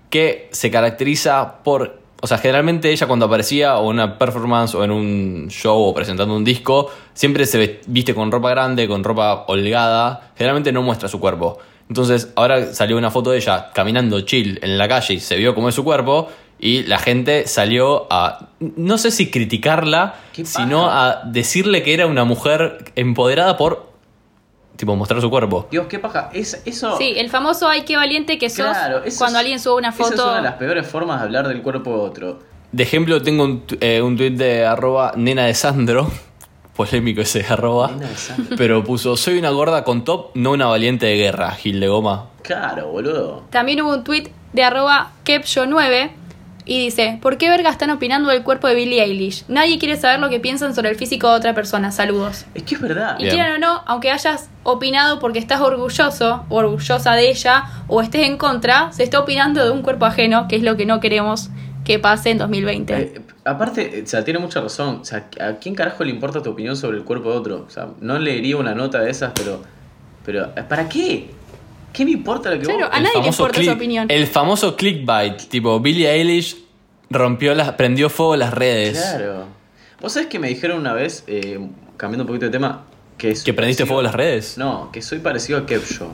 que 0.08 0.48
se 0.52 0.70
caracteriza 0.70 1.62
por, 1.64 2.01
o 2.24 2.28
sea, 2.28 2.38
generalmente 2.38 2.92
ella 2.92 3.08
cuando 3.08 3.26
aparecía 3.26 3.78
o 3.78 3.90
en 3.90 3.96
una 3.98 4.16
performance 4.16 4.76
o 4.76 4.84
en 4.84 4.92
un 4.92 5.48
show 5.50 5.76
o 5.76 5.92
presentando 5.92 6.36
un 6.36 6.44
disco, 6.44 6.88
siempre 7.14 7.46
se 7.46 7.80
viste 7.88 8.14
con 8.14 8.30
ropa 8.30 8.50
grande, 8.50 8.86
con 8.86 9.02
ropa 9.02 9.44
holgada, 9.48 10.30
generalmente 10.36 10.70
no 10.70 10.82
muestra 10.82 11.08
su 11.08 11.18
cuerpo. 11.18 11.58
Entonces 11.88 12.32
ahora 12.36 12.74
salió 12.74 12.96
una 12.96 13.10
foto 13.10 13.32
de 13.32 13.38
ella 13.38 13.72
caminando 13.74 14.20
chill 14.20 14.60
en 14.62 14.78
la 14.78 14.86
calle 14.86 15.14
y 15.14 15.18
se 15.18 15.36
vio 15.36 15.52
cómo 15.52 15.68
es 15.68 15.74
su 15.74 15.82
cuerpo 15.82 16.28
y 16.60 16.84
la 16.84 17.00
gente 17.00 17.48
salió 17.48 18.06
a, 18.08 18.50
no 18.60 18.98
sé 18.98 19.10
si 19.10 19.28
criticarla, 19.28 20.14
sino 20.44 20.90
a 20.92 21.22
decirle 21.24 21.82
que 21.82 21.92
era 21.92 22.06
una 22.06 22.24
mujer 22.24 22.92
empoderada 22.94 23.56
por, 23.56 23.91
tipo, 24.82 24.96
mostrar 24.96 25.20
su 25.20 25.30
cuerpo. 25.30 25.68
Dios, 25.70 25.86
qué 25.88 26.00
paja. 26.00 26.28
Es, 26.32 26.60
eso. 26.64 26.96
Sí, 26.98 27.14
el 27.16 27.30
famoso 27.30 27.68
ay 27.68 27.82
qué 27.82 27.96
valiente 27.96 28.36
que 28.36 28.50
sos 28.50 28.66
Claro, 28.66 29.04
eso 29.04 29.16
cuando 29.18 29.38
es- 29.38 29.42
alguien 29.42 29.60
sube 29.60 29.76
una 29.76 29.90
Esa 29.90 30.02
es 30.02 30.08
foto. 30.10 30.24
una 30.24 30.36
de 30.38 30.42
las 30.42 30.54
peores 30.54 30.84
formas 30.88 31.20
de 31.20 31.26
hablar 31.26 31.46
del 31.46 31.62
cuerpo 31.62 31.90
de 31.90 31.96
otro. 32.00 32.38
De 32.72 32.82
ejemplo, 32.82 33.22
tengo 33.22 33.44
un, 33.44 33.62
eh, 33.80 34.02
un 34.02 34.16
tweet 34.16 34.32
de 34.32 34.66
arroba 34.66 35.12
nena 35.14 35.44
de 35.46 35.54
Sandro, 35.54 36.10
polémico 36.74 37.20
ese 37.20 37.46
arroba, 37.48 37.92
Nena 37.92 38.08
de 38.08 38.16
Sandro. 38.16 38.56
pero 38.56 38.82
puso, 38.82 39.16
soy 39.16 39.38
una 39.38 39.50
gorda 39.50 39.84
con 39.84 40.02
top, 40.04 40.30
no 40.34 40.50
una 40.50 40.66
valiente 40.66 41.06
de 41.06 41.16
guerra, 41.16 41.52
Gil 41.52 41.78
de 41.78 41.86
Goma. 41.86 42.26
Claro, 42.42 42.88
boludo. 42.88 43.44
También 43.50 43.80
hubo 43.82 43.92
un 43.94 44.02
tweet 44.02 44.32
de 44.52 44.64
arroba 44.64 45.12
kepsho9 45.24 46.10
y 46.64 46.78
dice, 46.78 47.18
¿por 47.20 47.38
qué 47.38 47.48
verga 47.48 47.70
están 47.70 47.90
opinando 47.90 48.30
del 48.30 48.42
cuerpo 48.42 48.68
de 48.68 48.74
Billie 48.74 49.02
Eilish? 49.02 49.44
Nadie 49.48 49.78
quiere 49.78 49.96
saber 49.96 50.20
lo 50.20 50.28
que 50.30 50.40
piensan 50.40 50.74
sobre 50.74 50.90
el 50.90 50.96
físico 50.96 51.28
de 51.30 51.36
otra 51.36 51.54
persona. 51.54 51.90
Saludos. 51.90 52.46
Es 52.54 52.62
que 52.62 52.76
es 52.76 52.80
verdad. 52.80 53.16
Y 53.18 53.24
Bien. 53.24 53.34
quieran 53.34 53.56
o 53.56 53.58
no, 53.58 53.82
aunque 53.86 54.10
hayas 54.10 54.48
opinado 54.62 55.18
porque 55.18 55.38
estás 55.38 55.60
orgulloso 55.60 56.44
o 56.48 56.56
orgullosa 56.56 57.14
de 57.14 57.30
ella 57.30 57.64
o 57.88 58.00
estés 58.00 58.26
en 58.26 58.36
contra, 58.36 58.92
se 58.92 59.02
está 59.02 59.18
opinando 59.18 59.64
de 59.64 59.70
un 59.70 59.82
cuerpo 59.82 60.04
ajeno, 60.04 60.46
que 60.48 60.56
es 60.56 60.62
lo 60.62 60.76
que 60.76 60.86
no 60.86 61.00
queremos 61.00 61.50
que 61.84 61.98
pase 61.98 62.30
en 62.30 62.38
2020. 62.38 62.94
Eh, 62.94 63.20
aparte, 63.44 63.98
eh, 63.98 64.02
o 64.04 64.06
sea, 64.06 64.24
tiene 64.24 64.38
mucha 64.38 64.60
razón. 64.60 65.00
O 65.02 65.04
sea, 65.04 65.28
¿a 65.40 65.54
quién 65.54 65.74
carajo 65.74 66.04
le 66.04 66.10
importa 66.10 66.42
tu 66.42 66.50
opinión 66.50 66.76
sobre 66.76 66.98
el 66.98 67.04
cuerpo 67.04 67.32
de 67.32 67.38
otro? 67.38 67.64
O 67.66 67.70
sea, 67.70 67.88
no 68.00 68.18
leería 68.18 68.56
una 68.56 68.74
nota 68.74 69.00
de 69.00 69.10
esas, 69.10 69.32
pero. 69.34 69.62
Pero, 70.24 70.54
¿para 70.68 70.88
qué? 70.88 71.30
¿Qué 71.92 72.04
me 72.04 72.12
importa 72.12 72.50
lo 72.50 72.58
que 72.58 72.64
Claro, 72.64 72.86
vos.? 72.86 72.88
a 72.92 73.00
nadie 73.00 73.20
le 73.22 73.28
importa 73.28 73.62
su 73.62 73.70
opinión. 73.70 74.06
El 74.10 74.26
famoso 74.26 74.76
clickbait, 74.76 75.36
tipo 75.48 75.78
Billie 75.80 76.10
Eilish 76.10 76.56
rompió 77.10 77.54
las, 77.54 77.72
prendió 77.72 78.08
fuego 78.08 78.36
las 78.36 78.54
redes. 78.54 78.98
Claro. 78.98 79.46
¿Vos 80.00 80.12
sabés 80.12 80.28
que 80.28 80.38
me 80.38 80.48
dijeron 80.48 80.78
una 80.78 80.92
vez, 80.94 81.24
eh, 81.26 81.58
cambiando 81.96 82.24
un 82.24 82.28
poquito 82.28 82.46
de 82.46 82.50
tema, 82.52 82.84
que 83.18 83.30
es. 83.32 83.42
¿Que 83.44 83.52
prendiste 83.54 83.84
fuego 83.86 84.02
las 84.02 84.14
redes? 84.14 84.56
No, 84.58 84.90
que 84.92 85.02
soy 85.02 85.18
parecido 85.18 85.58
a 85.58 85.66
Kepcho. 85.66 86.12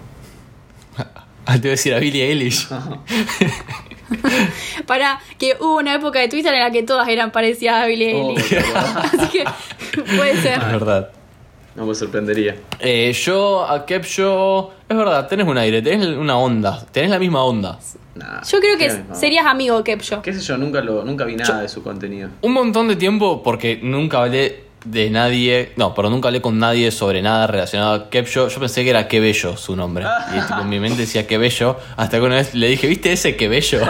Ah, 1.51 1.55
te 1.55 1.61
iba 1.61 1.69
a 1.69 1.77
decir 1.77 1.95
a 1.95 1.99
Billie 1.99 2.27
Eilish. 2.29 2.69
Para 4.87 5.19
que 5.39 5.57
hubo 5.61 5.79
una 5.79 5.95
época 5.95 6.19
de 6.21 6.29
Twitter 6.29 6.53
en 6.53 6.61
la 6.61 6.71
que 6.71 6.83
todas 6.83 7.09
eran 7.09 7.33
parecidas 7.33 7.85
a 7.85 7.87
Billie 7.87 8.13
Oh, 8.15 8.31
Eilish. 8.33 8.55
Así 8.75 9.29
que 9.39 9.45
puede 10.17 10.37
ser. 10.43 10.59
es 10.61 10.73
verdad. 10.73 11.11
no 11.75 11.87
me 11.87 11.95
sorprendería. 11.95 12.57
Eh, 12.81 13.13
yo, 13.13 13.65
a 13.65 13.87
Kepcho, 13.87 14.73
es 14.89 14.97
verdad, 14.97 15.29
tenés 15.29 15.47
un 15.47 15.59
aire, 15.59 15.83
tenés 15.83 16.07
una 16.07 16.39
onda, 16.39 16.85
tenés 16.93 17.11
la 17.11 17.19
misma 17.19 17.45
onda. 17.45 17.79
Nah, 18.15 18.43
Yo 18.43 18.59
creo 18.59 18.77
que 18.77 19.03
serías 19.15 19.47
amigo 19.47 19.85
Kepcho. 19.85 20.23
¿Qué 20.23 20.33
sé 20.33 20.41
yo? 20.41 20.57
Nunca, 20.59 20.81
lo, 20.81 21.05
nunca 21.05 21.25
vi 21.25 21.37
nada 21.37 21.61
de 21.61 21.69
su 21.69 21.83
contenido. 21.83 22.31
Un 22.43 22.53
montón 22.53 22.89
de 22.89 22.97
tiempo 22.97 23.43
porque 23.43 23.79
nunca 23.83 24.23
hablé 24.23 24.65
de 24.85 25.11
nadie, 25.11 25.73
no, 25.77 25.95
pero 25.95 26.09
nunca 26.11 26.29
hablé 26.29 26.41
con 26.41 26.59
nadie 26.59 26.91
sobre 26.91 27.21
nada 27.23 27.47
relacionado 27.47 27.95
a 27.95 28.11
Kepcho. 28.11 28.49
Yo 28.49 28.61
pensé 28.61 28.85
que 28.85 28.91
era 28.91 29.09
Qué 29.09 29.21
Bello 29.21 29.57
su 29.57 29.77
nombre. 29.77 30.05
Y 30.37 30.41
tipo, 30.41 30.61
en 30.61 30.69
mi 30.69 30.79
mente 30.81 31.01
decía 31.03 31.27
Qué 31.27 31.37
Bello. 31.39 31.77
Hasta 31.97 32.19
que 32.19 32.25
una 32.25 32.37
vez 32.37 32.55
le 32.55 32.69
dije, 32.69 32.87
¿viste 32.87 33.13
ese 33.13 33.37
Qué 33.37 33.49
Bello? 33.49 33.81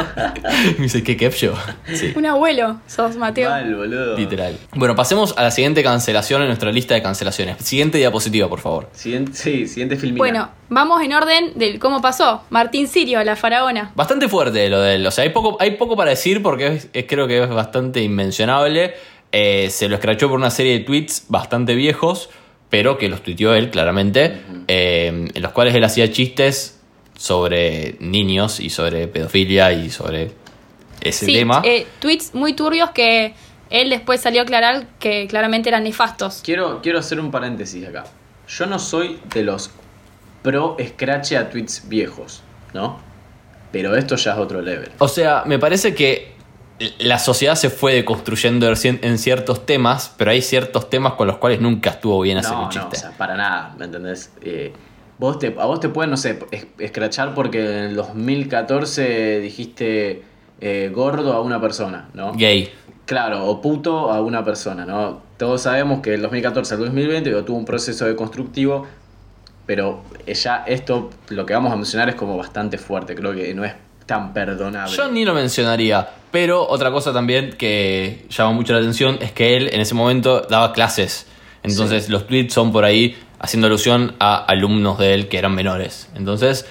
Y 0.68 0.72
me 0.78 0.82
dice, 0.84 1.02
¿qué 1.02 1.16
Kepcho? 1.16 1.54
Sí. 1.94 2.12
Un 2.16 2.26
abuelo, 2.26 2.80
sos 2.86 3.16
Mateo. 3.16 3.50
Mal, 3.50 3.74
boludo. 3.74 4.16
Literal. 4.16 4.56
Bueno, 4.74 4.96
pasemos 4.96 5.34
a 5.36 5.42
la 5.42 5.50
siguiente 5.50 5.82
cancelación 5.82 6.40
en 6.42 6.48
nuestra 6.48 6.72
lista 6.72 6.94
de 6.94 7.02
cancelaciones. 7.02 7.56
Siguiente 7.64 7.98
diapositiva, 7.98 8.48
por 8.48 8.60
favor. 8.60 8.88
Siguiente, 8.92 9.32
sí, 9.34 9.66
siguiente 9.68 9.96
filmina. 9.96 10.18
Bueno, 10.18 10.50
vamos 10.68 11.02
en 11.02 11.12
orden 11.12 11.52
del 11.56 11.78
cómo 11.78 12.00
pasó. 12.00 12.42
Martín 12.50 12.88
Sirio, 12.88 13.22
la 13.24 13.36
faraona. 13.36 13.92
Bastante 13.94 14.28
fuerte 14.28 14.68
lo 14.68 14.80
de 14.80 14.96
él. 14.96 15.06
O 15.06 15.10
sea, 15.10 15.24
hay 15.24 15.30
poco, 15.30 15.56
hay 15.60 15.72
poco 15.72 15.96
para 15.96 16.10
decir 16.10 16.42
porque 16.42 16.66
es- 16.66 16.88
es- 16.92 17.04
creo 17.08 17.26
que 17.28 17.42
es 17.42 17.48
bastante 17.48 18.02
inmencionable. 18.02 18.94
Eh, 19.32 19.68
se 19.70 19.88
lo 19.88 19.96
escrachó 19.96 20.28
por 20.28 20.38
una 20.38 20.50
serie 20.50 20.78
de 20.78 20.84
tweets 20.84 21.24
bastante 21.28 21.74
viejos, 21.74 22.30
pero 22.70 22.98
que 22.98 23.08
los 23.08 23.22
tuiteó 23.22 23.54
él 23.54 23.70
claramente, 23.70 24.40
eh, 24.68 25.28
en 25.34 25.42
los 25.42 25.52
cuales 25.52 25.74
él 25.74 25.84
hacía 25.84 26.10
chistes 26.10 26.80
sobre 27.16 27.96
niños 28.00 28.60
y 28.60 28.70
sobre 28.70 29.08
pedofilia 29.08 29.72
y 29.72 29.90
sobre 29.90 30.32
ese 31.00 31.26
sí, 31.26 31.32
tema. 31.34 31.62
eh, 31.64 31.86
tweets 31.98 32.34
muy 32.34 32.54
turbios 32.54 32.90
que 32.90 33.34
él 33.70 33.90
después 33.90 34.20
salió 34.20 34.40
a 34.40 34.44
aclarar 34.44 34.86
que 34.98 35.26
claramente 35.28 35.68
eran 35.68 35.84
nefastos. 35.84 36.40
Quiero, 36.44 36.80
quiero 36.82 36.98
hacer 36.98 37.20
un 37.20 37.30
paréntesis 37.30 37.86
acá. 37.86 38.04
Yo 38.48 38.66
no 38.66 38.78
soy 38.78 39.18
de 39.34 39.42
los 39.42 39.70
pro 40.42 40.76
scratch 40.82 41.32
a 41.32 41.50
tweets 41.50 41.88
viejos, 41.88 42.42
¿no? 42.72 42.98
Pero 43.72 43.94
esto 43.94 44.16
ya 44.16 44.32
es 44.32 44.38
otro 44.38 44.62
level. 44.62 44.90
O 44.98 45.08
sea, 45.08 45.42
me 45.44 45.58
parece 45.58 45.94
que 45.94 46.32
la 46.98 47.18
sociedad 47.18 47.54
se 47.56 47.70
fue 47.70 47.94
deconstruyendo 47.94 48.68
en 48.68 49.18
ciertos 49.18 49.66
temas, 49.66 50.14
pero 50.16 50.30
hay 50.30 50.42
ciertos 50.42 50.88
temas 50.90 51.14
con 51.14 51.26
los 51.26 51.38
cuales 51.38 51.60
nunca 51.60 51.90
estuvo 51.90 52.20
bien 52.20 52.38
hacer 52.38 52.52
No, 52.52 52.58
un 52.58 52.64
no, 52.66 52.70
chiste. 52.70 52.96
o 52.96 53.00
sea, 53.00 53.10
para 53.16 53.36
nada, 53.36 53.74
¿me 53.78 53.86
entendés? 53.86 54.30
Eh, 54.42 54.72
vos 55.18 55.38
te, 55.38 55.48
a 55.58 55.64
vos 55.66 55.80
te 55.80 55.88
pueden, 55.88 56.10
no 56.10 56.16
sé, 56.16 56.38
es- 56.52 56.66
escrachar 56.78 57.34
porque 57.34 57.60
en 57.60 57.84
el 57.84 57.96
2014 57.96 59.40
dijiste 59.40 60.22
eh, 60.60 60.90
gordo 60.94 61.32
a 61.32 61.40
una 61.40 61.60
persona, 61.60 62.08
¿no? 62.14 62.32
Gay. 62.34 62.70
Claro, 63.06 63.46
o 63.46 63.60
puto 63.62 64.10
a 64.12 64.20
una 64.20 64.44
persona, 64.44 64.84
¿no? 64.84 65.22
Todos 65.36 65.62
sabemos 65.62 66.00
que 66.00 66.14
el 66.14 66.22
2014 66.22 66.74
al 66.74 66.80
2020 66.80 67.30
digo, 67.30 67.44
tuvo 67.44 67.56
un 67.56 67.64
proceso 67.64 68.04
deconstructivo, 68.04 68.86
pero 69.66 70.02
ya 70.26 70.64
esto, 70.66 71.10
lo 71.30 71.46
que 71.46 71.54
vamos 71.54 71.72
a 71.72 71.76
mencionar 71.76 72.08
es 72.08 72.14
como 72.14 72.36
bastante 72.36 72.76
fuerte, 72.78 73.14
creo 73.14 73.34
que 73.34 73.54
no 73.54 73.64
es 73.64 73.72
tan 74.06 74.32
perdonable. 74.32 74.94
Yo 74.96 75.08
ni 75.10 75.24
lo 75.24 75.34
mencionaría, 75.34 76.08
pero 76.30 76.66
otra 76.68 76.90
cosa 76.90 77.12
también 77.12 77.54
que 77.58 78.26
llama 78.30 78.52
mucho 78.52 78.72
la 78.72 78.78
atención 78.80 79.18
es 79.20 79.32
que 79.32 79.56
él 79.56 79.70
en 79.72 79.80
ese 79.80 79.94
momento 79.94 80.40
daba 80.42 80.72
clases. 80.72 81.26
Entonces 81.62 82.08
los 82.08 82.26
tweets 82.26 82.52
son 82.54 82.72
por 82.72 82.84
ahí 82.84 83.16
haciendo 83.40 83.66
alusión 83.66 84.14
a 84.20 84.36
alumnos 84.36 84.98
de 84.98 85.14
él 85.14 85.28
que 85.28 85.38
eran 85.38 85.54
menores. 85.54 86.08
Entonces 86.14 86.66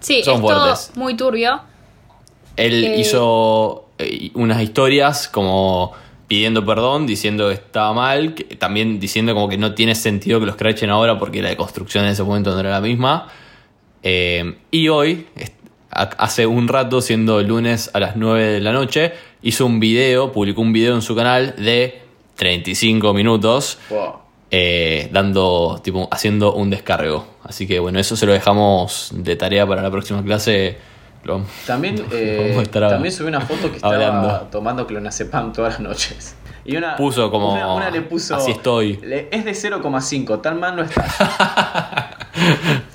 Sí, 0.00 0.22
Son 0.22 0.36
es 0.36 0.40
todo 0.40 0.60
fuertes. 0.60 0.92
muy 0.96 1.14
turbio. 1.14 1.60
él 2.56 2.84
Eh. 2.84 3.00
hizo 3.00 3.86
eh, 3.98 4.30
unas 4.34 4.60
historias 4.62 5.28
como 5.28 5.92
pidiendo 6.26 6.64
perdón, 6.64 7.06
diciendo 7.06 7.48
que 7.48 7.54
estaba 7.54 7.92
mal, 7.92 8.34
que- 8.34 8.44
también 8.56 8.98
diciendo 9.00 9.34
como 9.34 9.48
que 9.48 9.58
no 9.58 9.74
tiene 9.74 9.94
sentido 9.94 10.40
que 10.40 10.46
los 10.46 10.56
crachen 10.56 10.88
ahora 10.90 11.18
porque 11.18 11.42
la 11.42 11.54
construcción 11.56 12.04
en 12.04 12.10
ese 12.12 12.22
momento 12.22 12.52
no 12.52 12.60
era 12.60 12.70
la 12.70 12.80
misma. 12.80 13.28
Eh, 14.02 14.56
y 14.70 14.88
hoy, 14.88 15.26
hace 15.90 16.46
un 16.46 16.68
rato, 16.68 17.00
siendo 17.00 17.42
lunes 17.42 17.90
a 17.94 18.00
las 18.00 18.16
9 18.16 18.44
de 18.46 18.60
la 18.60 18.72
noche, 18.72 19.12
hizo 19.42 19.66
un 19.66 19.80
video, 19.80 20.32
publicó 20.32 20.60
un 20.60 20.72
video 20.72 20.94
en 20.94 21.02
su 21.02 21.14
canal 21.16 21.54
de 21.56 22.00
35 22.36 23.12
minutos, 23.12 23.78
Wow. 23.90 24.12
eh, 24.50 25.08
dando, 25.12 25.80
tipo, 25.82 26.08
haciendo 26.10 26.54
un 26.54 26.70
descargo. 26.70 27.26
Así 27.44 27.66
que 27.66 27.78
bueno, 27.80 27.98
eso 27.98 28.16
se 28.16 28.26
lo 28.26 28.32
dejamos 28.32 29.10
de 29.14 29.36
tarea 29.36 29.66
para 29.66 29.82
la 29.82 29.90
próxima 29.90 30.22
clase, 30.22 30.78
Lo- 31.24 31.42
También, 31.66 32.02
eh, 32.12 32.56
estar 32.62 32.88
también 32.88 33.12
subí 33.12 33.28
una 33.28 33.42
foto 33.42 33.68
que 33.70 33.76
estaba 33.76 33.92
hablando. 33.94 34.48
tomando 34.50 34.86
clonazepam 34.86 35.52
todas 35.52 35.74
las 35.74 35.80
noches. 35.80 36.34
Y 36.64 36.76
una, 36.76 36.96
Puso 36.96 37.30
como, 37.30 37.52
Una, 37.52 37.74
una 37.74 37.90
le 37.90 38.00
puso. 38.02 38.36
"Así 38.36 38.52
estoy". 38.52 38.96
le- 39.02 39.28
es 39.30 39.44
de 39.44 39.52
0,5, 39.54 40.40
tan 40.40 40.58
mal 40.60 40.76
no 40.76 40.82
está. 40.82 42.16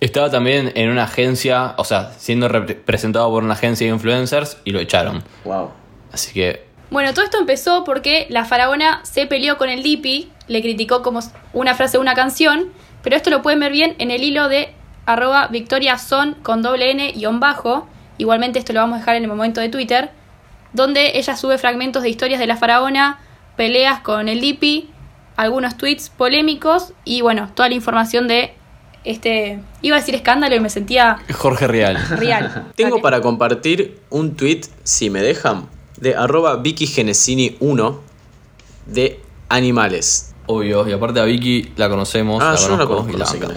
Estaba 0.00 0.30
también 0.30 0.72
en 0.74 0.90
una 0.90 1.04
agencia, 1.04 1.74
o 1.78 1.84
sea, 1.84 2.12
siendo 2.18 2.48
representado 2.48 3.30
por 3.30 3.42
una 3.42 3.54
agencia 3.54 3.86
de 3.86 3.92
influencers 3.92 4.58
y 4.64 4.72
lo 4.72 4.80
echaron. 4.80 5.24
wow. 5.44 5.70
Así 6.12 6.32
que 6.32 6.66
Bueno, 6.90 7.12
todo 7.12 7.24
esto 7.24 7.38
empezó 7.38 7.84
porque 7.84 8.26
la 8.30 8.44
faraona 8.44 9.00
se 9.04 9.26
peleó 9.26 9.58
con 9.58 9.68
el 9.68 9.82
Dipi, 9.82 10.30
le 10.48 10.62
criticó 10.62 11.02
como 11.02 11.20
una 11.52 11.74
frase 11.74 11.96
de 11.96 12.02
una 12.02 12.14
canción, 12.14 12.72
pero 13.02 13.16
esto 13.16 13.30
lo 13.30 13.42
pueden 13.42 13.60
ver 13.60 13.72
bien 13.72 13.94
en 13.98 14.10
el 14.10 14.22
hilo 14.22 14.48
de 14.48 14.72
arroba 15.04 15.48
victoriason 15.48 16.34
con 16.42 16.62
doble 16.62 16.90
n 16.90 17.12
guion 17.12 17.40
bajo, 17.40 17.88
igualmente 18.18 18.58
esto 18.58 18.72
lo 18.72 18.80
vamos 18.80 18.96
a 18.96 18.98
dejar 19.00 19.16
en 19.16 19.22
el 19.22 19.28
momento 19.28 19.60
de 19.60 19.68
Twitter, 19.68 20.10
donde 20.72 21.18
ella 21.18 21.36
sube 21.36 21.58
fragmentos 21.58 22.02
de 22.02 22.10
historias 22.10 22.40
de 22.40 22.46
la 22.46 22.56
faraona, 22.56 23.20
peleas 23.56 24.00
con 24.00 24.28
el 24.28 24.40
Dipi, 24.40 24.90
algunos 25.36 25.76
tweets 25.76 26.10
polémicos 26.10 26.92
y 27.04 27.20
bueno, 27.20 27.50
toda 27.54 27.68
la 27.68 27.74
información 27.74 28.28
de 28.28 28.54
este, 29.06 29.60
iba 29.82 29.96
a 29.96 30.00
decir 30.00 30.14
escándalo 30.14 30.54
y 30.54 30.60
me 30.60 30.70
sentía 30.70 31.18
Jorge 31.32 31.66
Real. 31.66 31.96
real. 32.10 32.72
Tengo 32.76 33.00
para 33.00 33.20
compartir 33.20 33.98
un 34.10 34.36
tweet, 34.36 34.62
si 34.82 35.10
me 35.10 35.22
dejan, 35.22 35.68
de 35.98 36.14
arroba 36.14 36.62
VickyGenesini1 36.62 37.96
de 38.86 39.20
animales. 39.48 40.34
Obvio, 40.46 40.88
y 40.88 40.92
aparte 40.92 41.20
a 41.20 41.24
Vicky 41.24 41.72
la 41.76 41.88
conocemos, 41.88 42.42
Ah, 42.42 42.52
la 42.52 42.58
yo 42.58 42.68
no 42.68 42.76
la 42.76 42.86
conozco 42.86 43.10
y 43.12 43.40
la. 43.40 43.54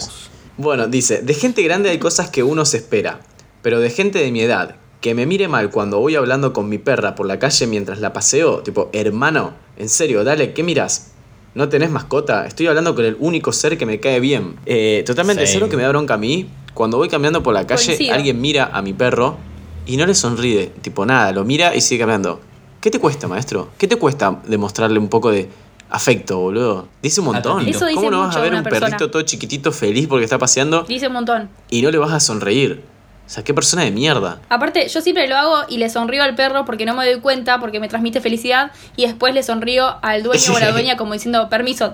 Bueno, 0.58 0.88
dice, 0.88 1.22
de 1.22 1.34
gente 1.34 1.62
grande 1.64 1.90
hay 1.90 2.00
cosas 2.00 2.30
que 2.30 2.44
uno 2.44 2.66
se 2.66 2.78
espera, 2.78 3.20
pero 3.62 3.80
de 3.80 3.90
gente 3.90 4.20
de 4.20 4.32
mi 4.32 4.42
edad, 4.42 4.76
que 5.02 5.14
me 5.16 5.26
mire 5.26 5.48
mal 5.48 5.70
cuando 5.70 6.00
voy 6.00 6.16
hablando 6.16 6.52
con 6.52 6.68
mi 6.68 6.78
perra 6.78 7.16
por 7.16 7.26
la 7.28 7.40
calle 7.40 7.68
mientras 7.68 8.00
la 8.00 8.12
paseo, 8.12 8.60
tipo, 8.60 8.90
hermano, 8.92 9.54
en 9.78 9.88
serio, 9.88 10.24
dale, 10.24 10.54
¿qué 10.54 10.64
miras? 10.64 11.12
¿No 11.56 11.68
tenés 11.70 11.90
mascota? 11.92 12.46
Estoy 12.46 12.68
hablando 12.68 12.94
con 12.96 13.06
el 13.06 13.18
único 13.20 13.52
ser 13.52 13.78
que 13.78 13.86
me 13.86 14.00
cae 14.00 14.20
bien. 14.20 14.56
Eh, 14.66 15.04
totalmente, 15.06 15.42
Same. 15.44 15.48
¿sabes 15.48 15.62
lo 15.62 15.70
que 15.70 15.78
me 15.78 15.84
da 15.84 15.90
bronca 15.90 16.14
a 16.14 16.18
mí? 16.18 16.48
Cuando 16.74 16.98
voy 16.98 17.10
caminando 17.10 17.42
por 17.44 17.54
la 17.54 17.66
calle, 17.66 17.86
Coincido. 17.88 18.14
alguien 18.14 18.40
mira 18.40 18.70
a 18.72 18.82
mi 18.82 18.94
perro 18.94 19.38
y 19.86 19.98
no 19.98 20.06
le 20.06 20.14
sonríe, 20.14 20.68
tipo 20.82 21.06
nada, 21.06 21.32
lo 21.32 21.44
mira 21.44 21.76
y 21.76 21.82
sigue 21.82 22.00
caminando. 22.02 22.40
¿Qué 22.80 22.92
te 22.92 23.00
cuesta, 23.00 23.28
maestro? 23.28 23.70
¿Qué 23.78 23.88
te 23.88 23.98
cuesta 23.98 24.40
demostrarle 24.48 25.00
un 25.00 25.10
poco 25.10 25.32
de 25.32 25.50
afecto, 25.90 26.38
boludo? 26.40 26.88
Dice 27.02 27.20
un 27.20 27.26
montón. 27.26 27.54
Atendido. 27.54 27.78
Eso 27.78 27.86
dice 27.88 27.96
¿Cómo 27.96 28.12
no 28.12 28.20
vas 28.20 28.28
mucho 28.28 28.40
a 28.40 28.42
ver 28.44 28.54
un 28.54 28.64
persona. 28.64 28.86
perrito 28.86 29.10
todo 29.12 29.22
chiquitito 29.24 29.72
feliz 29.72 30.08
porque 30.08 30.24
está 30.24 30.38
paseando 30.38 30.84
Dice 30.84 31.08
un 31.08 31.14
montón. 31.14 31.50
y 31.70 31.82
no 31.82 31.90
le 31.92 31.98
vas 31.98 32.14
a 32.14 32.20
sonreír? 32.20 32.82
O 33.30 33.32
sea, 33.32 33.44
qué 33.44 33.54
persona 33.54 33.84
de 33.84 33.92
mierda. 33.92 34.40
Aparte, 34.50 34.88
yo 34.88 35.02
siempre 35.02 35.28
lo 35.28 35.38
hago 35.38 35.58
y 35.70 35.78
le 35.78 35.88
sonrío 35.92 36.24
al 36.24 36.34
perro 36.34 36.66
porque 36.66 36.88
no 36.88 36.96
me 36.96 37.06
doy 37.06 37.22
cuenta, 37.22 37.60
porque 37.60 37.80
me 37.80 37.88
transmite 37.88 38.22
felicidad, 38.22 38.72
y 38.96 39.06
después 39.06 39.36
le 39.36 39.44
sonrío 39.44 39.98
al 40.02 40.24
dueño 40.24 40.52
o 40.52 40.58
a 40.58 40.60
la 40.60 40.72
dueña 40.72 40.98
como 40.98 41.14
diciendo, 41.14 41.48
permiso, 41.48 41.94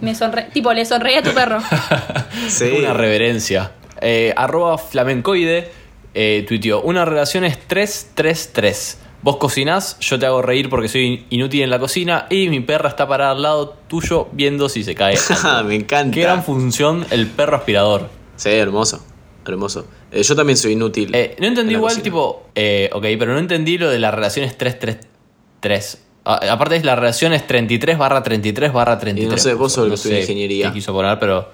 me 0.00 0.14
sonre 0.14 0.44
tipo, 0.52 0.72
le 0.72 0.84
sonreí 0.84 1.16
a 1.16 1.22
tu 1.24 1.34
perro. 1.34 1.58
Sí. 2.48 2.70
una 2.78 2.92
reverencia. 2.92 3.72
Eh, 4.00 4.32
arroba 4.36 4.78
flamencoide 4.78 5.72
eh, 6.14 6.44
tuiteó, 6.46 6.82
una 6.82 7.04
relación 7.04 7.42
es 7.42 7.58
3-3-3. 7.68 8.96
Vos 9.22 9.38
cocinás, 9.38 9.98
yo 9.98 10.20
te 10.20 10.26
hago 10.26 10.40
reír 10.40 10.70
porque 10.70 10.86
soy 10.86 11.26
inútil 11.30 11.62
en 11.62 11.70
la 11.70 11.80
cocina 11.80 12.26
y 12.30 12.48
mi 12.48 12.60
perra 12.60 12.90
está 12.90 13.08
parada 13.08 13.32
al 13.32 13.42
lado 13.42 13.70
tuyo 13.88 14.28
viendo 14.30 14.68
si 14.68 14.84
se 14.84 14.94
cae. 14.94 15.16
algo". 15.44 15.68
me 15.68 15.74
encanta. 15.74 16.14
Qué 16.14 16.22
gran 16.22 16.44
función 16.44 17.04
el 17.10 17.26
perro 17.26 17.56
aspirador. 17.56 18.08
Sí, 18.36 18.50
hermoso. 18.50 19.04
Hermoso. 19.46 19.86
Eh, 20.10 20.22
yo 20.22 20.34
también 20.36 20.56
soy 20.56 20.72
inútil. 20.72 21.10
Eh, 21.14 21.36
no 21.38 21.44
en 21.46 21.52
entendí 21.52 21.74
igual, 21.74 21.90
cocina. 21.90 22.02
tipo, 22.04 22.46
eh, 22.54 22.88
ok, 22.92 23.02
pero 23.18 23.32
no 23.34 23.38
entendí 23.38 23.78
lo 23.78 23.90
de 23.90 23.98
las 23.98 24.14
relaciones 24.14 24.56
3-3-3. 24.58 25.98
Ah, 26.24 26.40
aparte 26.50 26.76
es 26.76 26.84
la 26.84 26.96
relación 26.96 27.32
es 27.34 27.46
33 27.46 27.98
barra 27.98 28.22
33 28.22 28.72
barra 28.72 28.98
33. 28.98 29.26
Y 29.26 29.30
no 29.30 29.38
sé, 29.38 29.54
vos 29.54 29.76
el 29.78 29.88
No 29.90 29.96
sé 29.96 30.20
ingeniería. 30.20 30.68
qué 30.68 30.74
quiso 30.74 30.92
poner, 30.94 31.18
pero, 31.18 31.50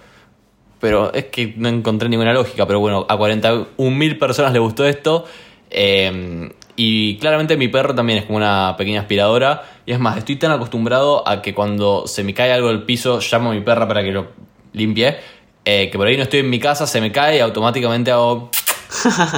pero 0.79 1.13
es 1.13 1.25
que 1.27 1.55
no 1.57 1.69
encontré 1.69 2.09
ninguna 2.09 2.33
lógica. 2.33 2.67
Pero 2.67 2.79
bueno, 2.79 3.05
a 3.09 3.17
41.000 3.17 4.19
personas 4.19 4.53
le 4.53 4.59
gustó 4.61 4.87
esto. 4.87 5.25
eh, 5.71 6.51
y 6.77 7.19
claramente 7.19 7.59
mi 7.59 7.69
perro 7.69 7.95
también 7.95 8.21
es 8.21 8.25
como 8.25 8.39
una 8.39 8.75
pequeña 8.79 9.01
aspiradora. 9.01 9.65
Y 9.85 9.93
es 9.93 9.99
más, 9.99 10.17
estoy 10.17 10.37
tan 10.37 10.51
acostumbrado 10.53 11.29
a 11.29 11.43
que 11.43 11.53
cuando 11.53 12.07
se 12.07 12.25
me 12.25 12.33
cae 12.33 12.53
algo 12.53 12.69
del 12.69 12.85
piso, 12.85 13.19
llamo 13.31 13.51
a 13.51 13.55
mi 13.55 13.61
perra 13.61 13.87
para 13.87 14.03
que 14.03 14.13
lo 14.13 14.29
limpie. 14.73 15.17
Eh, 15.65 15.91
que 15.91 15.99
por 15.99 16.07
ahí 16.07 16.17
no 16.17 16.23
estoy 16.23 16.41
en 16.41 16.51
mi 16.51 16.59
casa, 16.59 16.87
se 16.87 17.01
me 17.01 17.13
cae 17.13 17.37
y 17.37 17.41
automáticamente 17.41 18.11
hago... 18.11 18.51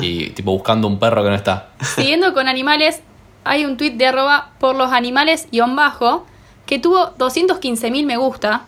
y 0.00 0.30
tipo 0.30 0.52
buscando 0.52 0.86
un 0.86 0.98
perro 0.98 1.22
que 1.22 1.30
no 1.30 1.34
está. 1.34 1.70
Siguiendo 1.80 2.32
con 2.34 2.48
animales, 2.48 3.00
hay 3.44 3.64
un 3.64 3.76
tweet 3.76 3.92
de 3.92 4.06
arroba 4.06 4.52
por 4.58 4.76
los 4.76 4.92
animales 4.92 5.48
guion 5.50 5.76
bajo 5.76 6.26
que 6.66 6.78
tuvo 6.78 7.14
215.000 7.16 8.06
me 8.06 8.16
gusta, 8.16 8.64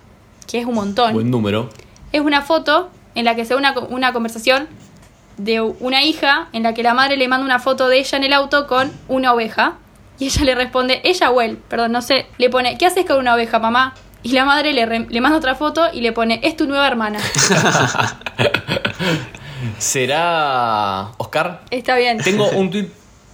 que 0.47 0.59
es 0.59 0.67
un 0.67 0.75
montón. 0.75 1.13
Buen 1.13 1.31
número. 1.31 1.71
Es 2.13 2.21
una 2.21 2.43
foto 2.43 2.91
en 3.15 3.25
la 3.25 3.35
que 3.35 3.45
se 3.45 3.55
ve 3.55 3.59
una, 3.59 3.75
una 3.89 4.13
conversación 4.13 4.69
de 5.37 5.61
una 5.61 6.05
hija 6.05 6.49
en 6.53 6.63
la 6.63 6.75
que 6.75 6.83
la 6.83 6.95
madre 6.95 7.17
le 7.17 7.29
manda 7.29 7.45
una 7.45 7.59
foto 7.59 7.89
de 7.89 7.99
ella 7.99 8.19
en 8.19 8.25
el 8.25 8.33
auto 8.33 8.67
con 8.67 8.93
una 9.09 9.33
oveja. 9.33 9.75
Y 10.19 10.27
ella 10.27 10.45
le 10.45 10.55
responde, 10.55 11.01
ella 11.03 11.31
o 11.31 11.41
él, 11.41 11.59
perdón, 11.69 11.93
no 11.93 12.01
sé, 12.01 12.27
le 12.39 12.49
pone, 12.49 12.79
¿qué 12.79 12.87
haces 12.87 13.05
con 13.05 13.19
una 13.19 13.35
oveja, 13.35 13.59
mamá? 13.59 13.95
Y 14.25 14.33
la 14.33 14.45
madre 14.45 14.73
le, 14.73 14.87
re- 14.87 15.07
le 15.09 15.21
manda 15.21 15.39
otra 15.39 15.55
foto 15.55 15.83
y 15.93 16.01
le 16.01 16.11
pone, 16.13 16.41
es 16.43 16.57
tu 16.57 16.67
nueva 16.67 16.87
hermana. 16.89 17.21
¿Será 19.79 21.11
Oscar? 21.19 21.63
Está 21.71 21.97
bien. 21.97 22.19
Tengo 22.19 22.49
un 22.51 22.71
tweet. 22.71 22.89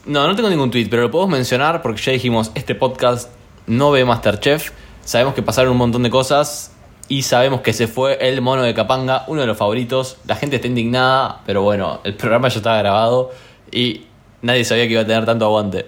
No, 0.06 0.26
no 0.26 0.34
tengo 0.34 0.48
ningún 0.50 0.70
tweet, 0.70 0.88
pero 0.90 1.02
lo 1.02 1.10
podemos 1.10 1.30
mencionar 1.32 1.82
porque 1.82 2.00
ya 2.02 2.12
dijimos, 2.12 2.50
este 2.54 2.74
podcast 2.74 3.30
no 3.66 3.90
ve 3.90 4.04
Masterchef. 4.04 4.70
Sabemos 5.04 5.34
que 5.34 5.42
pasaron 5.42 5.72
un 5.72 5.78
montón 5.78 6.02
de 6.02 6.10
cosas 6.10 6.72
y 7.08 7.22
sabemos 7.22 7.60
que 7.60 7.72
se 7.72 7.86
fue 7.86 8.18
el 8.28 8.40
mono 8.40 8.62
de 8.62 8.74
Capanga, 8.74 9.24
uno 9.28 9.40
de 9.42 9.46
los 9.46 9.56
favoritos. 9.56 10.16
La 10.26 10.36
gente 10.36 10.56
está 10.56 10.68
indignada, 10.68 11.40
pero 11.46 11.62
bueno, 11.62 12.00
el 12.04 12.14
programa 12.16 12.48
ya 12.48 12.56
estaba 12.58 12.78
grabado 12.78 13.30
y 13.70 14.06
nadie 14.42 14.64
sabía 14.64 14.84
que 14.86 14.92
iba 14.92 15.02
a 15.02 15.06
tener 15.06 15.24
tanto 15.26 15.44
aguante. 15.44 15.86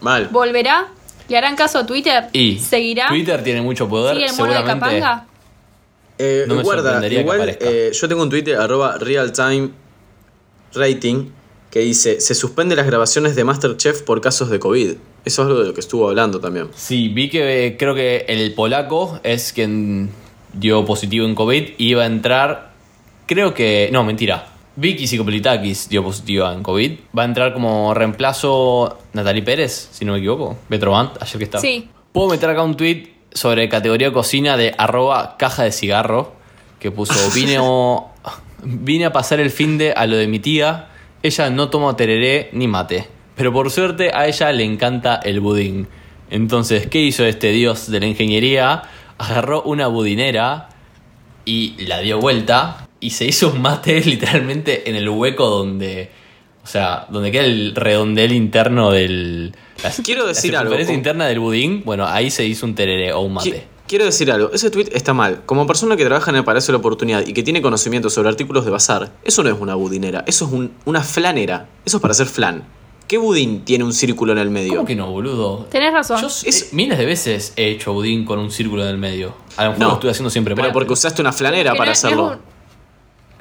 Mal. 0.00 0.28
¿Volverá? 0.30 0.88
¿Le 1.32 1.38
harán 1.38 1.56
caso 1.56 1.78
a 1.78 1.86
Twitter? 1.86 2.24
Y 2.34 2.58
¿Seguirá? 2.58 3.08
Twitter 3.08 3.42
tiene 3.42 3.62
mucho 3.62 3.88
poder, 3.88 4.16
¿Sigue 4.16 4.26
el 4.28 4.36
mono 4.36 4.52
de. 4.52 4.64
Capanga? 4.64 5.26
Eh, 6.18 6.44
No 6.46 6.56
me 6.56 6.62
guarda, 6.62 6.82
sorprendería 6.82 7.18
que 7.20 7.22
igual 7.22 7.38
aparezca. 7.38 7.64
eh, 7.70 7.90
yo 7.90 8.06
tengo 8.06 8.22
un 8.22 8.28
Twitter 8.28 8.56
arroba 8.56 8.98
realtime 8.98 9.70
rating 10.74 11.30
que 11.70 11.78
dice 11.80 12.20
se 12.20 12.34
suspende 12.34 12.76
las 12.76 12.86
grabaciones 12.86 13.34
de 13.34 13.44
Masterchef 13.44 14.02
por 14.02 14.20
casos 14.20 14.50
de 14.50 14.58
COVID. 14.58 14.90
Eso 14.90 14.98
es 15.24 15.38
algo 15.48 15.60
de 15.60 15.68
lo 15.68 15.72
que 15.72 15.80
estuvo 15.80 16.06
hablando 16.06 16.38
también. 16.38 16.68
Sí, 16.74 17.08
vi 17.08 17.30
que 17.30 17.64
eh, 17.68 17.76
creo 17.78 17.94
que 17.94 18.26
el 18.28 18.52
polaco 18.52 19.18
es 19.22 19.54
quien 19.54 20.10
dio 20.52 20.84
positivo 20.84 21.24
en 21.24 21.34
COVID 21.34 21.62
y 21.78 21.88
iba 21.88 22.02
a 22.02 22.06
entrar. 22.06 22.72
Creo 23.24 23.54
que. 23.54 23.88
No, 23.90 24.04
mentira. 24.04 24.51
Vicky 24.74 25.06
Psicopolitakis 25.06 25.88
dio 25.88 26.02
positiva 26.02 26.52
en 26.52 26.62
COVID. 26.62 26.92
Va 27.16 27.22
a 27.22 27.24
entrar 27.26 27.52
como 27.52 27.92
reemplazo 27.92 28.98
Natalie 29.12 29.42
Pérez, 29.42 29.88
si 29.92 30.04
no 30.04 30.12
me 30.12 30.18
equivoco. 30.18 30.56
Betrovant, 30.68 31.20
ayer 31.20 31.38
que 31.38 31.44
estaba. 31.44 31.60
Sí. 31.60 31.88
Puedo 32.12 32.28
meter 32.28 32.48
acá 32.48 32.62
un 32.62 32.76
tweet 32.76 33.12
sobre 33.32 33.68
categoría 33.68 34.12
cocina 34.12 34.56
de 34.56 34.74
arroba 34.76 35.36
caja 35.38 35.64
de 35.64 35.72
cigarro. 35.72 36.32
Que 36.78 36.90
puso. 36.90 37.14
Vine, 37.34 37.58
vine 38.64 39.04
a 39.04 39.12
pasar 39.12 39.40
el 39.40 39.50
fin 39.50 39.76
de 39.76 39.92
a 39.92 40.06
lo 40.06 40.16
de 40.16 40.26
mi 40.26 40.38
tía. 40.38 40.88
Ella 41.22 41.50
no 41.50 41.68
toma 41.68 41.94
tereré 41.96 42.48
ni 42.52 42.66
mate. 42.66 43.06
Pero 43.36 43.52
por 43.52 43.70
suerte 43.70 44.10
a 44.14 44.26
ella 44.26 44.52
le 44.52 44.64
encanta 44.64 45.16
el 45.16 45.40
budín. 45.40 45.88
Entonces, 46.30 46.86
¿qué 46.86 47.00
hizo 47.00 47.24
este 47.24 47.50
dios 47.50 47.90
de 47.90 48.00
la 48.00 48.06
ingeniería? 48.06 48.84
Agarró 49.18 49.62
una 49.62 49.86
budinera 49.86 50.70
y 51.44 51.74
la 51.86 51.98
dio 52.00 52.18
vuelta 52.18 52.81
y 53.02 53.10
se 53.10 53.26
hizo 53.26 53.50
un 53.50 53.60
mate 53.60 54.00
literalmente 54.04 54.88
en 54.88 54.96
el 54.96 55.06
hueco 55.08 55.46
donde, 55.50 56.10
o 56.64 56.66
sea, 56.66 57.06
donde 57.10 57.30
queda 57.30 57.44
el 57.44 57.74
redondel 57.74 58.32
interno 58.32 58.90
del... 58.90 59.54
La, 59.82 59.90
Quiero 59.90 60.26
decir 60.26 60.52
la 60.52 60.60
algo, 60.60 60.76
como- 60.78 60.90
interna 60.92 61.26
del 61.26 61.40
budín, 61.40 61.82
bueno, 61.84 62.06
ahí 62.06 62.30
se 62.30 62.44
hizo 62.46 62.64
un 62.64 62.74
tereré 62.76 63.12
o 63.12 63.20
un 63.20 63.34
mate. 63.34 63.66
Quiero 63.88 64.04
decir 64.04 64.30
algo, 64.30 64.50
ese 64.52 64.70
tweet 64.70 64.88
está 64.92 65.12
mal. 65.12 65.42
Como 65.44 65.66
persona 65.66 65.96
que 65.96 66.04
trabaja 66.04 66.30
en 66.30 66.36
el 66.36 66.44
Palacio 66.44 66.68
de 66.72 66.78
la 66.78 66.78
Oportunidad 66.78 67.26
y 67.26 67.32
que 67.34 67.42
tiene 67.42 67.60
conocimiento 67.60 68.08
sobre 68.08 68.28
artículos 68.28 68.64
de 68.64 68.70
bazar, 68.70 69.10
eso 69.24 69.42
no 69.42 69.50
es 69.50 69.56
una 69.60 69.74
budinera, 69.74 70.22
eso 70.26 70.46
es 70.46 70.52
un- 70.52 70.72
una 70.84 71.02
flanera. 71.02 71.68
Eso 71.84 71.96
es 71.96 72.00
para 72.00 72.12
hacer 72.12 72.26
flan. 72.28 72.62
¿Qué 73.08 73.18
budín 73.18 73.64
tiene 73.64 73.82
un 73.84 73.92
círculo 73.92 74.32
en 74.32 74.38
el 74.38 74.48
medio? 74.50 74.76
¿Cómo 74.76 74.86
que 74.86 74.94
no, 74.94 75.10
boludo? 75.10 75.66
Tenés 75.68 75.92
razón. 75.92 76.20
Yo 76.20 76.28
Es- 76.28 76.44
eh, 76.62 76.68
miles 76.72 76.96
de 76.96 77.04
veces 77.04 77.52
he 77.56 77.68
hecho 77.70 77.92
budín 77.92 78.24
con 78.24 78.38
un 78.38 78.50
círculo 78.52 78.84
en 78.84 78.88
el 78.90 78.98
medio. 78.98 79.34
A 79.56 79.64
lo 79.64 79.70
mejor 79.70 79.80
No, 79.82 79.88
lo 79.88 79.94
estoy 79.94 80.10
haciendo 80.10 80.30
siempre 80.30 80.54
Pero 80.54 80.68
mal, 80.68 80.72
porque 80.72 80.92
usaste 80.92 81.20
una 81.20 81.32
flanera 81.32 81.72
para 81.72 81.78
no- 81.80 81.86
no 81.86 81.92
es 81.92 82.04
hacerlo. 82.04 82.26
un- 82.28 82.51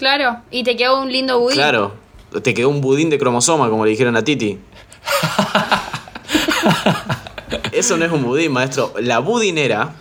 Claro, 0.01 0.41
y 0.49 0.63
te 0.63 0.75
quedó 0.75 0.99
un 0.99 1.11
lindo 1.11 1.39
budín. 1.39 1.57
Claro. 1.57 1.93
Te 2.41 2.55
quedó 2.55 2.69
un 2.69 2.81
budín 2.81 3.11
de 3.11 3.19
cromosoma, 3.19 3.69
como 3.69 3.85
le 3.85 3.91
dijeron 3.91 4.17
a 4.17 4.23
Titi. 4.23 4.57
Eso 7.71 7.97
no 7.97 8.05
es 8.05 8.11
un 8.11 8.23
budín, 8.23 8.51
maestro. 8.51 8.93
La 8.99 9.19
budinera 9.19 9.93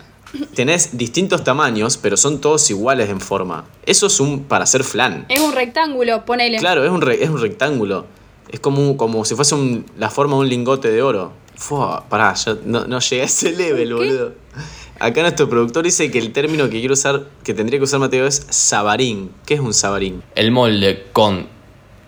tenés 0.55 0.97
distintos 0.97 1.45
tamaños, 1.45 1.99
pero 1.99 2.17
son 2.17 2.41
todos 2.41 2.71
iguales 2.71 3.11
en 3.11 3.21
forma. 3.21 3.67
Eso 3.85 4.07
es 4.07 4.21
un 4.21 4.45
para 4.45 4.65
hacer 4.65 4.85
flan. 4.85 5.27
Es 5.29 5.41
un 5.41 5.53
rectángulo, 5.53 6.25
ponele. 6.25 6.57
Claro, 6.57 6.83
es 6.83 6.91
un, 6.91 7.03
re- 7.03 7.23
es 7.23 7.29
un 7.29 7.39
rectángulo. 7.41 8.07
Es 8.51 8.59
como, 8.61 8.97
como 8.97 9.27
si 9.27 9.35
fuese 9.35 9.55
un- 9.55 9.85
la 9.99 10.09
forma 10.09 10.37
de 10.37 10.41
un 10.41 10.49
lingote 10.49 10.91
de 10.91 11.03
oro. 11.03 11.33
Fua, 11.57 12.05
pará, 12.09 12.33
yo 12.35 12.57
no, 12.65 12.87
no 12.87 13.01
llegué 13.01 13.21
a 13.21 13.25
ese 13.27 13.53
level, 13.53 13.89
¿Qué? 13.89 13.95
boludo. 13.95 14.33
Acá 15.01 15.23
nuestro 15.23 15.49
productor 15.49 15.83
dice 15.83 16.11
que 16.11 16.19
el 16.19 16.31
término 16.31 16.69
que 16.69 16.79
quiero 16.79 16.93
usar, 16.93 17.23
que 17.43 17.55
tendría 17.55 17.79
que 17.79 17.85
usar 17.85 18.01
Mateo 18.01 18.27
es 18.27 18.47
sabarín. 18.51 19.31
¿Qué 19.47 19.55
es 19.55 19.61
un 19.61 19.73
sabarín? 19.73 20.23
El 20.35 20.53
molde 20.53 21.07
con 21.15 21.47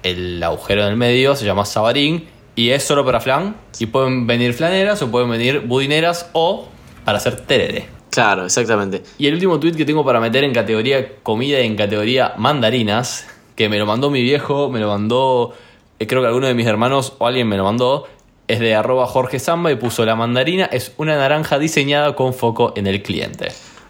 el 0.03 0.43
agujero 0.43 0.82
en 0.82 0.88
el 0.88 0.97
medio 0.99 1.34
se 1.34 1.47
llama 1.47 1.64
sabarín 1.64 2.28
y 2.55 2.68
es 2.68 2.82
solo 2.82 3.03
para 3.03 3.20
flan. 3.20 3.57
Y 3.78 3.86
pueden 3.86 4.26
venir 4.26 4.53
flaneras 4.53 5.01
o 5.01 5.11
pueden 5.11 5.30
venir 5.30 5.61
budineras 5.61 6.28
o 6.34 6.68
para 7.07 7.16
hacer 7.16 7.40
terere. 7.47 7.86
Claro, 8.11 8.45
exactamente. 8.45 9.03
Y 9.16 9.26
el 9.26 9.34
último 9.34 9.59
tweet 9.59 9.72
que 9.72 9.86
tengo 9.86 10.05
para 10.05 10.20
meter 10.20 10.45
en 10.45 10.53
categoría 10.53 11.16
comida 11.22 11.62
y 11.62 11.66
en 11.66 11.76
categoría 11.76 12.34
mandarinas, 12.36 13.26
que 13.57 13.70
me 13.70 13.78
lo 13.78 13.86
mandó 13.86 14.11
mi 14.11 14.20
viejo, 14.20 14.68
me 14.68 14.80
lo 14.80 14.88
mandó, 14.88 15.55
eh, 15.99 16.07
creo 16.07 16.20
que 16.20 16.28
alguno 16.28 16.47
de 16.47 16.53
mis 16.53 16.66
hermanos 16.66 17.14
o 17.18 17.26
alguien 17.26 17.49
me 17.49 17.57
lo 17.57 17.64
mandó, 17.64 18.07
es 18.53 18.61
de 18.61 18.74
arroba 18.74 19.07
Jorge 19.07 19.38
Samba 19.38 19.72
y 19.72 19.76
puso 19.76 20.05
la 20.05 20.14
mandarina 20.14 20.66
es 20.66 20.92
una 20.98 21.16
naranja 21.16 21.59
diseñada 21.59 22.14
con 22.14 22.34
foco 22.34 22.72
en 22.76 22.86
el 22.86 23.03
cliente. 23.03 23.48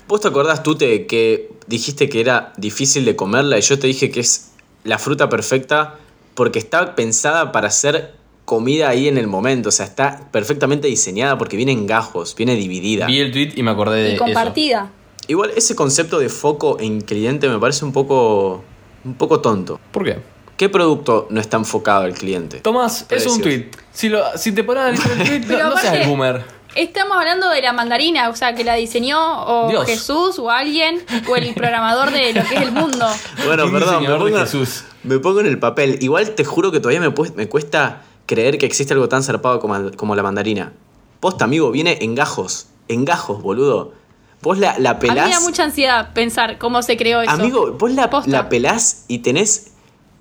¿Vos 0.08 0.20
te 0.20 0.28
acordás, 0.28 0.62
Tute, 0.62 1.06
que 1.06 1.50
dijiste 1.66 2.08
que 2.08 2.20
era 2.20 2.52
difícil 2.56 3.04
de 3.04 3.16
comerla 3.16 3.58
y 3.58 3.62
yo 3.62 3.78
te 3.78 3.86
dije 3.86 4.10
que 4.10 4.20
es 4.20 4.52
la 4.84 4.98
fruta 4.98 5.28
perfecta 5.28 5.96
porque 6.34 6.58
está 6.58 6.94
pensada 6.94 7.50
para 7.50 7.68
hacer 7.68 8.14
comida 8.44 8.88
ahí 8.88 9.08
en 9.08 9.18
el 9.18 9.26
momento? 9.26 9.70
O 9.70 9.72
sea, 9.72 9.86
está 9.86 10.28
perfectamente 10.30 10.86
diseñada 10.86 11.38
porque 11.38 11.56
viene 11.56 11.72
en 11.72 11.86
gajos, 11.86 12.34
viene 12.36 12.54
dividida. 12.54 13.06
Vi 13.06 13.20
el 13.20 13.32
tweet 13.32 13.52
y 13.56 13.62
me 13.62 13.70
acordé 13.72 14.02
de 14.02 14.10
y 14.10 14.14
eso. 14.14 14.24
compartida. 14.24 14.90
Igual 15.28 15.52
ese 15.56 15.74
concepto 15.74 16.18
de 16.18 16.28
foco 16.28 16.78
en 16.80 17.00
cliente 17.00 17.48
me 17.48 17.58
parece 17.58 17.84
un 17.84 17.92
poco, 17.92 18.62
un 19.04 19.14
poco 19.14 19.40
tonto. 19.40 19.80
¿Por 19.90 20.04
qué? 20.04 20.18
¿Qué 20.56 20.68
producto 20.68 21.26
no 21.30 21.40
está 21.40 21.56
enfocado 21.56 22.02
al 22.02 22.14
cliente? 22.14 22.60
Tomás, 22.60 23.06
es 23.08 23.26
un 23.26 23.40
tweet. 23.40 23.70
Si, 23.92 24.08
lo, 24.08 24.22
si 24.36 24.52
te 24.52 24.64
pones 24.64 24.82
a 24.82 24.86
analizar 24.88 25.12
el 25.12 25.26
tweet, 25.26 25.44
Pero 25.48 25.64
no, 25.64 25.70
no 25.70 25.76
seas 25.76 25.94
el 25.94 26.08
boomer. 26.08 26.44
Estamos 26.74 27.18
hablando 27.18 27.50
de 27.50 27.60
la 27.60 27.72
mandarina, 27.72 28.30
o 28.30 28.36
sea, 28.36 28.54
que 28.54 28.64
la 28.64 28.74
diseñó 28.74 29.18
o 29.44 29.68
Dios. 29.68 29.84
Jesús 29.86 30.38
o 30.38 30.50
alguien 30.50 31.04
o 31.28 31.36
el 31.36 31.52
programador 31.52 32.10
de 32.10 32.32
lo 32.32 32.44
que 32.44 32.54
es 32.54 32.62
el 32.62 32.72
mundo. 32.72 33.06
Bueno, 33.46 33.70
perdón, 33.70 34.04
me 34.04 34.14
pongo, 34.14 34.38
Jesús. 34.38 34.84
me 35.02 35.18
pongo 35.18 35.40
en 35.40 35.46
el 35.46 35.58
papel. 35.58 35.98
Igual 36.00 36.30
te 36.30 36.44
juro 36.44 36.72
que 36.72 36.80
todavía 36.80 37.00
me, 37.00 37.48
cuesta 37.48 38.02
creer 38.26 38.56
que 38.56 38.64
existe 38.64 38.94
algo 38.94 39.08
tan 39.08 39.22
zarpado 39.22 39.60
como, 39.60 39.90
como 39.92 40.14
la 40.16 40.22
mandarina. 40.22 40.72
Posta, 41.20 41.44
amigo, 41.44 41.70
viene 41.70 41.98
en 42.00 42.14
gajos. 42.14 42.68
En 42.88 43.04
gajos, 43.04 43.42
boludo. 43.42 43.92
Vos 44.40 44.58
la, 44.58 44.78
la 44.78 44.90
A 44.90 44.94
mí 44.94 45.00
me 45.02 45.08
pelás. 45.08 45.30
da 45.30 45.40
mucha 45.40 45.64
ansiedad 45.64 46.12
pensar 46.14 46.58
cómo 46.58 46.82
se 46.82 46.96
creó 46.96 47.20
eso. 47.20 47.30
Amigo, 47.30 47.72
vos 47.72 47.92
la, 47.92 48.10
Posta. 48.10 48.30
la 48.30 48.48
pelás 48.48 49.04
y 49.08 49.18
tenés 49.18 49.71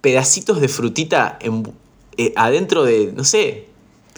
pedacitos 0.01 0.59
de 0.61 0.67
frutita 0.67 1.37
en- 1.41 1.71
eh, 2.17 2.33
adentro 2.35 2.83
de. 2.83 3.13
No 3.15 3.23
sé. 3.23 3.67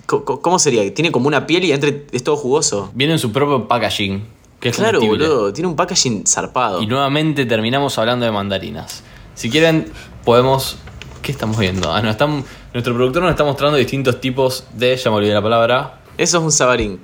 ¿Cómo 0.06 0.60
sería? 0.60 0.94
Tiene 0.94 1.12
como 1.12 1.28
una 1.28 1.48
piel 1.48 1.64
y 1.64 1.72
adentro 1.72 1.92
es 2.12 2.24
todo 2.24 2.36
jugoso. 2.36 2.92
Viene 2.94 3.14
en 3.14 3.20
su 3.20 3.32
propio 3.32 3.68
packaging. 3.68 4.26
Que 4.60 4.70
es 4.70 4.76
Claro, 4.78 5.00
comestible. 5.00 5.28
boludo. 5.28 5.54
Tiene 5.54 5.68
un 5.68 5.76
packaging 5.76 6.26
zarpado. 6.28 6.82
Y 6.82 6.88
nuevamente 6.88 7.46
terminamos 7.46 7.98
hablando 7.98 8.26
de 8.26 8.32
mandarinas. 8.32 9.04
Si 9.36 9.50
quieren, 9.50 9.92
podemos. 10.26 10.78
¿Qué 11.22 11.32
estamos 11.32 11.58
viendo? 11.58 11.92
Ah, 11.94 12.02
no, 12.02 12.10
están, 12.10 12.44
nuestro 12.74 12.94
productor 12.94 13.24
nos 13.24 13.32
está 13.32 13.46
mostrando 13.46 13.78
distintos 13.78 14.20
tipos 14.20 14.66
de. 14.74 14.96
Ya 14.98 15.10
me 15.10 15.18
olvidé 15.18 15.34
la 15.34 15.42
palabra. 15.42 16.00
Eso 16.18 16.38
es 16.40 16.44
un 16.44 16.52
sabarín. 16.52 17.00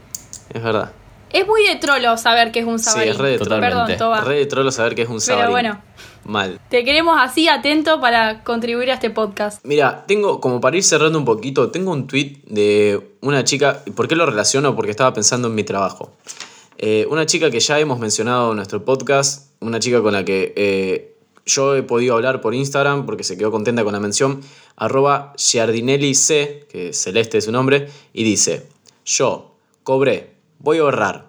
Es 0.53 0.61
verdad. 0.61 0.91
Es 1.31 1.45
muy 1.47 1.63
de 1.67 1.75
trolo 1.77 2.17
saber 2.17 2.51
que 2.51 2.59
es 2.59 2.65
un 2.65 2.79
sabarín. 2.79 3.11
es 3.11 3.17
re 3.17 3.29
de 3.29 3.37
trolo. 3.37 3.55
Totalmente. 3.55 3.93
Perdón, 3.93 3.97
Toba. 3.97 4.21
Re 4.21 4.35
de 4.39 4.45
trolo 4.45 4.71
saber 4.71 4.95
que 4.95 5.03
es 5.03 5.07
un 5.09 5.15
Pero 5.19 5.21
sabarín. 5.37 5.51
bueno. 5.51 5.81
Mal. 6.25 6.59
Te 6.69 6.83
queremos 6.83 7.17
así 7.19 7.47
atento 7.47 7.99
para 7.99 8.43
contribuir 8.43 8.91
a 8.91 8.95
este 8.95 9.09
podcast. 9.09 9.63
Mira, 9.65 10.05
tengo, 10.07 10.39
como 10.39 10.61
para 10.61 10.77
ir 10.77 10.83
cerrando 10.83 11.17
un 11.17 11.25
poquito, 11.25 11.71
tengo 11.71 11.91
un 11.91 12.07
tweet 12.07 12.37
de 12.45 13.15
una 13.21 13.43
chica. 13.43 13.83
¿Por 13.95 14.07
qué 14.07 14.15
lo 14.15 14.25
relaciono? 14.25 14.75
Porque 14.75 14.91
estaba 14.91 15.13
pensando 15.13 15.47
en 15.47 15.55
mi 15.55 15.63
trabajo. 15.63 16.11
Eh, 16.77 17.05
una 17.09 17.25
chica 17.25 17.51
que 17.51 17.59
ya 17.59 17.79
hemos 17.79 17.99
mencionado 17.99 18.51
en 18.51 18.55
nuestro 18.55 18.85
podcast, 18.85 19.51
una 19.59 19.79
chica 19.79 20.01
con 20.01 20.13
la 20.13 20.23
que 20.23 20.53
eh, 20.55 21.17
yo 21.45 21.75
he 21.75 21.83
podido 21.83 22.15
hablar 22.15 22.39
por 22.39 22.55
Instagram 22.55 23.05
porque 23.05 23.23
se 23.23 23.37
quedó 23.37 23.51
contenta 23.51 23.83
con 23.83 23.91
la 23.91 23.99
mención, 23.99 24.41
arroba 24.77 25.33
Giardinelli 25.35 26.15
C, 26.15 26.67
que 26.69 26.93
Celeste 26.93 27.39
es 27.39 27.45
su 27.45 27.51
nombre, 27.51 27.89
y 28.13 28.23
dice, 28.23 28.67
yo 29.03 29.55
cobré, 29.83 30.35
voy 30.59 30.77
a 30.77 30.81
ahorrar, 30.81 31.27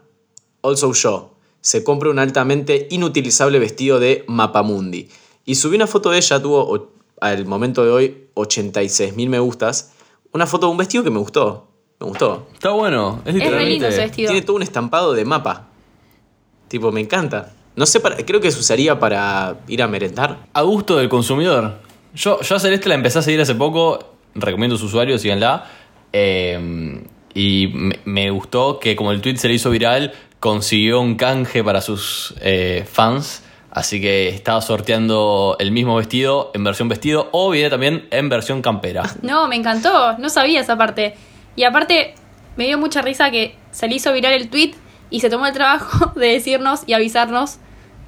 also 0.62 0.92
yo, 0.92 1.34
se 1.60 1.84
compra 1.84 2.10
un 2.10 2.18
altamente 2.18 2.88
inutilizable 2.90 3.58
vestido 3.58 4.00
de 4.00 4.24
Mapamundi. 4.26 5.08
Y 5.44 5.56
subí 5.56 5.76
una 5.76 5.86
foto 5.86 6.10
de 6.10 6.18
ella, 6.18 6.40
tuvo 6.40 6.90
al 7.20 7.46
momento 7.46 7.84
de 7.84 7.90
hoy 7.90 8.26
86 8.34 9.14
mil 9.16 9.28
me 9.28 9.38
gustas, 9.38 9.92
una 10.32 10.46
foto 10.46 10.66
de 10.66 10.72
un 10.72 10.78
vestido 10.78 11.04
que 11.04 11.10
me 11.10 11.18
gustó, 11.18 11.68
me 11.98 12.06
gustó. 12.06 12.48
Está 12.54 12.70
bueno. 12.70 13.20
Es 13.24 13.34
Es 13.34 13.68
lindo 13.68 13.86
ese 13.86 14.00
vestido. 14.02 14.30
Tiene 14.30 14.44
todo 14.44 14.56
un 14.56 14.62
estampado 14.62 15.12
de 15.12 15.24
mapa. 15.24 15.68
Tipo, 16.68 16.92
me 16.92 17.00
encanta. 17.00 17.52
No 17.76 17.84
sé, 17.86 18.00
para, 18.00 18.16
creo 18.16 18.40
que 18.40 18.50
se 18.50 18.58
usaría 18.58 18.98
para 18.98 19.60
ir 19.68 19.82
a 19.82 19.88
merendar. 19.88 20.46
A 20.52 20.62
gusto 20.62 20.96
del 20.96 21.08
consumidor. 21.08 21.78
Yo, 22.14 22.40
yo 22.40 22.56
a 22.56 22.60
Celeste 22.60 22.88
la 22.88 22.94
empecé 22.94 23.18
a 23.18 23.22
seguir 23.22 23.40
hace 23.40 23.54
poco. 23.54 23.98
Recomiendo 24.34 24.76
su 24.76 24.86
usuario, 24.86 25.18
síganla. 25.18 25.68
Eh, 26.12 27.02
y 27.34 27.68
me, 27.74 27.98
me 28.04 28.30
gustó 28.30 28.78
que, 28.78 28.96
como 28.96 29.12
el 29.12 29.20
tweet 29.20 29.36
se 29.36 29.48
le 29.48 29.54
hizo 29.54 29.70
viral, 29.70 30.12
consiguió 30.40 31.00
un 31.00 31.14
canje 31.16 31.62
para 31.62 31.80
sus 31.80 32.34
eh, 32.40 32.84
fans. 32.90 33.42
Así 33.70 34.00
que 34.00 34.28
estaba 34.30 34.60
sorteando 34.62 35.54
el 35.60 35.70
mismo 35.70 35.94
vestido 35.94 36.50
en 36.54 36.64
versión 36.64 36.88
vestido 36.88 37.28
o 37.30 37.50
viene 37.50 37.70
también 37.70 38.08
en 38.10 38.28
versión 38.28 38.62
campera. 38.62 39.02
No, 39.22 39.46
me 39.46 39.54
encantó. 39.54 40.18
No 40.18 40.28
sabía 40.28 40.60
esa 40.60 40.76
parte. 40.76 41.14
Y 41.54 41.62
aparte, 41.62 42.14
me 42.56 42.66
dio 42.66 42.78
mucha 42.78 43.00
risa 43.02 43.30
que 43.30 43.54
se 43.70 43.86
le 43.86 43.94
hizo 43.94 44.12
viral 44.12 44.32
el 44.32 44.48
tweet 44.50 44.72
y 45.10 45.20
se 45.20 45.30
tomó 45.30 45.46
el 45.46 45.52
trabajo 45.52 46.12
de 46.16 46.26
decirnos 46.28 46.80
y 46.86 46.94
avisarnos 46.94 47.58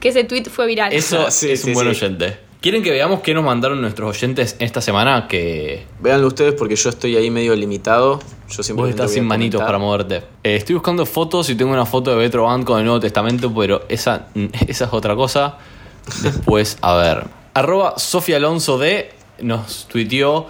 que 0.00 0.08
ese 0.08 0.24
tweet 0.24 0.44
fue 0.44 0.66
viral. 0.66 0.92
Eso 0.92 1.26
Sí, 1.30 1.52
es 1.52 1.62
sí, 1.62 1.68
un 1.68 1.74
buen 1.74 1.94
sí. 1.94 2.04
oyente. 2.04 2.38
¿Quieren 2.62 2.84
que 2.84 2.92
veamos 2.92 3.22
qué 3.22 3.34
nos 3.34 3.42
mandaron 3.42 3.80
nuestros 3.80 4.16
oyentes 4.16 4.54
esta 4.60 4.80
semana? 4.80 5.26
Que 5.26 5.84
Véanlo 5.98 6.28
ustedes 6.28 6.54
porque 6.54 6.76
yo 6.76 6.90
estoy 6.90 7.16
ahí 7.16 7.28
medio 7.28 7.56
limitado. 7.56 8.20
Yo 8.48 8.62
siempre 8.62 8.84
Vos 8.84 8.90
estás 8.90 9.12
sin 9.12 9.24
manitos 9.26 9.60
para 9.60 9.78
moverte. 9.78 10.18
Eh, 10.44 10.54
estoy 10.54 10.76
buscando 10.76 11.04
fotos 11.04 11.50
y 11.50 11.56
tengo 11.56 11.72
una 11.72 11.86
foto 11.86 12.12
de 12.12 12.16
Betro 12.18 12.44
Band 12.44 12.64
con 12.64 12.78
el 12.78 12.84
Nuevo 12.84 13.00
Testamento, 13.00 13.52
pero 13.52 13.82
esa, 13.88 14.28
esa 14.68 14.84
es 14.84 14.92
otra 14.92 15.16
cosa. 15.16 15.58
Después, 16.22 16.78
a 16.82 16.94
ver. 16.94 17.24
Arroba 17.54 17.98
Sofía 17.98 18.36
Alonso 18.36 18.78
D 18.78 19.10
nos 19.40 19.88
tuiteó. 19.88 20.46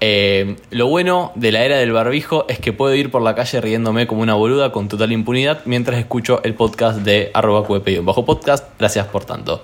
eh, 0.00 0.54
lo 0.70 0.86
bueno 0.86 1.32
de 1.34 1.50
la 1.50 1.64
era 1.64 1.78
del 1.78 1.90
barbijo 1.90 2.46
es 2.48 2.60
que 2.60 2.72
puedo 2.72 2.94
ir 2.94 3.10
por 3.10 3.22
la 3.22 3.34
calle 3.34 3.60
riéndome 3.60 4.06
como 4.06 4.22
una 4.22 4.34
boluda 4.34 4.70
con 4.70 4.86
total 4.86 5.10
impunidad 5.10 5.62
mientras 5.64 5.98
escucho 5.98 6.40
el 6.44 6.54
podcast 6.54 7.00
de 7.00 7.32
arroba 7.34 7.66
QP 7.66 8.04
bajo 8.04 8.24
podcast. 8.24 8.68
Gracias 8.78 9.06
por 9.08 9.24
tanto. 9.24 9.62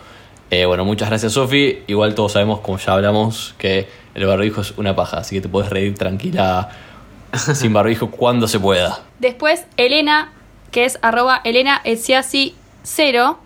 Eh, 0.54 0.66
bueno, 0.66 0.84
muchas 0.84 1.08
gracias 1.08 1.32
Sofi. 1.32 1.78
Igual 1.86 2.14
todos 2.14 2.32
sabemos, 2.32 2.60
como 2.60 2.76
ya 2.76 2.92
hablamos, 2.92 3.54
que 3.56 3.88
el 4.14 4.26
barbijo 4.26 4.60
es 4.60 4.72
una 4.76 4.94
paja, 4.94 5.16
así 5.16 5.34
que 5.36 5.40
te 5.40 5.48
puedes 5.48 5.70
reír 5.70 5.94
tranquila 5.94 6.68
sin 7.54 7.72
barbijo 7.72 8.10
cuando 8.10 8.46
se 8.46 8.60
pueda. 8.60 9.00
Después, 9.18 9.64
Elena, 9.78 10.30
que 10.70 10.84
es 10.84 10.98
arroba 11.00 11.40
Elena 11.44 11.80
Etziasi 11.84 12.54
0, 12.82 13.38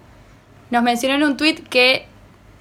nos 0.70 0.82
mencionó 0.82 1.14
en 1.14 1.22
un 1.22 1.36
tweet 1.36 1.62
que 1.70 2.06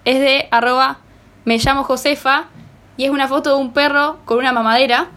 es 0.05 0.19
de 0.19 0.47
arroba 0.51 0.99
me 1.43 1.57
llamo 1.57 1.83
Josefa 1.83 2.45
y 2.97 3.05
es 3.05 3.09
una 3.09 3.27
foto 3.27 3.49
de 3.55 3.55
un 3.55 3.73
perro 3.73 4.19
con 4.25 4.37
una 4.37 4.51
mamadera. 4.51 5.07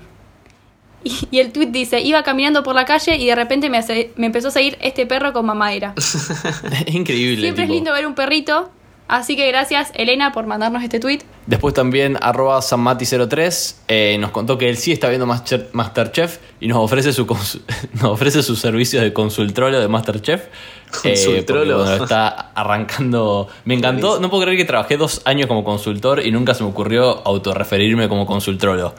Y, 1.05 1.29
y 1.31 1.41
el 1.41 1.53
tweet 1.53 1.67
dice, 1.67 2.01
iba 2.01 2.23
caminando 2.23 2.63
por 2.63 2.75
la 2.75 2.87
calle 2.87 3.17
y 3.17 3.27
de 3.27 3.35
repente 3.35 3.69
me, 3.69 3.77
hace- 3.77 4.11
me 4.17 4.25
empezó 4.27 4.49
a 4.49 4.51
seguir 4.53 4.79
este 4.81 5.05
perro 5.05 5.35
con 5.35 5.45
mamadera. 5.45 5.93
Es 5.97 6.95
increíble. 6.95 7.43
Siempre 7.43 7.65
es 7.65 7.71
lindo 7.71 7.93
ver 7.93 8.07
un 8.07 8.15
perrito, 8.15 8.71
así 9.09 9.35
que 9.37 9.47
gracias 9.49 9.91
Elena 9.95 10.31
por 10.33 10.47
mandarnos 10.47 10.83
este 10.85 11.01
tweet. 11.01 11.21
Después 11.47 11.75
también 11.75 12.17
arroba 12.21 12.61
sanmati03 12.61 13.75
eh, 13.89 14.17
nos 14.21 14.31
contó 14.31 14.59
que 14.59 14.69
él 14.69 14.77
sí 14.77 14.93
está 14.93 15.09
viendo 15.09 15.27
Master- 15.27 15.69
Masterchef 15.73 16.39
y 16.61 16.69
nos 16.69 16.79
ofrece 16.79 17.13
su 17.13 17.25
nos 17.95 18.05
ofrece 18.05 18.43
sus 18.43 18.61
servicios 18.61 19.03
de 19.03 19.13
consultrolo 19.13 19.81
de 19.81 19.89
Masterchef. 19.89 20.43
Eh, 21.05 21.15
Consultrolo. 21.15 21.77
porque, 21.79 21.91
bueno, 21.91 22.05
está 22.05 22.29
arrancando. 22.55 23.49
Me 23.65 23.75
encantó. 23.75 24.21
No 24.21 24.31
puedo 24.31 24.45
creer 24.45 24.57
que 24.59 24.65
trabajé 24.65 24.97
dos 24.97 25.23
años 25.25 25.47
como 25.47 25.65
consultor 25.65 26.25
y 26.25 26.31
nunca 26.31 26.55
se 26.55 26.63
me 26.63 26.71
ocurrió 26.71 27.27
autorreferirme 27.27 28.09
como 28.09 28.27
consultrolo. 28.27 28.95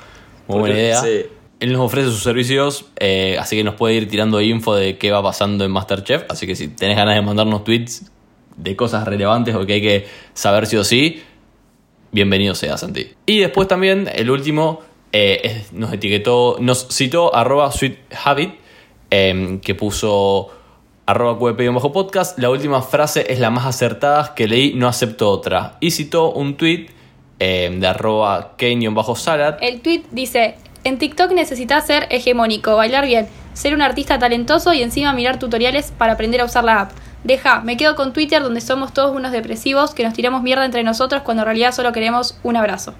Muy 0.47 0.60
buena 0.60 0.76
idea. 0.76 1.01
sí. 1.01 1.26
Él 1.60 1.74
nos 1.74 1.82
ofrece 1.82 2.07
sus 2.10 2.24
servicios, 2.24 2.86
eh, 2.97 3.36
así 3.38 3.57
que 3.57 3.66
nos 3.66 3.76
puede 3.76 3.95
ir 3.95 4.07
tirando 4.07 4.39
info 4.39 4.76
de 4.76 4.97
qué 4.97 5.12
va 5.12 5.22
pasando 5.22 5.66
en 5.66 5.72
Masterchef. 5.72 6.24
Así 6.30 6.47
que 6.47 6.55
si 6.55 6.70
tenés 6.70 6.95
ganas 6.95 7.16
de 7.16 7.22
mandarnos 7.22 7.66
tweets 7.66 8.10
de 8.60 8.76
cosas 8.76 9.05
relevantes 9.05 9.55
o 9.55 9.66
que 9.66 9.74
hay 9.74 9.82
que 9.82 10.07
saber 10.34 10.68
sí 10.68 10.78
o 10.78 10.84
sí, 10.84 11.24
bienvenido 12.12 12.55
sea 12.55 12.78
Santi. 12.78 13.07
Y 13.26 13.39
después 13.39 13.68
también, 13.68 14.10
el 14.14 14.30
último, 14.30 14.82
eh, 15.12 15.66
nos 15.72 15.93
etiquetó, 15.93 16.57
nos 16.60 16.88
citó 16.89 17.36
arroba 17.36 17.72
sweet 17.72 17.97
habit, 18.24 18.53
eh, 19.12 19.60
que 19.62 19.76
puso 19.76 20.51
arroba 21.05 21.53
bajo 21.74 21.91
podcast 21.91 22.38
La 22.38 22.51
última 22.51 22.84
frase 22.84 23.26
es 23.34 23.39
la 23.39 23.49
más 23.49 23.66
acertada 23.66 24.36
que 24.36 24.47
leí, 24.47 24.74
no 24.76 24.88
acepto 24.88 25.32
otra. 25.32 25.78
Y 25.80 25.91
citó 25.91 26.32
un 26.32 26.55
tweet 26.55 26.88
eh, 27.39 27.76
de 27.76 27.88
arroba 27.88 28.55
bajo 28.91 29.16
salad 29.16 29.57
El 29.62 29.82
tweet 29.82 30.03
dice, 30.12 30.55
en 30.84 30.99
TikTok 30.99 31.32
necesitas 31.32 31.88
ser 31.88 32.07
hegemónico, 32.12 32.76
bailar 32.76 33.05
bien, 33.05 33.28
ser 33.53 33.74
un 33.74 33.82
artista 33.82 34.20
talentoso 34.20 34.74
y 34.74 34.84
encima 34.84 35.14
mirar 35.14 35.39
tutoriales 35.39 35.91
para 35.97 36.14
aprender 36.14 36.41
a 36.41 36.45
usar 36.45 36.64
la 36.64 36.82
app. 36.82 36.91
Deja, 37.24 37.61
me 37.61 37.78
quedo 37.78 37.95
con 37.95 38.13
Twitter 38.13 38.41
donde 38.41 38.61
somos 38.61 38.93
todos 38.93 39.15
unos 39.15 39.32
depresivos 39.32 39.93
que 39.93 40.03
nos 40.03 40.13
tiramos 40.13 40.41
mierda 40.41 40.65
entre 40.65 40.84
nosotros 40.84 41.22
cuando 41.24 41.43
en 41.43 41.47
realidad 41.47 41.74
solo 41.74 41.91
queremos 41.91 42.38
un 42.43 42.55
abrazo. 42.55 42.93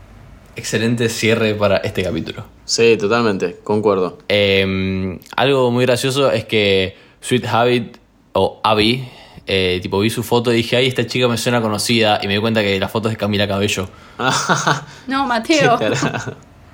Excelente 0.56 1.08
cierre 1.10 1.56
para 1.56 1.78
este 1.78 2.04
capítulo. 2.04 2.44
Sí, 2.66 2.98
totalmente, 2.98 3.58
concuerdo. 3.64 4.18
Eh, 4.28 5.18
algo 5.36 5.72
muy 5.72 5.86
gracioso 5.86 6.32
es 6.32 6.44
que 6.46 6.98
Sweet 7.22 7.46
Habit 7.46 7.98
o 8.34 8.60
Abby, 8.64 9.08
eh, 9.48 9.80
tipo 9.82 10.00
vi 10.00 10.10
su 10.10 10.22
foto 10.22 10.52
y 10.52 10.58
dije, 10.58 10.76
ay, 10.76 10.88
esta 10.88 11.08
chica 11.08 11.28
me 11.28 11.38
suena 11.38 11.62
conocida 11.62 12.20
y 12.22 12.28
me 12.28 12.34
di 12.34 12.40
cuenta 12.40 12.62
que 12.62 12.80
la 12.80 12.88
foto 12.88 13.08
es 13.08 13.14
de 13.14 13.18
Camila 13.18 13.48
Cabello. 13.48 13.90
No, 15.08 15.26
Mateo. 15.26 15.80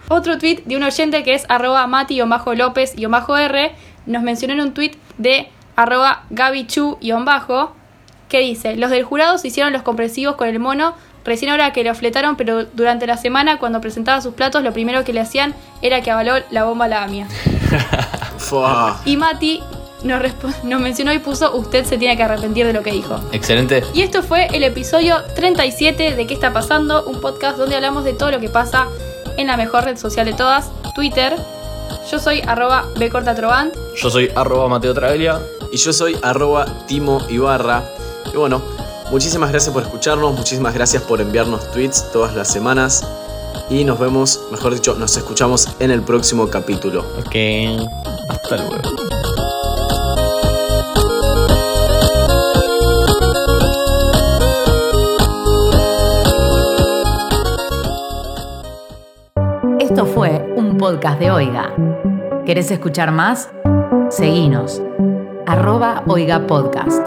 Otro 0.10 0.38
tweet 0.38 0.64
de 0.66 0.76
un 0.76 0.84
oyente 0.84 1.24
que 1.24 1.34
es 1.34 1.46
arroba 1.48 1.88
mati-lópez-r 1.88 3.72
nos 4.06 4.24
mencionó 4.24 4.54
en 4.54 4.62
un 4.62 4.74
tweet 4.74 4.92
de 5.18 5.48
arroba 5.76 6.24
gabichu-bajo 6.30 7.74
que 8.30 8.40
dice, 8.40 8.76
los 8.76 8.90
del 8.90 9.04
jurado 9.04 9.38
se 9.38 9.50
hicieron 9.50 9.74
los 9.74 9.84
compresivos 9.84 10.36
con 10.36 10.48
el 10.48 10.60
mono 10.60 10.96
recién 11.24 11.52
ahora 11.52 11.74
que 11.74 11.84
lo 11.84 11.94
fletaron, 11.96 12.36
pero 12.36 12.66
durante 12.66 13.08
la 13.08 13.18
semana 13.18 13.58
cuando 13.60 13.82
presentaba 13.82 14.22
sus 14.22 14.34
platos 14.34 14.64
lo 14.64 14.74
primero 14.74 15.04
que 15.04 15.14
le 15.14 15.22
hacían 15.22 15.54
era 15.82 16.02
que 16.02 16.12
avaló 16.12 16.36
la 16.52 16.64
bomba 16.64 16.86
a 16.86 16.88
la 16.88 17.04
AMIA. 17.04 17.28
Y 19.06 19.18
Mati 19.18 19.62
nos 20.04 20.82
mencionó 20.82 21.12
y 21.14 21.20
puso, 21.20 21.56
usted 21.56 21.84
se 21.86 21.98
tiene 21.98 22.16
que 22.16 22.24
arrepentir 22.24 22.66
de 22.66 22.74
lo 22.74 22.84
que 22.84 22.92
dijo. 22.92 23.20
Excelente. 23.32 23.84
Y 23.94 24.02
esto 24.02 24.22
fue 24.22 24.48
el 24.54 24.64
episodio 24.64 25.18
37 25.36 26.16
de 26.16 26.28
¿Qué 26.28 26.34
está 26.34 26.54
pasando? 26.54 27.06
Un 27.06 27.20
podcast 27.22 27.58
donde 27.58 27.76
hablamos 27.76 28.04
de 28.04 28.14
todo 28.14 28.32
lo 28.32 28.40
que 28.40 28.50
pasa 28.50 28.88
en 29.38 29.48
la 29.48 29.58
mejor 29.58 29.86
red 29.86 29.98
social 29.98 30.26
de 30.26 30.34
todas, 30.34 30.70
Twitter. 30.94 31.36
Yo 32.12 32.20
soy 32.20 32.42
arroba 32.42 32.86
bcortatrovant. 32.98 33.74
Yo 34.02 34.10
soy 34.10 34.30
arroba 34.36 34.68
Mateo 34.68 34.94
Travelia. 34.94 35.40
Y 35.72 35.78
yo 35.78 35.94
soy 35.94 36.18
arroba 36.22 36.66
Timo 36.88 37.22
Ibarra. 37.30 37.84
Y 38.34 38.38
bueno, 38.38 38.62
muchísimas 39.12 39.52
gracias 39.52 39.74
por 39.74 39.84
escucharnos, 39.84 40.34
muchísimas 40.34 40.74
gracias 40.74 41.04
por 41.04 41.22
enviarnos 41.22 41.72
tweets 41.72 42.12
todas 42.12 42.36
las 42.36 42.52
semanas. 42.52 43.06
Y 43.70 43.84
nos 43.84 44.00
vemos, 44.00 44.42
mejor 44.52 44.74
dicho, 44.74 44.96
nos 44.96 45.18
escuchamos 45.18 45.68
en 45.80 45.92
el 45.92 46.02
próximo 46.02 46.50
capítulo. 46.50 47.06
Ok. 47.20 47.36
Hasta 48.30 48.58
luego. 48.58 48.76
Esto 59.80 60.06
fue 60.06 60.54
un 60.58 60.78
podcast 60.78 61.20
de 61.20 61.32
Oiga. 61.32 61.74
¿Querés 62.46 62.70
escuchar 62.70 63.12
más? 63.12 63.50
Seguinos 64.10 64.82
arroba 65.46 66.04
Oiga 66.08 66.40
Podcast. 66.48 67.02